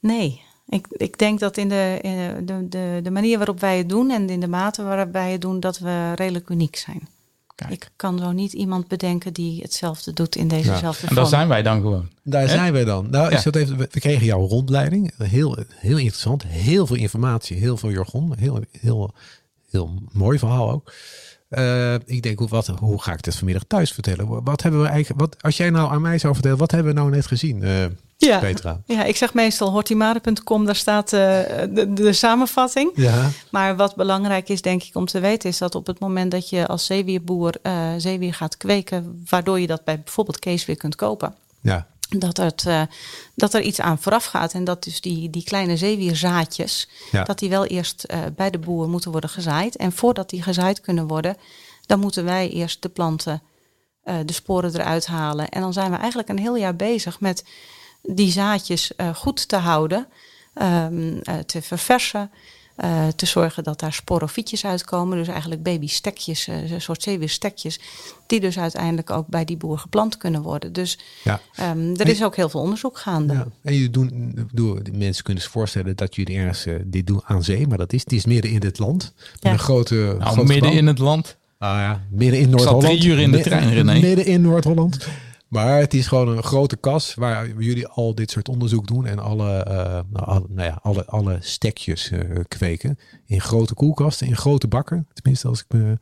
Nee, 0.00 0.42
ik, 0.68 0.86
ik 0.90 1.18
denk 1.18 1.38
dat 1.38 1.56
in 1.56 1.68
de, 1.68 1.98
in 2.02 2.46
de, 2.46 2.68
de, 2.68 3.00
de 3.02 3.10
manier 3.10 3.36
waarop 3.36 3.60
wij 3.60 3.78
het 3.78 3.88
doen 3.88 4.10
en 4.10 4.28
in 4.28 4.40
de 4.40 4.48
mate 4.48 4.82
waarop 4.82 5.12
wij 5.12 5.32
het 5.32 5.40
doen, 5.40 5.60
dat 5.60 5.78
we 5.78 6.12
redelijk 6.14 6.48
uniek 6.48 6.76
zijn. 6.76 7.08
Kijk. 7.54 7.72
Ik 7.72 7.90
kan 7.96 8.18
zo 8.18 8.32
niet 8.32 8.52
iemand 8.52 8.88
bedenken 8.88 9.32
die 9.32 9.62
hetzelfde 9.62 10.12
doet 10.12 10.36
in 10.36 10.48
dezezelfde 10.48 11.02
ja. 11.02 11.08
En 11.08 11.14
daar 11.14 11.26
zijn 11.26 11.48
wij 11.48 11.62
dan 11.62 11.80
gewoon. 11.80 12.08
Daar 12.22 12.48
zijn 12.48 12.72
wij 12.72 12.84
dan. 12.84 13.10
Nou, 13.10 13.32
is 13.32 13.42
dat 13.42 13.56
even, 13.56 13.76
we 13.76 13.86
kregen 13.88 14.26
jouw 14.26 14.46
rondleiding. 14.46 15.12
Heel, 15.16 15.56
heel 15.74 15.96
interessant. 15.96 16.42
Heel 16.46 16.86
veel 16.86 16.96
informatie, 16.96 17.56
heel 17.56 17.76
veel 17.76 17.90
jargon. 17.90 18.32
Heel, 18.38 18.60
heel, 18.80 19.14
heel 19.70 20.02
mooi 20.12 20.38
verhaal 20.38 20.70
ook. 20.70 20.92
Uh, 21.50 21.94
ik 21.94 22.22
denk, 22.22 22.48
wat, 22.48 22.66
hoe 22.66 23.02
ga 23.02 23.12
ik 23.12 23.22
dit 23.22 23.36
vanmiddag 23.36 23.64
thuis 23.66 23.92
vertellen? 23.92 24.44
Wat 24.44 24.62
hebben 24.62 24.80
we 24.80 24.88
eigenlijk, 24.88 25.20
wat, 25.20 25.42
als 25.42 25.56
jij 25.56 25.70
nou 25.70 25.92
aan 25.92 26.02
mij 26.02 26.18
zou 26.18 26.34
vertellen, 26.34 26.58
wat 26.58 26.70
hebben 26.70 26.94
we 26.94 26.98
nou 27.00 27.10
net 27.10 27.26
gezien, 27.26 27.62
uh, 27.62 27.84
ja. 28.26 28.38
Petra? 28.38 28.80
Ja, 28.84 29.04
ik 29.04 29.16
zeg 29.16 29.34
meestal 29.34 29.70
hortimare.com, 29.70 30.64
daar 30.64 30.76
staat 30.76 31.12
uh, 31.12 31.20
de, 31.70 31.92
de, 31.92 32.12
samenvatting. 32.12 32.90
Ja. 32.94 33.30
Maar 33.50 33.76
wat 33.76 33.96
belangrijk 33.96 34.48
is, 34.48 34.62
denk 34.62 34.82
ik, 34.82 34.94
om 34.94 35.06
te 35.06 35.20
weten, 35.20 35.48
is 35.48 35.58
dat 35.58 35.74
op 35.74 35.86
het 35.86 35.98
moment 35.98 36.30
dat 36.30 36.48
je 36.48 36.66
als 36.66 36.86
zeewierboer 36.86 37.54
zeewier 37.96 38.34
gaat 38.34 38.56
kweken, 38.56 39.24
waardoor 39.28 39.60
je 39.60 39.66
dat 39.66 39.84
bij 39.84 40.00
bijvoorbeeld 40.00 40.38
Kees 40.38 40.66
weer 40.66 40.76
kunt 40.76 40.94
kopen. 40.94 41.34
Ja 41.60 41.86
dat, 42.08 42.36
het, 42.36 42.64
uh, 42.64 42.82
dat 43.34 43.54
er 43.54 43.60
iets 43.60 43.80
aan 43.80 43.98
vooraf 43.98 44.24
gaat. 44.24 44.52
En 44.52 44.64
dat 44.64 44.84
dus 44.84 45.00
die, 45.00 45.30
die 45.30 45.44
kleine 45.44 45.76
zeewierzaadjes, 45.76 46.88
ja. 47.10 47.24
dat 47.24 47.38
die 47.38 47.48
wel 47.48 47.66
eerst 47.66 48.06
uh, 48.10 48.18
bij 48.36 48.50
de 48.50 48.58
boer 48.58 48.88
moeten 48.88 49.10
worden 49.10 49.30
gezaaid. 49.30 49.76
En 49.76 49.92
voordat 49.92 50.30
die 50.30 50.42
gezaaid 50.42 50.80
kunnen 50.80 51.06
worden, 51.06 51.36
dan 51.86 52.00
moeten 52.00 52.24
wij 52.24 52.50
eerst 52.50 52.82
de 52.82 52.88
planten, 52.88 53.42
uh, 54.04 54.14
de 54.24 54.32
sporen 54.32 54.74
eruit 54.74 55.06
halen. 55.06 55.48
En 55.48 55.60
dan 55.60 55.72
zijn 55.72 55.90
we 55.90 55.96
eigenlijk 55.96 56.28
een 56.28 56.38
heel 56.38 56.56
jaar 56.56 56.76
bezig 56.76 57.20
met 57.20 57.44
die 58.14 58.30
zaadjes 58.30 58.92
goed 59.14 59.48
te 59.48 59.56
houden, 59.56 60.06
um, 60.62 61.22
te 61.46 61.62
verversen. 61.62 62.30
Uh, 62.84 63.06
te 63.16 63.26
zorgen 63.26 63.64
dat 63.64 63.80
daar 63.80 63.92
sporofietjes 63.92 64.64
uitkomen. 64.64 65.18
Dus 65.18 65.28
eigenlijk 65.28 65.62
babystekjes, 65.62 66.48
uh, 66.48 66.70
een 66.70 66.80
soort 66.80 67.02
zeewierstekjes. 67.02 67.80
Die 68.26 68.40
dus 68.40 68.58
uiteindelijk 68.58 69.10
ook 69.10 69.26
bij 69.26 69.44
die 69.44 69.56
boer 69.56 69.78
geplant 69.78 70.16
kunnen 70.16 70.42
worden. 70.42 70.72
Dus 70.72 70.98
ja. 71.24 71.40
um, 71.60 71.96
er 71.96 72.08
is 72.08 72.24
ook 72.24 72.36
heel 72.36 72.48
veel 72.48 72.60
onderzoek 72.60 72.98
gaande. 72.98 73.32
Ja. 73.32 73.46
En 73.62 73.74
jullie 73.74 73.90
doen, 73.90 74.32
bedoel, 74.34 74.78
mensen 74.92 75.24
kunnen 75.24 75.42
zich 75.42 75.52
voorstellen 75.52 75.96
dat 75.96 76.14
jullie 76.14 76.36
ergens 76.36 76.66
uh, 76.66 76.74
dit 76.84 77.06
doen 77.06 77.20
aan 77.24 77.44
zee. 77.44 77.66
Maar 77.66 77.78
dat 77.78 77.92
is, 77.92 78.00
het 78.00 78.12
is 78.12 78.24
midden 78.24 78.50
in 78.50 78.62
het 78.62 78.78
land. 78.78 79.12
Ja. 79.40 79.52
Een 79.52 79.58
grote, 79.58 79.94
nou, 79.94 80.32
grote 80.32 80.52
midden 80.52 80.72
in 80.72 80.86
het 80.86 80.98
land. 80.98 81.36
Ah 81.58 81.68
ja, 81.68 82.06
midden 82.10 82.40
in 82.40 82.50
Noord-Holland. 82.50 82.84
drie 82.84 83.06
uur 83.06 83.18
in 83.18 83.30
de 83.30 83.40
trein, 83.40 83.72
René. 83.72 84.00
Midden 84.00 84.26
in 84.26 84.40
Noord-Holland. 84.40 85.06
Maar 85.48 85.78
het 85.78 85.94
is 85.94 86.06
gewoon 86.06 86.28
een 86.28 86.42
grote 86.42 86.76
kas 86.76 87.14
waar 87.14 87.48
jullie 87.48 87.86
al 87.86 88.14
dit 88.14 88.30
soort 88.30 88.48
onderzoek 88.48 88.86
doen 88.86 89.06
en 89.06 89.18
alle, 89.18 89.66
uh, 89.68 90.00
nou, 90.10 90.46
nou, 90.48 90.68
ja, 90.68 90.78
alle, 90.82 91.04
alle 91.04 91.36
stekjes 91.40 92.10
uh, 92.10 92.20
kweken. 92.48 92.98
In 93.26 93.40
grote 93.40 93.74
koelkasten, 93.74 94.26
in 94.26 94.36
grote 94.36 94.68
bakken. 94.68 95.08
Tenminste, 95.12 95.48
als 95.48 95.60
ik 95.60 95.66
me. 95.68 95.98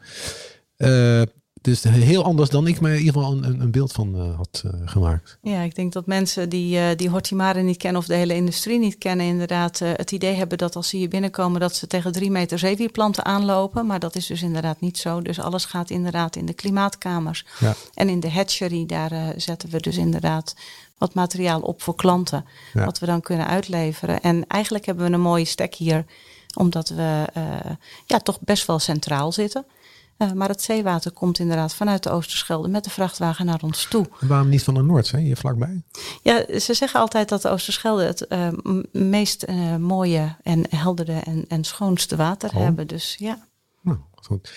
Uh, 0.76 1.34
dus 1.66 1.82
heel 1.82 2.24
anders 2.24 2.50
dan 2.50 2.66
ik 2.66 2.80
me 2.80 2.90
in 2.92 2.98
ieder 2.98 3.12
geval 3.12 3.32
een, 3.32 3.60
een 3.60 3.70
beeld 3.70 3.92
van 3.92 4.16
uh, 4.16 4.36
had 4.36 4.62
uh, 4.66 4.72
gemaakt. 4.84 5.38
Ja, 5.42 5.60
ik 5.60 5.74
denk 5.74 5.92
dat 5.92 6.06
mensen 6.06 6.48
die, 6.48 6.78
uh, 6.78 6.84
die 6.96 7.08
Hortimare 7.08 7.62
niet 7.62 7.76
kennen 7.76 8.00
of 8.00 8.06
de 8.06 8.14
hele 8.14 8.34
industrie 8.34 8.78
niet 8.78 8.98
kennen, 8.98 9.26
inderdaad 9.26 9.78
het 9.78 10.12
idee 10.12 10.34
hebben 10.34 10.58
dat 10.58 10.76
als 10.76 10.88
ze 10.88 10.96
hier 10.96 11.08
binnenkomen 11.08 11.60
dat 11.60 11.74
ze 11.76 11.86
tegen 11.86 12.12
drie 12.12 12.30
meter 12.30 12.58
zeewierplanten 12.58 13.24
aanlopen. 13.24 13.86
Maar 13.86 13.98
dat 13.98 14.16
is 14.16 14.26
dus 14.26 14.42
inderdaad 14.42 14.80
niet 14.80 14.98
zo. 14.98 15.22
Dus 15.22 15.40
alles 15.40 15.64
gaat 15.64 15.90
inderdaad 15.90 16.36
in 16.36 16.46
de 16.46 16.54
klimaatkamers. 16.54 17.44
Ja. 17.58 17.74
En 17.94 18.08
in 18.08 18.20
de 18.20 18.30
hatchery, 18.30 18.86
daar 18.86 19.34
zetten 19.36 19.70
we 19.70 19.80
dus 19.80 19.96
inderdaad 19.96 20.54
wat 20.98 21.14
materiaal 21.14 21.60
op 21.60 21.82
voor 21.82 21.94
klanten. 21.94 22.44
Ja. 22.74 22.84
Wat 22.84 22.98
we 22.98 23.06
dan 23.06 23.20
kunnen 23.20 23.46
uitleveren. 23.46 24.20
En 24.20 24.44
eigenlijk 24.46 24.86
hebben 24.86 25.06
we 25.06 25.12
een 25.12 25.20
mooie 25.20 25.44
stek 25.44 25.74
hier, 25.74 26.04
omdat 26.56 26.88
we 26.88 27.26
ja, 28.06 28.18
toch 28.18 28.40
best 28.40 28.66
wel 28.66 28.78
centraal 28.78 29.32
zitten. 29.32 29.64
Uh, 30.18 30.32
maar 30.32 30.48
het 30.48 30.62
zeewater 30.62 31.10
komt 31.10 31.38
inderdaad 31.38 31.74
vanuit 31.74 32.02
de 32.02 32.10
Oosterschelde 32.10 32.68
met 32.68 32.84
de 32.84 32.90
vrachtwagen 32.90 33.46
naar 33.46 33.62
ons 33.62 33.86
toe. 33.88 34.06
En 34.20 34.28
waarom 34.28 34.48
niet 34.48 34.62
van 34.62 34.74
de 34.74 34.82
Noordzee, 34.82 35.22
hier 35.22 35.36
vlakbij? 35.36 35.82
Ja, 36.22 36.58
ze 36.58 36.74
zeggen 36.74 37.00
altijd 37.00 37.28
dat 37.28 37.42
de 37.42 37.48
Oosterschelde 37.48 38.04
het 38.04 38.26
uh, 38.28 38.48
meest 38.92 39.44
uh, 39.48 39.76
mooie 39.76 40.36
en 40.42 40.64
heldere 40.68 41.20
en, 41.20 41.44
en 41.48 41.64
schoonste 41.64 42.16
water 42.16 42.50
oh. 42.50 42.56
hebben. 42.56 42.86
Dus 42.86 43.16
ja. 43.18 43.46
Nou, 43.80 43.98
goed. 44.14 44.52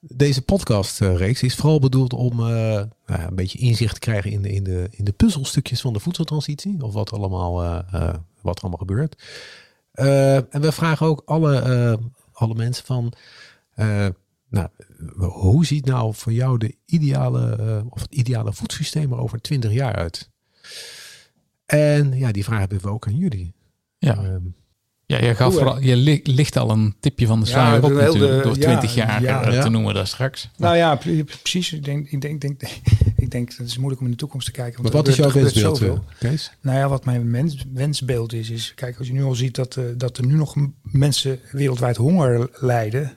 Deze 0.00 0.42
podcastreeks 0.42 1.42
is 1.42 1.54
vooral 1.54 1.80
bedoeld 1.80 2.12
om 2.12 2.36
nou 2.36 2.88
een 3.06 3.34
beetje 3.34 3.58
inzicht 3.58 3.94
te 3.94 4.00
krijgen 4.00 4.30
in 4.30 4.42
de, 4.42 4.52
in, 4.52 4.64
de, 4.64 4.88
in 4.90 5.04
de 5.04 5.12
puzzelstukjes 5.12 5.80
van 5.80 5.92
de 5.92 6.00
voedseltransitie. 6.00 6.82
Of 6.82 6.92
wat, 6.92 7.12
allemaal, 7.12 7.54
wat 8.40 8.56
er 8.56 8.62
allemaal 8.62 8.78
gebeurt. 8.78 9.22
en 10.50 10.60
we 10.60 10.72
vragen 10.72 11.06
ook 11.06 11.22
alle, 11.24 11.98
alle 12.32 12.54
mensen 12.54 12.84
van 12.84 13.12
nou, 14.56 14.68
hoe 15.30 15.66
ziet 15.66 15.84
nou 15.84 16.14
voor 16.14 16.32
jou 16.32 16.58
de 16.58 16.74
ideale, 16.86 17.58
uh, 17.60 17.92
of 17.92 18.00
het 18.00 18.14
ideale 18.14 18.52
voedsysteem 18.52 19.12
er 19.12 19.18
over 19.18 19.40
20 19.40 19.72
jaar 19.72 19.94
uit? 19.94 20.30
En 21.66 22.18
ja, 22.18 22.32
die 22.32 22.44
vraag 22.44 22.58
hebben 22.58 22.80
we 22.80 22.88
ook 22.88 23.06
aan 23.06 23.16
jullie. 23.16 23.54
Ja. 23.98 24.24
Um, 24.24 24.54
ja, 25.06 25.24
je, 25.24 25.34
gaf 25.34 25.54
vooral, 25.54 25.80
je 25.80 25.96
ligt 26.24 26.56
al 26.56 26.70
een 26.70 26.94
tipje 27.00 27.26
van 27.26 27.40
de 27.40 27.46
sluier 27.46 27.80
ja, 27.80 27.88
op 27.88 27.92
natuurlijk, 27.92 28.42
door 28.42 28.58
20 28.58 28.94
ja, 28.94 29.20
jaar 29.20 29.52
ja, 29.52 29.62
te 29.62 29.68
noemen 29.68 29.94
daar 29.94 30.06
straks. 30.06 30.50
Nou 30.56 30.76
ja, 30.76 30.94
precies. 31.42 31.72
Ik 31.72 31.84
denk, 31.84 32.10
ik 32.10 32.20
denk, 32.20 32.40
denk, 32.40 32.62
ik 33.16 33.30
denk 33.30 33.48
dat 33.50 33.58
het 33.58 33.66
is 33.66 33.76
moeilijk 33.76 34.00
om 34.00 34.06
in 34.06 34.12
de 34.12 34.18
toekomst 34.18 34.46
te 34.46 34.52
kijken. 34.52 34.82
Want 34.82 34.94
maar 34.94 35.02
wat 35.02 35.10
is 35.10 35.16
jouw 35.16 35.30
wensbeeld, 35.32 35.82
eh, 35.82 35.92
Kees? 36.18 36.52
Nou 36.60 36.78
ja, 36.78 36.88
wat 36.88 37.04
mijn 37.04 37.32
wens, 37.32 37.64
wensbeeld 37.72 38.32
is, 38.32 38.50
is, 38.50 38.72
kijk, 38.74 38.98
als 38.98 39.06
je 39.06 39.12
nu 39.12 39.22
al 39.22 39.34
ziet 39.34 39.54
dat, 39.54 39.76
uh, 39.76 39.84
dat 39.96 40.18
er 40.18 40.26
nu 40.26 40.34
nog 40.34 40.54
mensen 40.82 41.40
wereldwijd 41.52 41.96
honger 41.96 42.50
lijden, 42.52 43.16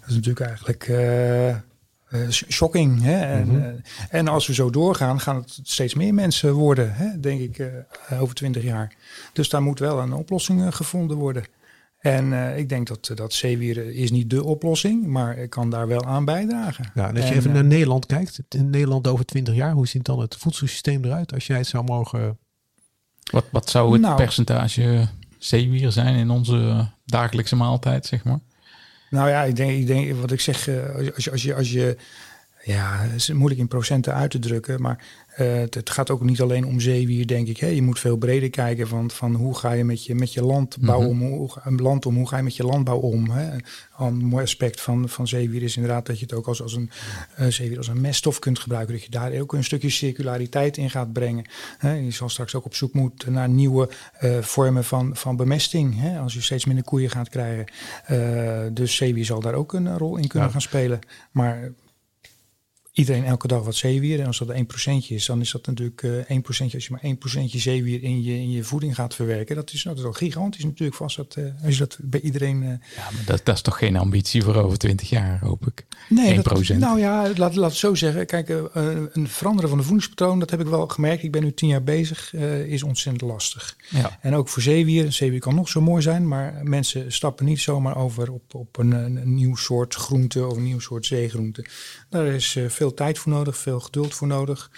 dat 0.00 0.08
is 0.08 0.14
natuurlijk 0.14 0.46
eigenlijk 0.46 0.88
uh, 0.88 1.48
uh, 1.48 2.30
shocking. 2.30 3.02
Hè? 3.02 3.20
En, 3.20 3.48
mm 3.48 3.62
-hmm. 3.62 3.80
en, 4.10 4.28
als 4.28 4.46
we 4.46 4.54
zo 4.54 4.70
doorgaan, 4.70 5.20
gaan 5.20 5.36
het 5.36 5.60
steeds 5.62 5.94
meer 5.94 6.14
mensen 6.14 6.52
worden, 6.52 6.94
hè? 6.94 7.20
denk 7.20 7.40
ik, 7.40 7.58
uh, 7.58 8.22
over 8.22 8.34
twintig 8.34 8.62
jaar. 8.62 8.94
Dus 9.32 9.48
daar 9.48 9.62
moet 9.62 9.78
wel 9.78 9.98
een 9.98 10.12
oplossing 10.12 10.76
gevonden 10.76 11.16
worden. 11.16 11.44
En 11.98 12.56
ik 12.58 12.68
denk 12.68 12.86
dat, 12.86 13.10
dat 13.14 13.32
zeewier 13.32 13.94
is 13.94 14.10
niet 14.10 14.30
de 14.30 14.44
oplossing, 14.44 15.06
maar 15.06 15.38
ik 15.38 15.50
kan 15.50 15.70
daar 15.70 15.88
wel 15.88 16.04
aan 16.04 16.24
bijdragen. 16.24 16.90
Ja, 16.94 17.08
en 17.08 17.16
als 17.16 17.28
je 17.28 17.34
even 17.34 17.52
naar 17.52 17.64
Nederland 17.64 18.06
kijkt, 18.06 18.40
in 18.48 18.70
Nederland 18.70 19.06
over 19.06 19.24
twintig 19.24 19.54
jaar, 19.54 19.72
hoe 19.72 19.86
ziet 19.86 20.04
dan 20.04 20.20
het 20.20 20.36
voedselsysteem 20.36 21.04
eruit 21.04 21.32
als 21.32 21.46
jij 21.46 21.56
het 21.56 21.66
zou 21.66 21.84
mogen... 21.84 22.38
Wat, 23.30 23.44
wat 23.50 23.70
zou 23.70 23.92
het 23.92 24.00
nou, 24.00 24.16
percentage 24.16 25.08
zeewier 25.38 25.92
zijn 25.92 26.14
in 26.14 26.30
onze 26.30 26.88
dagelijkse 27.04 27.56
maaltijd, 27.56 28.06
zeg 28.06 28.24
maar? 28.24 28.40
Nou 29.12 29.28
ja, 29.28 29.42
ik 29.42 29.56
denk, 29.56 29.70
ik 29.70 29.86
denk 29.86 30.20
wat 30.20 30.32
ik 30.32 30.40
zeg, 30.40 30.68
als 31.14 31.24
je, 31.24 31.30
als 31.30 31.42
je, 31.42 31.54
als 31.54 31.72
je 31.72 31.96
ja, 32.62 32.96
het 32.96 33.14
is 33.14 33.30
moeilijk 33.30 33.60
in 33.60 33.68
procenten 33.68 34.14
uit 34.14 34.30
te 34.30 34.38
drukken, 34.38 34.82
maar 34.82 35.04
uh, 35.38 35.54
het, 35.54 35.74
het, 35.74 35.90
gaat 35.90 36.10
ook 36.10 36.22
niet 36.22 36.40
alleen 36.40 36.66
om 36.66 36.80
zeewier, 36.80 37.26
denk 37.26 37.48
ik. 37.48 37.56
Hè. 37.56 37.66
Je 37.66 37.82
moet 37.82 37.98
veel 37.98 38.16
breder 38.16 38.50
kijken 38.50 38.88
van, 38.88 39.10
van 39.10 39.34
hoe 39.34 39.56
ga 39.56 39.72
je 39.72 39.84
met 39.84 40.04
je, 40.04 40.14
met 40.14 40.32
je 40.32 40.44
landbouw 40.44 41.00
mm 41.00 41.20
-hmm. 41.20 41.22
om, 41.22 41.38
hoe, 41.38 41.50
een 41.64 41.76
land 41.76 42.06
om, 42.06 42.16
hoe 42.16 42.28
ga 42.28 42.36
je 42.36 42.42
met 42.42 42.56
je 42.56 42.64
landbouw 42.64 42.98
om. 42.98 43.30
Hè. 43.30 43.56
Een 43.98 44.14
mooi 44.14 44.42
aspect 44.42 44.80
van, 44.80 45.08
van 45.08 45.28
zeewier 45.28 45.62
is 45.62 45.76
inderdaad 45.76 46.06
dat 46.06 46.18
je 46.18 46.24
het 46.24 46.34
ook 46.34 46.46
als, 46.46 46.62
als 46.62 46.74
een 46.74 46.90
uh, 47.40 47.46
zeewier 47.46 47.78
als 47.78 47.88
een 47.88 48.00
meststof 48.00 48.38
kunt 48.38 48.58
gebruiken. 48.58 48.94
Dat 48.94 49.04
je 49.04 49.10
daar 49.10 49.40
ook 49.40 49.52
een 49.52 49.64
stukje 49.64 49.90
circulariteit 49.90 50.76
in 50.76 50.90
gaat 50.90 51.12
brengen. 51.12 51.44
Hè. 51.78 51.92
Je 51.92 52.10
zal 52.10 52.28
straks 52.28 52.54
ook 52.54 52.64
op 52.64 52.74
zoek 52.74 52.92
moeten 52.92 53.32
naar 53.32 53.48
nieuwe 53.48 53.88
uh, 54.20 54.38
vormen 54.38 54.84
van, 54.84 55.16
van 55.16 55.36
bemesting. 55.36 56.00
Hè. 56.00 56.18
Als 56.18 56.34
je 56.34 56.40
steeds 56.40 56.64
minder 56.64 56.84
koeien 56.84 57.10
gaat 57.10 57.28
krijgen. 57.28 57.66
dus 58.74 58.96
zeewier 58.96 59.24
zal 59.24 59.40
daar 59.40 59.54
ook 59.54 59.72
een 59.72 59.98
rol 59.98 60.16
in 60.16 60.28
kunnen 60.28 60.48
ja. 60.48 60.52
gaan 60.52 60.62
spelen. 60.62 60.98
Maar 61.30 61.72
iedereen 62.92 63.24
elke 63.24 63.46
dag 63.46 63.64
wat 63.64 63.74
zeewier. 63.74 64.20
En 64.20 64.26
als 64.26 64.38
dat 64.38 64.54
1% 64.54 64.58
is, 65.08 65.26
dan 65.26 65.40
is 65.40 65.50
dat 65.50 65.66
natuurlijk 65.66 66.02
uh, 66.02 66.12
1%. 66.12 66.74
Als 66.74 66.86
je 66.86 66.88
maar 66.90 67.40
1% 67.44 67.44
zeewier 67.44 68.02
in 68.02 68.22
je, 68.22 68.34
in 68.34 68.50
je 68.50 68.64
voeding 68.64 68.94
gaat 68.94 69.14
verwerken, 69.14 69.56
dat 69.56 69.72
is, 69.72 69.84
nou, 69.84 69.96
dat 69.96 70.04
is 70.04 70.10
al 70.10 70.16
gigantisch 70.16 70.64
natuurlijk 70.64 70.96
vast. 70.96 71.16
Dat, 71.16 71.36
uh, 71.38 71.44
als 71.64 71.72
je 71.72 71.78
dat 71.78 71.98
bij 72.00 72.20
iedereen. 72.20 72.62
Uh, 72.62 72.68
ja, 72.68 73.10
maar 73.12 73.22
dat, 73.26 73.40
dat, 73.44 73.54
is 73.54 73.62
toch 73.62 73.78
geen 73.78 73.96
ambitie 73.96 74.42
voor 74.42 74.56
over 74.56 74.78
20 74.78 75.08
jaar, 75.08 75.40
hoop 75.40 75.66
ik. 75.66 75.86
Nee, 76.08 76.36
1%. 76.36 76.42
Dat, 76.42 76.68
nou 76.68 76.98
ja, 76.98 77.32
laat, 77.36 77.54
laat 77.54 77.70
het 77.70 77.78
zo 77.78 77.94
zeggen. 77.94 78.26
Kijk, 78.26 78.48
een 78.48 79.28
veranderen 79.28 79.68
van 79.68 79.78
de 79.78 79.84
voedingspatroon, 79.84 80.38
dat 80.38 80.50
heb 80.50 80.60
ik 80.60 80.66
wel 80.66 80.86
gemerkt. 80.86 81.22
Ik 81.22 81.32
ben 81.32 81.42
nu 81.42 81.54
tien 81.54 81.68
jaar 81.68 81.82
bezig, 81.82 82.34
is 82.66 82.82
ontzettend 82.82 83.30
lastig. 83.30 83.76
Ja. 83.90 84.18
En 84.20 84.34
ook 84.34 84.48
voor 84.48 84.62
zeewier. 84.62 85.12
Zeewier 85.12 85.40
kan 85.40 85.54
nog 85.54 85.68
zo 85.68 85.80
mooi 85.80 86.02
zijn, 86.02 86.28
maar 86.28 86.60
mensen 86.62 87.12
stappen 87.12 87.44
niet 87.44 87.60
zomaar 87.60 87.96
over 87.96 88.32
op, 88.32 88.54
op 88.54 88.78
een, 88.78 88.92
een 88.92 89.34
nieuw 89.34 89.56
soort 89.56 89.94
groente 89.94 90.46
of 90.46 90.56
een 90.56 90.62
nieuw 90.62 90.80
soort 90.80 91.06
zeegroente. 91.06 91.64
Daar 92.08 92.26
is 92.26 92.54
uh, 92.54 92.68
veel 92.82 92.94
tijd 92.94 93.18
voor 93.18 93.32
nodig, 93.32 93.56
veel 93.56 93.80
geduld 93.80 94.14
voor 94.14 94.26
nodig. 94.26 94.70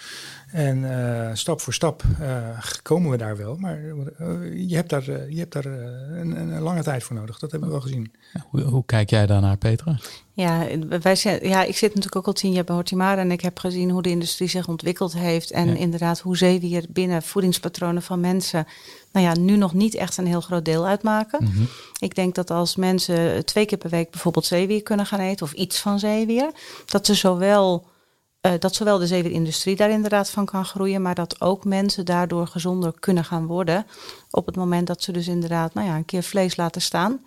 En 0.51 0.77
uh, 0.77 1.29
stap 1.33 1.61
voor 1.61 1.73
stap 1.73 2.03
uh, 2.21 2.59
komen 2.81 3.11
we 3.11 3.17
daar 3.17 3.37
wel. 3.37 3.55
Maar 3.55 3.79
uh, 3.79 4.69
je 4.69 4.75
hebt 4.75 4.89
daar, 4.89 5.29
je 5.29 5.37
hebt 5.37 5.53
daar 5.53 5.65
een, 5.65 6.39
een, 6.39 6.61
lange 6.61 6.83
tijd 6.83 7.03
voor 7.03 7.15
nodig. 7.15 7.39
Dat 7.39 7.51
hebben 7.51 7.69
we 7.69 7.75
wel 7.75 7.83
gezien. 7.83 8.11
Hoe, 8.49 8.61
hoe 8.61 8.85
kijk 8.85 9.09
jij 9.09 9.25
daarnaar, 9.25 9.57
Petra? 9.57 9.99
Ja, 10.33 10.67
wij 11.01 11.15
zijn, 11.15 11.47
ja, 11.47 11.63
ik 11.63 11.77
zit 11.77 11.89
natuurlijk 11.89 12.15
ook 12.15 12.27
al 12.27 12.33
tien 12.33 12.51
jaar 12.51 12.63
bij 12.63 12.75
Hortimara 12.75 13.21
en 13.21 13.31
ik 13.31 13.41
heb 13.41 13.59
gezien 13.59 13.89
hoe 13.89 14.01
de 14.01 14.09
industrie 14.09 14.49
zich 14.49 14.67
ontwikkeld 14.67 15.13
heeft. 15.13 15.51
En 15.51 15.67
ja. 15.67 15.75
inderdaad 15.75 16.19
hoe 16.19 16.37
zeewier 16.37 16.85
binnen 16.89 17.23
voedingspatronen 17.23 18.01
van 18.01 18.19
mensen, 18.19 18.67
nou 19.11 19.25
ja, 19.25 19.35
nu 19.35 19.57
nog 19.57 19.73
niet 19.73 19.95
echt 19.95 20.17
een 20.17 20.27
heel 20.27 20.41
groot 20.41 20.65
deel 20.65 20.87
uitmaken. 20.87 21.43
Mm 21.43 21.51
-hmm. 21.51 21.67
Ik 21.99 22.15
denk 22.15 22.35
dat 22.35 22.51
als 22.51 22.75
mensen 22.75 23.45
twee 23.45 23.65
keer 23.65 23.77
per 23.77 23.89
week 23.89 24.11
bijvoorbeeld 24.11 24.45
zeewier 24.45 24.83
kunnen 24.83 25.05
gaan 25.05 25.19
eten 25.19 25.45
of 25.45 25.53
iets 25.53 25.79
van 25.79 25.99
zeewier, 25.99 26.51
dat 26.85 27.05
ze 27.05 27.13
zowel 27.13 27.93
uh, 28.45 28.51
dat 28.59 28.75
zowel 28.75 28.97
de 28.97 29.07
zeewierindustrie 29.07 29.75
daar 29.75 29.89
inderdaad 29.89 30.29
van 30.29 30.45
kan 30.45 30.65
groeien, 30.65 31.01
maar 31.01 31.15
dat 31.15 31.41
ook 31.41 31.63
mensen 31.63 32.05
daardoor 32.05 32.47
gezonder 32.47 32.93
kunnen 32.99 33.25
gaan 33.25 33.45
worden. 33.45 33.85
Op 34.31 34.45
het 34.45 34.55
moment 34.55 34.87
dat 34.87 35.03
ze 35.03 35.11
dus 35.11 35.27
inderdaad 35.27 35.73
nou 35.73 35.87
ja, 35.87 35.95
een 35.95 36.05
keer 36.05 36.23
vlees 36.23 36.55
laten 36.55 36.81
staan 36.81 37.19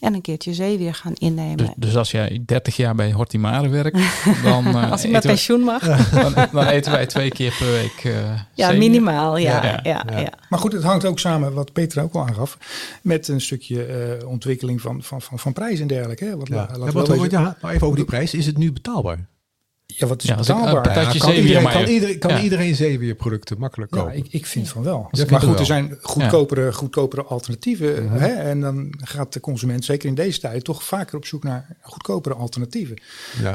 en 0.00 0.14
een 0.14 0.20
keertje 0.20 0.54
zeewier 0.54 0.94
gaan 0.94 1.14
innemen. 1.14 1.56
Dus, 1.56 1.68
dus 1.76 1.96
als 1.96 2.10
jij 2.10 2.42
30 2.46 2.76
jaar 2.76 2.94
bij 2.94 3.12
Hortimare 3.12 3.68
werkt, 3.68 3.98
dan. 4.42 4.68
Uh, 4.68 4.90
als 4.92 5.04
ik 5.04 5.10
met 5.10 5.22
pensioen 5.22 5.60
mag. 5.60 5.82
dan, 6.10 6.48
dan, 6.52 6.66
eten 6.66 6.92
wij 6.92 7.06
twee 7.06 7.30
keer 7.30 7.54
per 7.58 7.70
week. 7.70 8.04
Uh, 8.04 8.12
ja, 8.54 8.66
zeewier. 8.66 8.78
minimaal. 8.78 9.36
Ja, 9.36 9.64
ja, 9.64 9.80
ja, 9.82 10.04
ja, 10.10 10.32
Maar 10.48 10.58
goed, 10.58 10.72
het 10.72 10.82
hangt 10.82 11.04
ook 11.04 11.18
samen, 11.18 11.52
wat 11.52 11.72
Peter 11.72 12.02
ook 12.02 12.14
al 12.14 12.26
aangaf, 12.26 12.58
met 13.02 13.28
een 13.28 13.40
stukje 13.40 14.18
uh, 14.20 14.28
ontwikkeling 14.28 14.80
van, 14.80 15.02
van, 15.02 15.22
van, 15.22 15.38
van 15.38 15.52
prijs 15.52 15.80
en 15.80 15.86
dergelijke. 15.86 16.24
Hè? 16.24 16.36
Wat, 16.36 16.48
ja. 16.48 16.68
ja, 16.72 16.92
wat, 16.92 17.06
deze... 17.06 17.30
ja, 17.30 17.56
even 17.62 17.86
over 17.86 17.96
die 17.96 18.06
prijs. 18.06 18.34
Is 18.34 18.46
het 18.46 18.56
nu 18.56 18.72
betaalbaar? 18.72 19.28
Ja, 20.00 20.06
wat 20.06 20.22
is 20.22 20.28
ja, 20.28 20.36
betaalbaar? 20.36 20.94
Ja, 20.94 21.12
kan, 21.18 21.32
iedereen, 21.34 21.62
kan, 21.68 21.84
iedereen, 21.84 22.18
kan 22.18 22.30
ja. 22.30 22.40
iedereen 22.40 22.74
zeewierproducten 22.74 23.58
makkelijk 23.58 23.90
kopen? 23.90 24.12
Ja, 24.12 24.18
ik, 24.18 24.26
ik 24.30 24.46
vind 24.46 24.68
van 24.68 24.82
wel. 24.82 25.10
maar 25.30 25.40
goed, 25.40 25.58
er 25.58 25.66
zijn 25.66 25.98
goedkopere, 26.00 26.72
goedkopere 26.72 27.22
alternatieven. 27.22 28.10
Hè? 28.10 28.26
En 28.26 28.60
dan 28.60 28.94
gaat 28.98 29.32
de 29.32 29.40
consument, 29.40 29.84
zeker 29.84 30.08
in 30.08 30.14
deze 30.14 30.40
tijd, 30.40 30.64
toch 30.64 30.84
vaker 30.84 31.16
op 31.16 31.24
zoek 31.24 31.42
naar 31.42 31.76
goedkopere 31.80 32.34
alternatieven. 32.34 32.96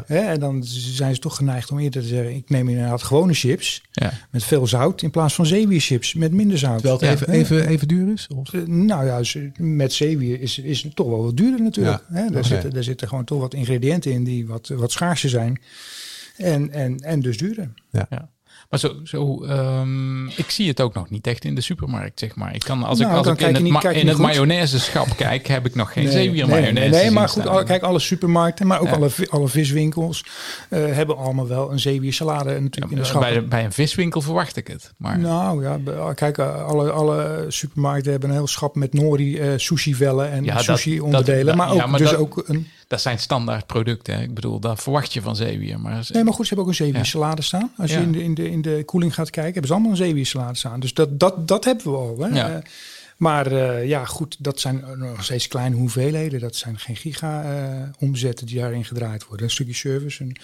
Hè? 0.06 0.20
En 0.20 0.40
dan 0.40 0.64
zijn 0.64 1.16
ze 1.16 1.22
toch 1.22 1.36
geneigd 1.36 1.72
om 1.72 1.80
eerder 1.80 2.02
te 2.02 2.08
zeggen, 2.08 2.36
ik 2.36 2.50
neem 2.50 2.70
inderdaad 2.70 3.04
gewone 3.04 3.34
chips 3.34 3.82
met 4.30 4.44
veel 4.44 4.68
zout 4.68 5.02
in 5.02 5.12
plaats 5.12 5.34
van 5.34 5.46
zeewierchips 5.46 6.14
met 6.14 6.32
minder 6.32 6.58
zout. 6.58 6.82
Terwijl 6.82 7.00
het 7.00 7.10
even, 7.10 7.34
even, 7.34 7.68
even 7.68 7.88
duur 7.88 8.14
is? 8.14 8.28
Of? 8.36 8.54
Nou 8.66 9.06
ja, 9.06 9.22
met 9.58 9.94
zeewier 9.94 10.42
is, 10.42 10.60
is 10.60 10.84
het 10.84 10.96
toch 10.96 11.08
wel 11.08 11.24
wat 11.24 11.38
duurder 11.38 11.62
natuurlijk. 11.62 12.04
Hè? 12.08 12.22
Daar, 12.22 12.28
okay. 12.28 12.44
zitten, 12.44 12.74
daar 12.74 12.84
zitten 12.84 13.08
gewoon 13.08 13.24
toch 13.24 13.40
wat 13.40 13.54
ingrediënten 13.54 14.12
in 14.12 14.24
die 14.24 14.48
wat, 14.48 14.68
wat 14.68 14.92
schaarser 14.92 15.30
zijn. 15.30 15.60
En, 16.38 16.72
en, 16.72 16.98
en 16.98 17.22
dus 17.22 17.38
duurder. 17.38 17.74
Ja. 17.92 18.06
ja. 18.10 18.30
Maar 18.70 18.80
zo, 18.80 18.96
zo 19.04 19.44
um, 19.44 20.28
ik 20.28 20.50
zie 20.50 20.68
het 20.68 20.82
ook 20.82 20.94
nog 20.94 21.10
niet 21.10 21.28
echt 21.28 21.46
in 21.46 21.56
de 21.56 21.62
supermarkt, 21.62 22.20
zeg 22.20 22.36
maar. 22.36 22.56
Ik 22.56 22.60
kan, 22.60 22.84
als 22.84 23.00
nou, 23.00 23.12
ik, 23.12 23.18
als 23.18 23.28
ik 23.28 23.40
in 23.40 23.54
het, 23.54 23.64
niet, 23.64 23.72
ma 23.72 23.90
in 23.90 24.08
het 24.08 24.18
mayonaise-schap 24.18 25.08
kijk, 25.18 25.48
heb 25.48 25.66
ik 25.66 25.76
nog 25.76 25.94
geen 25.94 26.04
nee, 26.04 26.14
zeewier 26.14 26.48
nee, 26.48 26.62
mayonaise. 26.62 26.90
Nee, 26.90 27.02
nee 27.02 27.12
maar 27.12 27.30
goed, 27.30 27.48
al, 27.48 27.64
kijk, 27.64 27.84
alle 27.84 28.00
supermarkten, 28.00 28.68
maar 28.68 28.80
ook 28.80 28.88
ja. 28.88 28.94
alle, 28.94 29.10
alle 29.30 29.48
viswinkels 29.48 30.26
uh, 30.70 30.86
hebben 30.86 31.18
allemaal 31.18 31.48
wel 31.48 31.72
een 31.72 31.80
zeewiersalade 31.80 32.60
natuurlijk 32.60 32.92
ja, 32.92 32.98
in 32.98 32.98
de 32.98 33.04
schap. 33.04 33.22
Bij, 33.22 33.48
bij 33.48 33.64
een 33.64 33.72
viswinkel 33.72 34.22
verwacht 34.22 34.56
ik 34.56 34.68
het. 34.68 34.94
Maar... 34.98 35.20
Nou 35.20 35.64
ja, 35.64 36.14
kijk, 36.14 36.40
alle, 36.40 36.92
alle 36.92 37.46
supermarkten 37.48 38.12
hebben 38.12 38.30
een 38.30 38.36
heel 38.36 38.48
schap 38.48 38.76
met 38.76 38.94
nori, 38.94 39.40
uh, 39.40 39.54
sushi-vellen 39.56 40.32
en 40.32 40.44
ja, 40.44 40.58
sushi-onderdelen. 40.58 41.58
Maar 41.58 41.72
ook, 41.72 41.98
dus 41.98 42.10
dat, 42.10 42.20
ook 42.20 42.44
een... 42.46 42.68
Dat 42.88 43.02
zijn 43.02 43.20
standaard 43.20 43.66
producten. 43.66 44.22
Ik 44.22 44.34
bedoel, 44.34 44.60
daar 44.60 44.78
verwacht 44.78 45.14
je 45.14 45.22
van 45.22 45.36
zeewier. 45.36 45.80
Maar... 45.80 46.08
Nee, 46.10 46.24
maar 46.24 46.34
goed, 46.34 46.48
ze 46.48 46.54
hebben 46.54 46.74
ook 46.74 46.80
een 46.80 46.86
zeewiersalade 46.86 47.42
staan. 47.42 47.72
Als 47.78 47.92
je 47.92 48.00
in 48.00 48.12
de, 48.12 48.24
in, 48.24 48.34
de, 48.34 48.50
in 48.50 48.62
de 48.62 48.84
koeling 48.86 49.14
gaat 49.14 49.30
kijken, 49.30 49.52
hebben 49.52 49.68
ze 49.68 49.74
allemaal 49.74 49.92
een 49.92 50.06
zeewiersalade 50.06 50.58
staan. 50.58 50.80
Dus 50.80 50.94
dat, 50.94 51.20
dat, 51.20 51.48
dat 51.48 51.66
hebben 51.66 51.92
we 51.92 51.98
al. 51.98 52.20
Hè? 52.20 52.28
Ja. 52.28 52.50
Uh, 52.50 52.58
maar 53.18 53.52
uh, 53.52 53.88
ja, 53.88 54.06
goed, 54.06 54.36
dat 54.40 54.60
zijn 54.60 54.84
nog 54.96 55.24
steeds 55.24 55.48
kleine 55.48 55.76
hoeveelheden. 55.76 56.40
Dat 56.40 56.56
zijn 56.56 56.80
geen 56.80 56.96
giga-omzetten 56.96 58.46
uh, 58.46 58.52
die 58.52 58.62
daarin 58.62 58.86
gedraaid 58.86 59.28
worden. 59.28 59.46
Een 59.46 59.52
stukje 59.52 59.74
service. 59.74 60.24
En, 60.24 60.36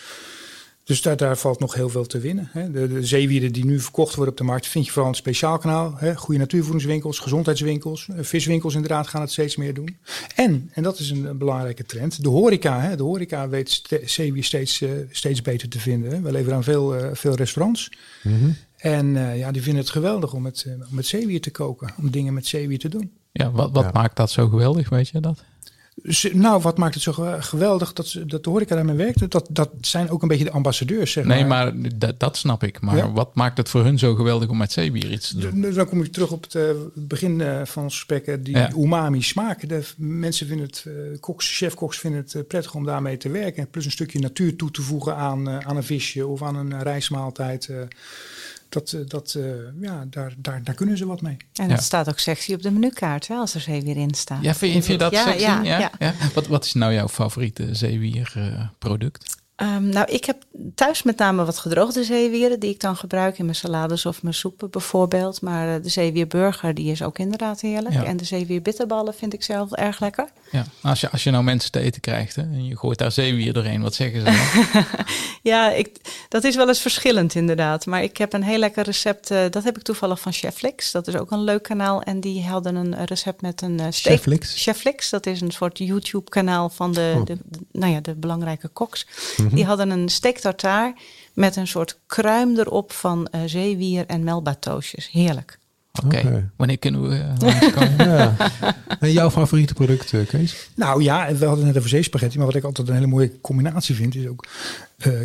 dus 0.84 1.02
daar, 1.02 1.18
daar 1.18 1.38
valt 1.38 1.60
nog 1.60 1.74
heel 1.74 1.90
veel 1.90 2.06
te 2.06 2.20
winnen. 2.20 2.50
Hè. 2.52 2.72
De, 2.72 2.88
de 2.88 3.06
zeewieren 3.06 3.52
die 3.52 3.66
nu 3.66 3.80
verkocht 3.80 4.16
worden 4.16 4.34
op 4.34 4.40
de 4.40 4.46
markt, 4.46 4.68
vind 4.68 4.86
je 4.86 4.92
vooral 4.92 5.10
een 5.10 5.16
speciaal 5.16 5.58
kanaal. 5.58 5.94
Hè. 5.98 6.16
Goede 6.16 6.40
natuurvoedingswinkels, 6.40 7.20
gezondheidswinkels, 7.20 8.08
viswinkels 8.20 8.74
inderdaad 8.74 9.08
gaan 9.08 9.22
het 9.22 9.32
steeds 9.32 9.56
meer 9.56 9.74
doen. 9.74 9.98
En, 10.36 10.70
en 10.74 10.84
dat 10.84 11.00
is 11.00 11.10
een, 11.10 11.26
een 11.26 11.38
belangrijke 11.38 11.84
trend, 11.84 12.24
de 12.24 12.30
horeca. 12.30 12.82
Hè. 12.82 12.96
De 12.96 13.04
horeca 13.04 13.50
weet 13.50 13.70
ste 13.70 14.02
zeewier 14.06 14.44
steeds, 14.44 14.82
uh, 14.82 14.90
steeds 15.10 15.42
beter 15.42 15.70
te 15.70 15.80
vinden. 15.80 16.12
Hè. 16.12 16.22
We 16.22 16.32
leveren 16.32 16.56
aan 16.56 16.64
veel, 16.64 16.98
uh, 16.98 17.10
veel 17.14 17.36
restaurants. 17.36 17.92
Mhm. 18.24 18.36
Mm 18.36 18.42
-hmm. 18.42 18.56
En 18.78 19.16
uh, 19.16 19.38
ja, 19.38 19.52
die 19.52 19.62
vinden 19.62 19.82
het 19.82 19.92
geweldig 19.92 20.34
om 20.34 20.42
met, 20.42 20.66
om 20.90 20.96
met 20.96 21.06
zeewier 21.06 21.42
te 21.42 21.52
koken, 21.52 21.94
om 21.98 22.12
dingen 22.12 22.34
met 22.34 22.48
zeewier 22.48 22.80
te 22.80 22.90
doen. 22.90 23.12
Ja, 23.32 23.52
wat, 23.52 23.72
wat 23.72 23.84
ja. 23.84 23.92
maakt 23.94 24.16
dat 24.16 24.32
zo 24.32 24.48
geweldig, 24.48 24.90
weet 24.90 25.10
je 25.10 25.20
dat? 25.20 25.44
Nou, 26.34 26.62
wat 26.62 26.78
maakt 26.78 26.94
het 26.94 27.04
zo 27.04 27.12
geweldig 27.40 27.94
dat, 27.94 28.16
dat 28.28 28.44
de 28.44 28.50
horeca 28.50 28.76
daarmee 28.76 28.96
werkt? 28.96 29.32
Dat, 29.32 29.48
dat 29.50 29.70
zijn 29.82 30.10
ook 30.10 30.22
een 30.22 30.28
beetje 30.28 30.44
de 30.44 30.52
ambassadeurs, 30.52 31.12
zeg 31.12 31.26
nee, 31.26 31.46
maar. 31.46 31.76
maar 31.76 32.16
dat, 32.18 32.38
snap 32.38 32.64
ik. 32.64 32.82
Maar 32.82 32.96
ja? 32.96 33.12
wat 33.12 33.36
maakt 33.36 33.58
het 33.58 33.70
voor 33.70 33.84
hun 33.84 34.00
zo 34.00 34.16
geweldig 34.16 34.50
om 34.50 34.58
met 34.58 34.72
zeebier 34.72 35.12
iets 35.12 35.28
te 35.28 35.38
doen? 35.38 35.74
Dan 35.74 35.88
kom 35.88 36.04
je 36.04 36.10
terug 36.10 36.32
op 36.32 36.44
het 36.44 36.54
uh, 36.54 36.64
begin 36.94 37.40
uh, 37.40 37.62
van 37.66 37.84
ons 37.84 37.94
gesprek. 37.94 38.46
Die 38.46 38.58
ja. 38.58 38.72
umami 38.78 39.22
smaak. 39.22 39.70
De 39.70 39.84
mensen 39.98 40.48
vinden 40.48 40.66
het, 40.66 40.86
uh, 40.88 40.94
koks, 41.20 41.58
chefkoks 41.58 42.00
vinden 42.00 42.26
het 42.32 42.48
prettig 42.48 42.76
om 42.76 42.86
daarmee 42.86 43.18
te 43.18 43.30
werken. 43.30 43.70
Plus 43.70 43.86
een 43.86 43.92
stukje 43.92 44.20
natuur 44.20 44.56
toe 44.56 44.72
te 44.72 44.82
voegen 44.82 45.16
aan, 45.16 45.50
aan 45.50 45.76
een 45.76 45.84
visje 45.84 46.28
of 46.28 46.44
aan 46.44 46.56
een 46.56 46.84
rijstmaaltijd 46.84 47.70
dat, 48.72 48.98
dat, 49.08 49.34
uh, 49.38 49.54
ja, 49.82 50.06
daar, 50.10 50.34
daar, 50.38 50.64
daar 50.64 50.76
kunnen 50.76 50.98
ze 50.98 51.06
wat 51.06 51.22
mee. 51.22 51.38
En 51.54 51.64
het 51.64 51.72
ja. 51.72 51.78
staat 51.78 52.10
ook 52.10 52.20
sexy 52.20 52.54
op 52.54 52.62
de 52.62 52.72
menukaart, 52.72 53.28
hè, 53.28 53.36
als 53.36 53.54
er 53.54 53.62
zeewier 53.62 53.98
in 53.98 54.14
staat. 54.14 54.44
Ja, 54.44 54.54
vind 54.54 54.74
je, 54.74 54.82
vind 54.82 54.86
je 54.86 54.98
dat 54.98 55.12
ja, 55.12 55.24
sexy? 55.24 55.44
Ja, 55.44 55.64
ja, 55.64 55.92
ja. 56.00 56.14
Wat, 56.34 56.48
wat 56.48 56.66
is 56.66 56.74
nou 56.74 56.94
jouw 56.94 57.08
favoriete 57.08 57.76
zeewierproduct? 57.76 59.41
Um, 59.62 59.90
nou, 59.90 60.12
ik 60.12 60.26
heb 60.26 60.44
thuis 60.76 61.04
met 61.04 61.18
name 61.18 61.46
wat 61.46 61.58
gedroogde 61.58 62.04
zeewieren 62.04 62.60
die 62.60 62.70
ik 62.70 62.80
dan 62.80 62.96
gebruik 62.96 63.38
in 63.38 63.46
mijn 63.46 63.58
salades 63.58 64.06
of 64.06 64.24
mijn 64.24 64.34
soepen 64.34 64.70
bijvoorbeeld. 64.70 65.42
Maar 65.42 65.68
uh, 65.68 65.84
de 65.84 65.90
zeewierburger 65.90 66.74
die 66.74 66.92
is 66.92 67.02
ook 67.02 67.20
inderdaad 67.20 67.62
heerlijk. 67.62 67.94
Ja. 67.94 68.04
En 68.04 68.18
de 68.18 68.24
zeewierbitterballen 68.24 69.14
vind 69.14 69.34
ik 69.34 69.44
zelf 69.44 69.72
erg 69.72 70.00
lekker. 70.00 70.28
Ja, 70.52 70.66
als 70.82 71.02
je, 71.02 71.10
als 71.10 71.24
je 71.24 71.32
nou 71.32 71.44
mensen 71.44 71.72
te 71.72 71.80
eten 71.80 72.02
krijgt 72.02 72.36
hè, 72.36 72.42
en 72.42 72.66
je 72.66 72.78
gooit 72.78 72.98
daar 72.98 73.12
zeewier 73.12 73.54
doorheen, 73.54 73.82
wat 73.82 73.94
zeggen 73.94 74.20
ze 74.20 74.26
dan? 74.26 74.84
ja, 75.52 75.72
ik, 75.72 75.98
dat 76.30 76.44
is 76.44 76.56
wel 76.56 76.68
eens 76.68 76.82
verschillend 76.82 77.36
inderdaad. 77.36 77.86
Maar 77.86 78.04
ik 78.04 78.18
heb 78.18 78.34
een 78.34 78.44
heel 78.44 78.60
lekker 78.60 78.84
recept, 78.84 79.32
uh, 79.32 79.40
dat 79.50 79.64
heb 79.64 79.78
ik 79.78 79.84
toevallig 79.84 80.20
van 80.20 80.34
Chefflix. 80.34 80.92
Dat 80.92 81.08
is 81.08 81.16
ook 81.16 81.32
een 81.32 81.44
leuk 81.44 81.64
kanaal 81.64 82.02
en 82.02 82.20
die 82.20 82.44
hadden 82.44 82.76
een 82.76 83.06
recept 83.06 83.42
met 83.42 83.62
een 83.62 83.80
uh, 83.80 83.86
steak. 83.90 84.14
Chefflix? 84.14 84.64
Chefflix, 84.64 85.10
dat 85.10 85.26
is 85.26 85.42
een 85.42 85.52
soort 85.52 85.78
YouTube 85.78 86.30
kanaal 86.30 86.70
van 86.70 86.94
de, 86.94 87.14
oh. 87.16 87.26
de, 87.26 87.38
de, 87.44 87.60
nou 87.72 87.92
ja, 87.94 88.00
de 88.00 88.16
belangrijke 88.16 88.68
koks. 88.68 89.06
-hmm. 89.52 89.56
Die 89.56 89.66
hadden 89.66 89.90
een 89.90 90.10
steak 90.10 90.38
tartaar 90.38 90.94
met 91.34 91.56
een 91.56 91.68
soort 91.68 92.00
kruim 92.08 92.58
erop 92.58 92.92
van 92.92 93.28
uh, 93.36 93.42
zeewier 93.46 94.06
en 94.06 94.24
melbatoosjes. 94.24 95.10
Heerlijk. 95.12 95.60
Oké, 95.94 96.06
okay. 96.06 96.22
okay. 96.22 96.50
wanneer 96.56 96.78
kunnen 96.78 97.10
we 97.10 97.24
uh, 97.46 97.98
ja. 97.98 98.36
En 99.00 99.12
jouw 99.12 99.30
favoriete 99.30 99.74
product, 99.74 100.12
uh, 100.12 100.28
Kees? 100.28 100.70
Nou 100.76 101.04
ja, 101.04 101.36
we 101.36 101.46
hadden 101.46 101.66
net 101.66 101.78
over 101.78 101.90
zeespaghetti, 101.90 102.38
maar 102.38 102.46
wat 102.46 102.56
ik 102.56 102.64
altijd 102.64 102.88
een 102.88 102.94
hele 102.94 103.08
mooie 103.08 103.42
combinatie 103.42 103.96
vind, 103.96 104.16
is 104.16 104.28
ook 104.28 104.46
uh, 105.06 105.22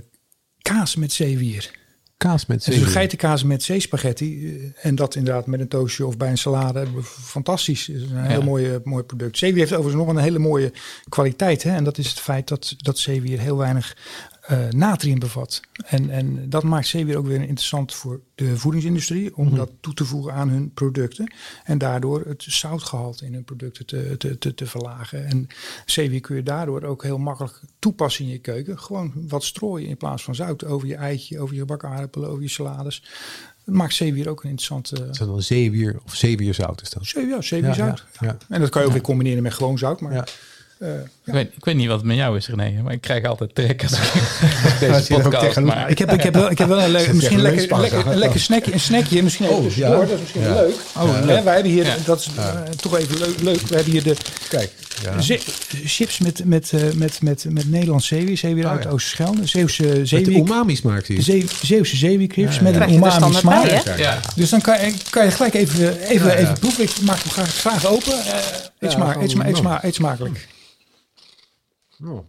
kaas 0.62 0.96
met 0.96 1.12
zeewier. 1.12 1.70
Kaas 2.16 2.46
met 2.46 2.62
zeewier? 2.62 2.84
Dus 2.84 2.92
geitenkaas 2.92 3.42
met 3.42 3.62
zeespaghetti. 3.62 4.58
En 4.80 4.94
dat 4.94 5.14
inderdaad 5.14 5.46
met 5.46 5.60
een 5.60 5.68
toastje 5.68 6.06
of 6.06 6.16
bij 6.16 6.30
een 6.30 6.38
salade. 6.38 6.86
Fantastisch. 7.02 7.88
is 7.88 8.02
een 8.02 8.24
heel 8.24 8.38
ja. 8.38 8.44
mooi, 8.44 8.78
mooi 8.84 9.02
product. 9.02 9.38
Zeewier 9.38 9.58
heeft 9.58 9.72
overigens 9.72 10.04
nog 10.04 10.14
een 10.14 10.22
hele 10.22 10.38
mooie 10.38 10.72
kwaliteit. 11.08 11.62
Hè? 11.62 11.74
En 11.74 11.84
dat 11.84 11.98
is 11.98 12.08
het 12.08 12.20
feit 12.20 12.48
dat, 12.48 12.74
dat 12.76 12.98
zeewier 12.98 13.38
heel 13.38 13.56
weinig 13.56 13.96
uh, 14.50 14.68
natrium 14.68 15.18
bevat. 15.18 15.60
En, 15.86 16.10
en 16.10 16.50
dat 16.50 16.62
maakt 16.62 16.86
zeewier 16.86 17.16
ook 17.16 17.26
weer 17.26 17.40
interessant 17.40 17.94
voor 17.94 18.20
de 18.34 18.56
voedingsindustrie 18.56 19.36
om 19.36 19.42
mm 19.42 19.48
-hmm. 19.48 19.58
dat 19.58 19.70
toe 19.80 19.94
te 19.94 20.04
voegen 20.04 20.32
aan 20.32 20.48
hun 20.48 20.72
producten. 20.72 21.32
En 21.64 21.78
daardoor 21.78 22.24
het 22.26 22.44
zoutgehalte 22.48 23.24
in 23.24 23.32
hun 23.32 23.44
producten 23.44 23.86
te, 23.86 24.14
te, 24.16 24.38
te, 24.38 24.54
te 24.54 24.66
verlagen. 24.66 25.26
En 25.26 25.46
zeewier 25.86 26.20
kun 26.20 26.36
je 26.36 26.42
daardoor 26.42 26.82
ook 26.82 27.02
heel 27.02 27.18
makkelijk 27.18 27.60
toepassen 27.78 28.24
in 28.24 28.30
je 28.30 28.38
keuken. 28.38 28.78
Gewoon 28.78 29.12
wat 29.14 29.44
strooien 29.44 29.88
in 29.88 29.96
plaats 29.96 30.24
van 30.24 30.34
zout 30.34 30.64
over 30.64 30.88
je 30.88 30.96
eitje, 30.96 31.40
over 31.40 31.54
je 31.54 31.60
gebakken 31.60 31.88
aardappelen, 31.88 32.28
over 32.28 32.42
je 32.42 32.48
salades. 32.48 33.02
Dat 33.64 33.74
maakt 33.74 33.94
zeewier 33.94 34.28
ook 34.28 34.42
een 34.42 34.50
interessante... 34.50 35.08
Is 35.10 35.18
dat 35.18 35.28
dan 35.28 35.42
zeewier 35.42 36.00
of 36.04 36.14
zeewierzout 36.14 36.82
is 36.82 36.90
dat? 36.90 37.06
Zee, 37.06 37.26
ja, 37.26 37.40
zeewierzout. 37.40 37.98
Ja, 37.98 38.26
ja, 38.26 38.26
ja. 38.26 38.54
En 38.54 38.60
dat 38.60 38.70
kan 38.70 38.80
je 38.80 38.86
ook 38.86 38.92
weer 38.92 39.02
combineren 39.02 39.42
met 39.42 39.54
gewoon 39.54 39.78
zout. 39.78 40.00
Maar 40.00 40.28
eh, 40.78 40.88
Ik, 41.24 41.32
weet, 41.32 41.48
ik 41.56 41.64
weet 41.64 41.74
niet 41.76 41.86
wat 41.88 41.96
het 41.96 42.06
met 42.06 42.16
jou 42.16 42.36
is, 42.36 42.48
René, 42.48 42.82
maar 42.82 42.92
ik 42.92 43.00
krijg 43.00 43.24
altijd 43.24 43.54
trek 43.54 43.82
als 43.82 43.92
ik 43.92 44.12
deze 44.80 45.14
podcast 45.22 45.56
ik, 45.88 45.98
heb, 45.98 46.12
ik, 46.12 46.22
heb 46.22 46.34
wel, 46.34 46.50
ik 46.50 46.58
heb 46.58 46.68
wel 46.68 46.80
een 46.82 46.90
le- 46.90 46.98
Zit 46.98 47.06
je 47.06 47.14
misschien 47.14 47.40
lekker, 47.40 47.80
lekker, 47.80 48.06
een 48.06 48.18
lekker 48.18 48.40
snackje, 48.40 48.72
een 48.72 48.80
snackje 48.80 49.22
misschien 49.22 49.46
even 49.46 49.56
Oh, 49.56 49.70
ja. 49.76 49.90
Dat 49.90 50.10
is 50.10 50.20
misschien 50.20 50.42
Ja. 50.42 50.54
leuk. 50.54 50.74
Oh, 50.96 51.14
Hè, 51.14 51.24
leuk. 51.24 51.44
wij 51.44 51.54
hebben 51.54 51.72
hier, 51.72 51.84
Ja. 51.84 51.94
dat 52.04 52.18
is 52.20 52.28
eh, 52.36 52.60
toch 52.80 52.96
even 52.98 53.18
leuk, 53.18 53.40
leuk. 53.42 53.60
We 53.60 53.74
hebben 53.74 53.92
hier 53.92 54.02
de 54.02 54.16
Kijk. 54.48 54.70
Ja. 55.02 55.36
chips 55.84 56.18
met, 56.18 56.44
met, 56.44 56.72
eh, 56.72 56.80
met, 56.94 57.22
met, 57.22 57.44
met 57.48 57.70
Nederlands 57.70 58.06
zeewier. 58.06 58.36
Zeewier 58.36 58.64
Oh, 58.64 58.70
uit 58.70 58.82
ja. 58.82 58.88
Oosterschelde. 58.90 59.46
Zeeuwse 59.46 59.82
Met 59.82 59.96
de 59.96 60.06
zeewier. 60.06 60.36
umami 60.38 60.76
smaak 60.76 61.04
zie. 61.04 61.22
Zee, 61.22 61.46
Zeeuwse 61.62 61.96
zeewierclips 61.96 62.56
Ja, 62.56 62.62
ja. 62.66 62.70
met 62.78 62.88
een 62.88 62.94
umami 62.94 63.34
smaak. 63.34 63.96
Ja, 63.98 64.20
Dus 64.34 64.50
dan 64.50 64.60
kan 64.60 64.80
je, 64.80 64.94
kan 65.10 65.24
je 65.24 65.30
gelijk 65.30 65.54
even, 65.54 66.00
even, 66.00 66.26
Ja, 66.26 66.32
ja. 66.32 66.38
even 66.38 66.58
proeven. 66.58 66.84
Ik 66.84 66.90
maak 67.02 67.18
hem 67.22 67.30
graag, 67.30 67.54
graag 67.54 67.86
open. 67.86 68.12
Eh, 68.12 68.34
eet, 68.78 68.92
sma 69.96 70.20
En 71.98 72.24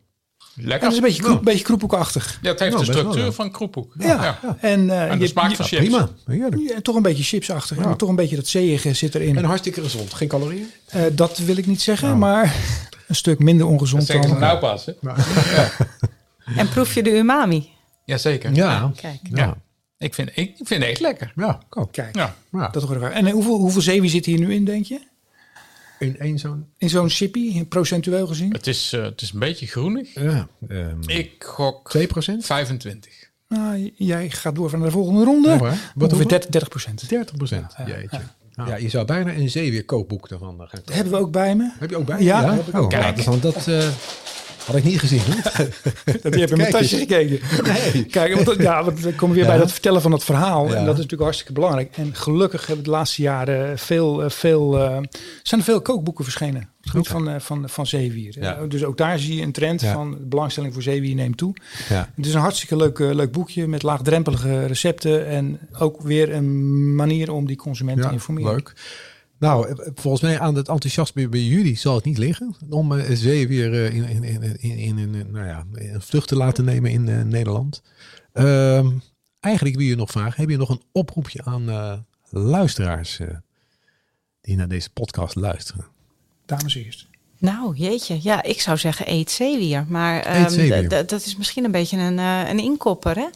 lekker. 0.56 0.80
dat 0.80 0.92
is 0.92 0.98
een 0.98 1.04
beetje, 1.04 1.22
kroep, 1.22 1.34
Nou. 1.34 1.44
beetje 1.46 1.64
kroephoekachtig. 1.64 2.40
Ja, 2.42 2.50
het 2.50 2.60
heeft 2.60 2.74
Nou, 2.74 2.86
de 2.86 2.92
wel, 2.92 3.02
structuur 3.02 3.26
ja. 3.26 3.32
van 3.32 3.52
kroephoek. 3.52 3.94
Ja. 3.98 4.40
En, 4.60 4.90
eh, 4.90 5.02
En 5.12 5.18
de 5.18 5.24
je- 5.24 5.28
smaak 5.30 5.50
je- 5.50 5.56
van 5.56 5.66
chips. 5.66 5.82
Prima. 5.82 6.10
Heerlijk. 6.26 6.62
Ja, 6.70 6.82
toch 6.82 6.96
een 6.96 7.02
beetje 7.02 7.24
chipsachtig. 7.24 7.78
Ja. 7.78 7.84
Maar 7.84 7.96
toch 7.96 8.10
een 8.10 8.16
beetje 8.16 8.36
dat 8.36 8.48
zeeige 8.48 8.94
zit 8.94 9.16
erin. 9.16 9.38
En 9.38 9.44
hartstikke 9.44 9.82
gezond. 9.82 10.14
Geen 10.14 10.28
calorieën? 10.28 10.70
Eh, 10.88 11.02
dat 11.12 11.38
wil 11.38 11.58
ik 11.58 11.66
niet 11.68 11.82
zeggen, 11.82 12.08
Nou. 12.08 12.20
maar 12.20 12.56
een 13.08 13.16
stuk 13.16 13.40
minder 13.40 13.66
Dat 13.66 13.74
ongezond 13.76 14.04
zeggen 14.06 14.26
ze 14.30 14.32
dan. 14.32 14.40
nou 14.44 14.60
pas. 14.60 14.86
Hè? 14.86 14.94
En 16.56 16.70
proef 16.70 16.94
je 16.94 17.04
de 17.04 17.18
umami? 17.18 17.70
Jazeker. 18.06 18.54
Ja. 18.56 18.92
Kijk. 18.96 19.20
Ja. 19.24 19.58
Ik, 19.98 20.14
vind, 20.14 20.30
ik 20.36 20.54
vind 20.56 20.70
het 20.82 20.90
echt 20.92 21.00
lekker. 21.00 21.32
Ja. 21.36 21.60
Kom. 21.70 21.92
Kijk, 21.92 22.16
Ja. 22.16 22.36
Ja. 22.52 22.68
dat 22.68 22.84
hoor 22.84 22.96
ik 22.96 23.02
wel. 23.02 23.10
En 23.10 23.26
eh, 23.26 23.34
hoeveel, 23.34 23.58
hoeveel 23.60 23.82
zeewier 23.82 24.10
zit 24.10 24.26
hier 24.26 24.40
nu 24.40 24.54
in, 24.54 24.66
denk 24.66 24.86
je? 24.86 25.00
In 26.00 26.20
één 26.20 26.40
zo'n... 26.40 26.66
In 26.78 26.90
zo'n 26.90 27.10
chippy, 27.10 27.66
procentueel 27.66 28.28
gezien? 28.28 28.52
Het 28.52 28.68
is, 28.68 28.94
eh, 28.94 29.02
het 29.04 29.22
is 29.22 29.32
een 29.32 29.40
beetje 29.40 29.68
groenig. 29.68 30.14
Ja. 30.14 30.48
ehm, 30.68 30.98
Ik 31.06 31.44
gok 31.44 31.90
2 31.90 32.08
procent? 32.08 32.46
25. 32.46 33.14
Nou, 33.48 33.94
jij 33.96 34.30
gaat 34.30 34.56
door 34.56 34.70
van 34.70 34.82
de 34.82 34.92
volgende 34.92 35.24
ronde. 35.24 35.50
Ja, 35.50 35.58
waar? 35.58 35.70
Wat 35.70 35.80
Ongeveer 35.96 36.10
hoeveel? 36.10 36.28
30, 36.28 36.50
30 36.50 36.70
procent. 36.70 37.10
30 37.10 37.36
procent. 37.38 37.74
Jeetje. 37.86 38.20
Ja, 38.66 38.76
je 38.76 38.90
zou 38.90 39.06
bijna 39.06 39.34
een 39.34 39.50
zeewier 39.50 39.86
kookboek 39.86 40.30
ervan 40.30 40.56
gaan 40.58 40.68
kopen. 40.70 40.94
Hebben 40.94 41.14
we 41.14 41.20
ook 41.20 41.32
bij 41.32 41.56
me. 41.56 41.72
Heb 41.80 41.90
je 41.90 41.98
ook 41.98 42.06
bij? 42.06 42.22
Ja, 42.22 42.54
heb 42.56 42.68
ik 42.68 42.76
Oh, 42.76 42.82
ook. 42.82 42.92
ja, 42.92 43.12
dat, 43.42 43.68
eh, 43.68 43.90
had 44.68 44.76
ik 44.76 44.84
niet 44.84 45.00
gezien. 45.00 45.22
Dat 46.24 46.34
je 46.34 46.40
hebt 46.40 46.52
in 46.52 46.58
mijn 46.58 46.72
tasje 46.72 46.98
gekeken. 46.98 47.40
Nee. 47.64 48.06
Kijk, 48.06 48.34
want, 48.34 48.46
dat- 48.46 48.62
ja, 48.62 48.84
want 48.84 49.00
we 49.00 49.14
komen 49.14 49.36
weer 49.36 49.46
bij 49.46 49.58
dat 49.58 49.72
vertellen 49.72 50.02
van 50.02 50.12
het 50.12 50.24
verhaal. 50.24 50.64
En 50.66 50.72
dat 50.86 50.94
is 50.94 50.96
natuurlijk 50.96 51.22
hartstikke 51.22 51.54
belangrijk. 51.54 51.98
En 51.98 52.16
gelukkig 52.16 52.60
hebben 52.60 52.86
we 52.86 52.92
de 52.92 52.96
laatste 52.98 53.22
jaren 53.22 53.78
veel, 53.80 54.24
eh, 54.24 54.30
veel, 54.30 54.80
eh, 54.80 54.98
zijn 55.44 55.60
er 55.60 55.66
veel 55.66 55.82
kookboeken 55.82 56.24
verschenen. 56.24 56.70
Het 56.82 56.90
gebied 56.90 57.08
van, 57.08 57.30
eh, 57.30 57.40
van, 57.40 57.70
van 57.70 57.88
zeewier. 57.88 58.36
Ja. 58.40 58.66
Dus 58.68 58.84
ook 58.84 58.98
daar 58.98 59.20
zie 59.20 59.36
je 59.36 59.42
een 59.42 59.52
trend 59.52 59.82
Ja. 59.82 59.94
van 59.94 60.18
belangstelling 60.22 60.74
voor 60.74 60.82
zeewier 60.82 61.16
neemt 61.16 61.38
toe. 61.38 61.54
Ja. 61.90 62.10
Het 62.16 62.26
is 62.26 62.34
een 62.34 62.40
hartstikke 62.40 62.76
leuk, 62.76 63.00
leuk 63.00 63.32
boekje 63.32 63.68
met 63.68 63.84
laagdrempelige 63.84 64.66
recepten. 64.66 65.28
En 65.28 65.60
ook 65.80 66.02
weer 66.02 66.34
een 66.34 66.96
manier 66.96 67.32
om 67.32 67.48
die 67.48 67.56
consument 67.58 68.02
te 68.02 68.10
informeren. 68.12 68.52
Leuk. 68.52 68.74
Nou, 69.40 69.68
eh, 69.70 69.88
volgens 69.96 70.22
mij 70.24 70.40
aan 70.40 70.56
het 70.56 70.68
enthousiasme 70.68 71.30
bij 71.30 71.40
jullie 71.44 71.78
zal 71.78 71.96
het 71.96 72.06
niet 72.06 72.18
liggen 72.18 72.56
om 72.70 72.98
eh, 72.98 73.16
zee 73.16 73.48
weer 73.48 73.74
eh, 73.74 73.94
in, 73.94 74.04
in, 74.04 74.24
in, 74.24 74.60
in, 74.60 74.78
in, 74.78 74.98
in- 75.16 75.32
nou 75.32 75.46
ja, 75.46 75.66
een 75.74 76.02
vlucht 76.02 76.28
te 76.28 76.36
laten 76.36 76.66
nemen 76.66 76.92
in 76.92 77.10
eh, 77.10 77.22
Nederland. 77.22 77.82
Ehm, 78.34 78.90
eigenlijk 79.40 79.76
wil 79.76 79.86
je 79.86 79.96
nog 79.96 80.12
vragen, 80.12 80.42
heb 80.42 80.50
je 80.50 80.58
nog 80.58 80.70
een 80.70 80.82
oproepje 80.92 81.42
aan 81.44 81.70
eh, 81.70 81.94
luisteraars 82.30 83.20
eh, 83.20 83.28
die 84.42 84.56
naar 84.56 84.68
deze 84.68 84.90
podcast 84.90 85.36
luisteren? 85.36 85.86
Dames 86.46 86.76
eerst. 86.76 87.08
Nou, 87.40 87.76
jeetje. 87.76 88.20
Ja, 88.22 88.44
ik 88.44 88.62
zou 88.62 88.78
zeggen 88.78 89.12
eet 89.12 89.32
zeewier. 89.32 89.86
Maar 89.90 90.18
Eet 90.18 90.26
ehm, 90.36 90.50
zeewier. 90.50 90.90
dat 91.08 91.26
is 91.26 91.36
misschien 91.38 91.64
een 91.64 91.72
beetje 91.72 91.98
een, 91.98 92.20
eh, 92.20 92.50
een 92.50 92.60
inkopper, 92.60 93.16
hè? 93.16 93.28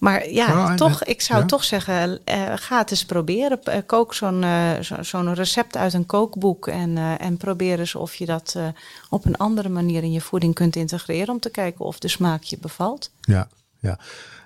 Maar 0.00 0.30
ja, 0.30 0.48
Nou, 0.54 0.76
toch, 0.76 1.04
ik 1.04 1.20
zou 1.20 1.40
ja? 1.40 1.46
toch 1.46 1.64
zeggen, 1.64 2.20
eh, 2.24 2.52
ga 2.54 2.78
het 2.78 2.90
eens 2.90 3.04
proberen. 3.04 3.62
Eh, 3.64 3.78
kook 3.86 4.14
zo'n 4.14 4.42
eh, 4.42 4.78
zo- 4.80 5.02
zo'n 5.02 5.34
recept 5.34 5.76
uit 5.76 5.92
een 5.92 6.06
kookboek 6.06 6.66
en, 6.66 6.96
eh, 6.98 7.20
en 7.20 7.36
probeer 7.36 7.78
eens 7.78 7.94
of 7.94 8.14
je 8.14 8.26
dat 8.26 8.54
eh, 8.56 8.66
op 9.08 9.24
een 9.24 9.36
andere 9.36 9.68
manier 9.68 10.02
in 10.02 10.12
je 10.12 10.20
voeding 10.20 10.54
kunt 10.54 10.76
integreren 10.76 11.28
om 11.28 11.40
te 11.40 11.50
kijken 11.50 11.84
of 11.84 11.98
de 11.98 12.08
smaak 12.08 12.42
je 12.42 12.58
bevalt. 12.60 13.10
Ja, 13.20 13.48
ja. 13.78 13.98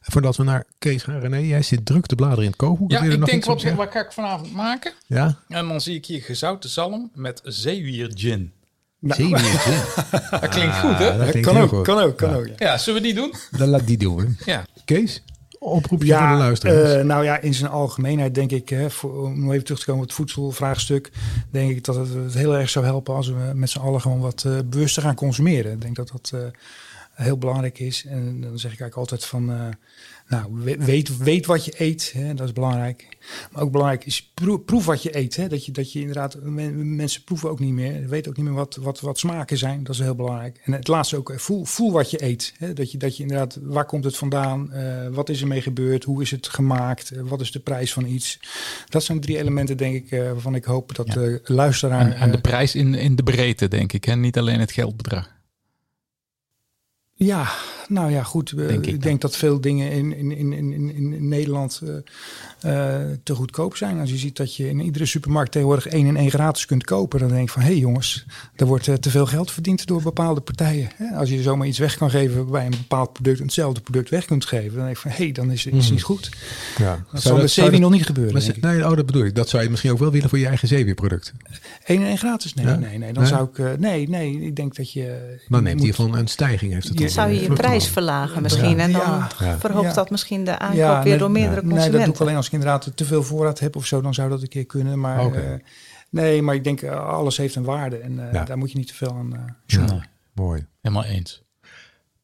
En 0.02 0.12
voordat 0.12 0.36
we 0.36 0.42
naar 0.42 0.64
Kees 0.78 1.02
gaan, 1.02 1.20
René, 1.20 1.36
jij 1.38 1.62
zit 1.62 1.86
druk 1.86 2.06
te 2.06 2.14
bladeren 2.14 2.42
in 2.44 2.50
het 2.50 2.58
kookboek. 2.58 2.90
Ja, 2.90 2.98
Wil 3.00 3.08
je 3.08 3.14
ik 3.14 3.20
nog 3.20 3.28
denk, 3.30 3.44
wat, 3.44 3.62
wat 3.62 3.90
ga 3.90 4.00
ik 4.00 4.12
vanavond 4.12 4.52
maken? 4.52 4.92
Ja, 5.06 5.36
En 5.48 5.68
dan 5.68 5.80
zie 5.80 5.94
ik 5.96 6.06
hier 6.06 6.22
gezouten 6.22 6.70
zalm 6.70 7.10
met 7.14 7.40
zeewier 7.44 8.10
gin. 8.14 8.52
zeewier. 9.00 9.82
Dat 10.40 10.48
klinkt 10.48 10.76
goed, 10.76 10.98
hè? 10.98 11.10
Ah, 11.12 11.18
dat 11.18 11.30
klinkt 11.30 11.48
kan, 11.48 11.56
ook, 11.60 11.68
goed. 11.68 11.84
kan 11.84 11.98
ook, 11.98 12.16
kan 12.16 12.34
ook. 12.34 12.46
Ja. 12.46 12.54
Ja, 12.58 12.78
zullen 12.78 13.00
we 13.02 13.06
die 13.06 13.16
doen? 13.16 13.34
Dan 13.50 13.68
laat 13.68 13.86
die 13.86 13.98
doen. 13.98 14.36
Ja. 14.44 14.64
Kees, 14.84 15.22
oproepje 15.64 16.06
voor 16.06 16.16
de 16.16 16.22
Ja, 16.22 16.36
luisteraars. 16.36 16.92
eh, 16.92 17.04
nou 17.04 17.24
ja, 17.24 17.38
in 17.40 17.54
zijn 17.54 17.70
algemeenheid 17.70 18.34
denk 18.34 18.50
ik, 18.50 18.68
hè, 18.68 18.90
voor, 18.90 19.22
om 19.22 19.52
even 19.52 19.64
terug 19.64 19.78
te 19.80 19.84
komen 19.86 20.02
op 20.02 20.06
het 20.08 20.16
voedselvraagstuk, 20.16 21.10
denk 21.50 21.70
ik 21.70 21.84
dat 21.84 21.94
het, 21.94 22.14
het 22.14 22.34
heel 22.34 22.56
erg 22.56 22.70
zou 22.70 22.84
helpen 22.84 23.14
als 23.14 23.28
we 23.28 23.50
met 23.54 23.70
z'n 23.70 23.78
allen 23.78 24.00
gewoon 24.00 24.20
wat 24.20 24.44
eh, 24.46 24.58
bewuster 24.64 25.02
gaan 25.02 25.14
consumeren. 25.14 25.72
Ik 25.72 25.80
denk 25.80 25.96
dat 25.96 26.10
dat 26.12 26.30
eh, 26.34 26.40
heel 27.24 27.38
belangrijk 27.38 27.78
is. 27.78 28.04
En 28.08 28.40
dan 28.40 28.58
zeg 28.58 28.72
ik 28.72 28.80
eigenlijk 28.80 28.96
altijd 28.96 29.24
van, 29.24 29.74
nou, 30.34 30.62
we- 30.62 30.76
weet, 30.78 31.16
weet 31.16 31.46
wat 31.46 31.64
je 31.64 31.74
eet, 31.76 32.12
hè, 32.14 32.34
dat 32.34 32.46
is 32.46 32.52
belangrijk. 32.52 33.08
Maar 33.52 33.62
ook 33.62 33.70
belangrijk 33.70 34.04
is 34.06 34.30
proef, 34.34 34.64
proef 34.64 34.84
wat 34.84 35.02
je 35.02 35.16
eet. 35.16 35.36
Hè, 35.36 35.48
dat, 35.48 35.64
je, 35.64 35.72
dat 35.72 35.92
je 35.92 35.98
inderdaad, 36.00 36.36
men- 36.42 36.96
mensen 36.96 37.24
proeven 37.24 37.50
ook 37.50 37.58
niet 37.60 37.72
meer, 37.72 38.08
weten 38.08 38.30
ook 38.30 38.36
niet 38.36 38.46
meer 38.46 38.54
wat, 38.54 38.76
wat, 38.80 39.00
wat 39.00 39.18
smaken 39.18 39.58
zijn. 39.58 39.84
Dat 39.84 39.94
is 39.94 40.00
heel 40.00 40.14
belangrijk. 40.14 40.60
En 40.64 40.72
het 40.72 40.88
laatste 40.88 41.16
ook, 41.16 41.30
eh, 41.30 41.38
voel, 41.38 41.64
voel 41.64 41.92
wat 41.92 42.10
je 42.10 42.24
eet. 42.24 42.54
Hè, 42.58 42.72
dat, 42.72 42.92
je, 42.92 42.98
dat 42.98 43.16
je 43.16 43.22
inderdaad, 43.22 43.58
waar 43.62 43.84
komt 43.86 44.04
het 44.04 44.16
vandaan? 44.16 44.72
Eh, 44.72 45.08
wat 45.08 45.28
is 45.28 45.40
er 45.40 45.46
mee 45.46 45.62
gebeurd? 45.62 46.04
Hoe 46.04 46.22
is 46.22 46.30
het 46.30 46.48
gemaakt? 46.48 47.10
Eh, 47.10 47.20
wat 47.22 47.40
is 47.40 47.52
de 47.52 47.60
prijs 47.60 47.92
van 47.92 48.06
iets? 48.06 48.40
Dat 48.88 49.04
zijn 49.04 49.20
drie 49.20 49.38
elementen, 49.38 49.76
denk 49.76 49.94
ik, 49.94 50.10
eh, 50.10 50.22
waarvan 50.22 50.54
ik 50.54 50.64
hoop 50.64 50.94
dat 50.94 51.06
de 51.06 51.40
luisteraar... 51.44 52.00
En, 52.00 52.16
en 52.16 52.30
de 52.30 52.40
prijs 52.40 52.74
in, 52.74 52.94
in 52.94 53.16
de 53.16 53.22
breedte, 53.22 53.68
denk 53.68 53.92
ik. 53.92 54.06
En 54.06 54.20
niet 54.20 54.38
alleen 54.38 54.60
het 54.60 54.72
geldbedrag. 54.72 55.32
Ja, 57.16 57.48
nou 57.88 58.10
ja, 58.10 58.22
goed. 58.22 58.56
Denk 58.56 58.86
ik 58.86 58.94
ik 58.94 59.02
denk 59.02 59.20
dat 59.20 59.36
veel 59.36 59.60
dingen 59.60 59.90
in, 59.90 60.16
in, 60.16 60.32
in, 60.32 60.52
in, 60.52 60.72
in- 60.72 60.90
in 60.94 61.28
Nederland 61.28 61.80
eh, 62.60 63.00
eh, 63.00 63.10
te 63.22 63.34
goedkoop 63.34 63.76
zijn. 63.76 64.00
Als 64.00 64.10
je 64.10 64.16
ziet 64.16 64.36
dat 64.36 64.56
je 64.56 64.68
in 64.68 64.80
iedere 64.80 65.06
supermarkt 65.06 65.52
tegenwoordig 65.52 65.86
één 65.86 66.06
en 66.06 66.16
één 66.16 66.30
gratis 66.30 66.66
kunt 66.66 66.84
kopen, 66.84 67.18
dan 67.20 67.28
denk 67.28 67.42
ik 67.42 67.48
van 67.50 67.62
hé 67.62 67.68
hey 67.68 67.76
jongens, 67.78 68.26
er 68.56 68.66
wordt 68.66 68.88
eh, 68.88 68.94
te 68.94 69.10
veel 69.10 69.26
geld 69.26 69.50
verdiend 69.50 69.86
door 69.86 70.02
bepaalde 70.02 70.40
partijen. 70.40 70.88
Hè? 70.96 71.16
Als 71.16 71.28
je 71.30 71.42
zomaar 71.42 71.66
iets 71.66 71.78
weg 71.78 71.96
kan 71.96 72.10
geven 72.10 72.50
bij 72.50 72.64
een 72.64 72.70
bepaald 72.70 73.12
product, 73.12 73.38
en 73.38 73.44
hetzelfde 73.44 73.80
product 73.80 74.10
weg 74.10 74.24
kunt 74.24 74.44
geven, 74.44 74.74
dan 74.74 74.84
denk 74.84 74.96
ik 74.96 75.02
van 75.02 75.10
hé, 75.10 75.16
hey, 75.16 75.32
dan 75.32 75.50
is 75.50 75.64
het 75.64 75.74
iets 75.74 75.90
niet 75.90 76.02
goed. 76.02 76.30
ja. 76.78 77.04
Dat 77.12 77.22
zal 77.22 77.36
met 77.36 77.50
zeewier 77.50 77.80
nog 77.80 77.90
niet 77.90 78.06
gebeuren. 78.06 78.32
Maar 78.32 78.42
denk 78.42 78.56
ik. 78.56 78.62
nee, 78.62 78.88
oh, 78.90 78.96
dat 78.96 79.06
bedoel 79.06 79.24
ik. 79.24 79.34
Dat 79.34 79.48
zou 79.48 79.62
je 79.62 79.70
misschien 79.70 79.90
ook 79.90 79.98
wel 79.98 80.10
willen 80.10 80.28
voor 80.28 80.38
je 80.38 80.46
eigen 80.46 80.68
zeewierproduct. 80.68 81.32
Eén 81.84 82.00
en 82.00 82.06
één 82.06 82.18
gratis? 82.18 82.54
Nee, 82.54 82.66
Ja? 82.66 82.74
nee, 82.76 82.98
nee. 82.98 83.12
Dan 83.12 83.22
Nee? 83.22 83.32
zou 83.32 83.48
ik. 83.48 83.58
eh, 83.58 83.70
nee, 83.78 84.08
nee, 84.08 84.40
ik 84.40 84.56
denk 84.56 84.76
dat 84.76 84.92
je. 84.92 85.36
Dan 85.48 85.62
neemt 85.62 85.76
moet- 85.76 85.84
hiervan 85.84 86.16
een 86.16 86.26
stijging. 86.28 86.72
Heeft 86.72 86.88
het 86.88 86.98
Je- 86.98 87.04
dan 87.04 87.12
Zou 87.12 87.28
je 87.28 87.34
je 87.34 87.44
Vlucht 87.44 87.60
prijs 87.76 87.92
verlagen 87.92 88.42
misschien 88.42 88.80
en 88.80 88.92
dan 88.92 89.00
Ja. 89.38 89.58
Verhoogt 89.58 89.88
Ja. 89.88 89.94
dat 89.94 90.10
misschien 90.10 90.44
de 90.44 90.58
aankoop 90.58 90.76
weer 90.78 91.04
nee, 91.04 91.18
door 91.18 91.30
meerdere 91.30 91.54
Nee, 91.62 91.70
consumenten. 91.70 91.92
dat 91.92 92.04
doe 92.04 92.14
ik 92.14 92.20
alleen 92.20 92.36
als 92.36 92.46
ik 92.46 92.52
inderdaad 92.52 92.92
te 92.96 93.04
veel 93.04 93.22
voorraad 93.22 93.58
heb 93.58 93.76
of 93.76 93.86
zo. 93.86 94.00
Dan 94.00 94.14
zou 94.14 94.28
dat 94.28 94.42
een 94.42 94.48
keer 94.48 94.66
kunnen. 94.66 95.00
Maar 95.00 95.32
eh, 95.34 95.58
nee, 96.10 96.42
maar 96.42 96.54
ik 96.54 96.64
denk 96.64 96.82
eh, 96.82 97.06
alles 97.06 97.36
heeft 97.36 97.54
een 97.54 97.64
waarde. 97.64 97.96
En 97.96 98.26
eh, 98.26 98.32
Ja. 98.32 98.44
daar 98.44 98.58
moet 98.58 98.72
je 98.72 98.78
niet 98.78 98.86
te 98.88 98.94
veel 98.94 99.10
aan 99.14 99.32
uh, 99.34 99.40
Ja. 99.66 100.00
Mooi. 100.34 100.66
Helemaal 100.80 101.04
eens. 101.04 101.42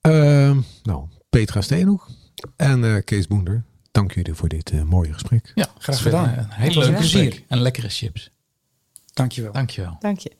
Ehm, 0.00 0.60
nou, 0.82 1.04
Petra 1.30 1.60
Steenhoek 1.60 2.08
en 2.56 2.84
eh, 2.84 3.04
Kees 3.04 3.26
Boender. 3.26 3.64
Dank 3.92 4.12
jullie 4.12 4.34
voor 4.34 4.48
dit 4.48 4.84
mooie 4.84 5.12
gesprek. 5.12 5.52
Ja, 5.54 5.66
Graag 5.78 6.02
gedaan. 6.02 6.28
Een 6.28 6.66
een 6.66 6.72
leuke 6.78 6.92
plezier. 6.92 7.24
gesprek. 7.26 7.44
En 7.48 7.60
lekkere 7.60 7.88
chips. 7.88 8.30
Dankjewel. 9.12 9.52
Dankjewel. 9.52 9.96
Dank 10.00 10.18
je. 10.18 10.30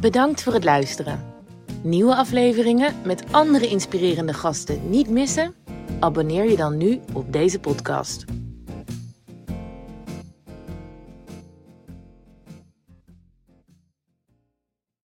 Bedankt 0.00 0.42
voor 0.42 0.52
het 0.52 0.64
luisteren. 0.64 1.34
Nieuwe 1.82 2.14
afleveringen 2.14 2.94
met 3.04 3.24
andere 3.30 3.68
inspirerende 3.68 4.34
gasten 4.34 4.90
niet 4.90 5.10
missen? 5.10 5.54
Abonneer 5.98 6.50
je 6.50 6.56
dan 6.56 6.76
nu 6.76 7.00
op 7.12 7.32
deze 7.32 7.60
podcast. 7.60 8.24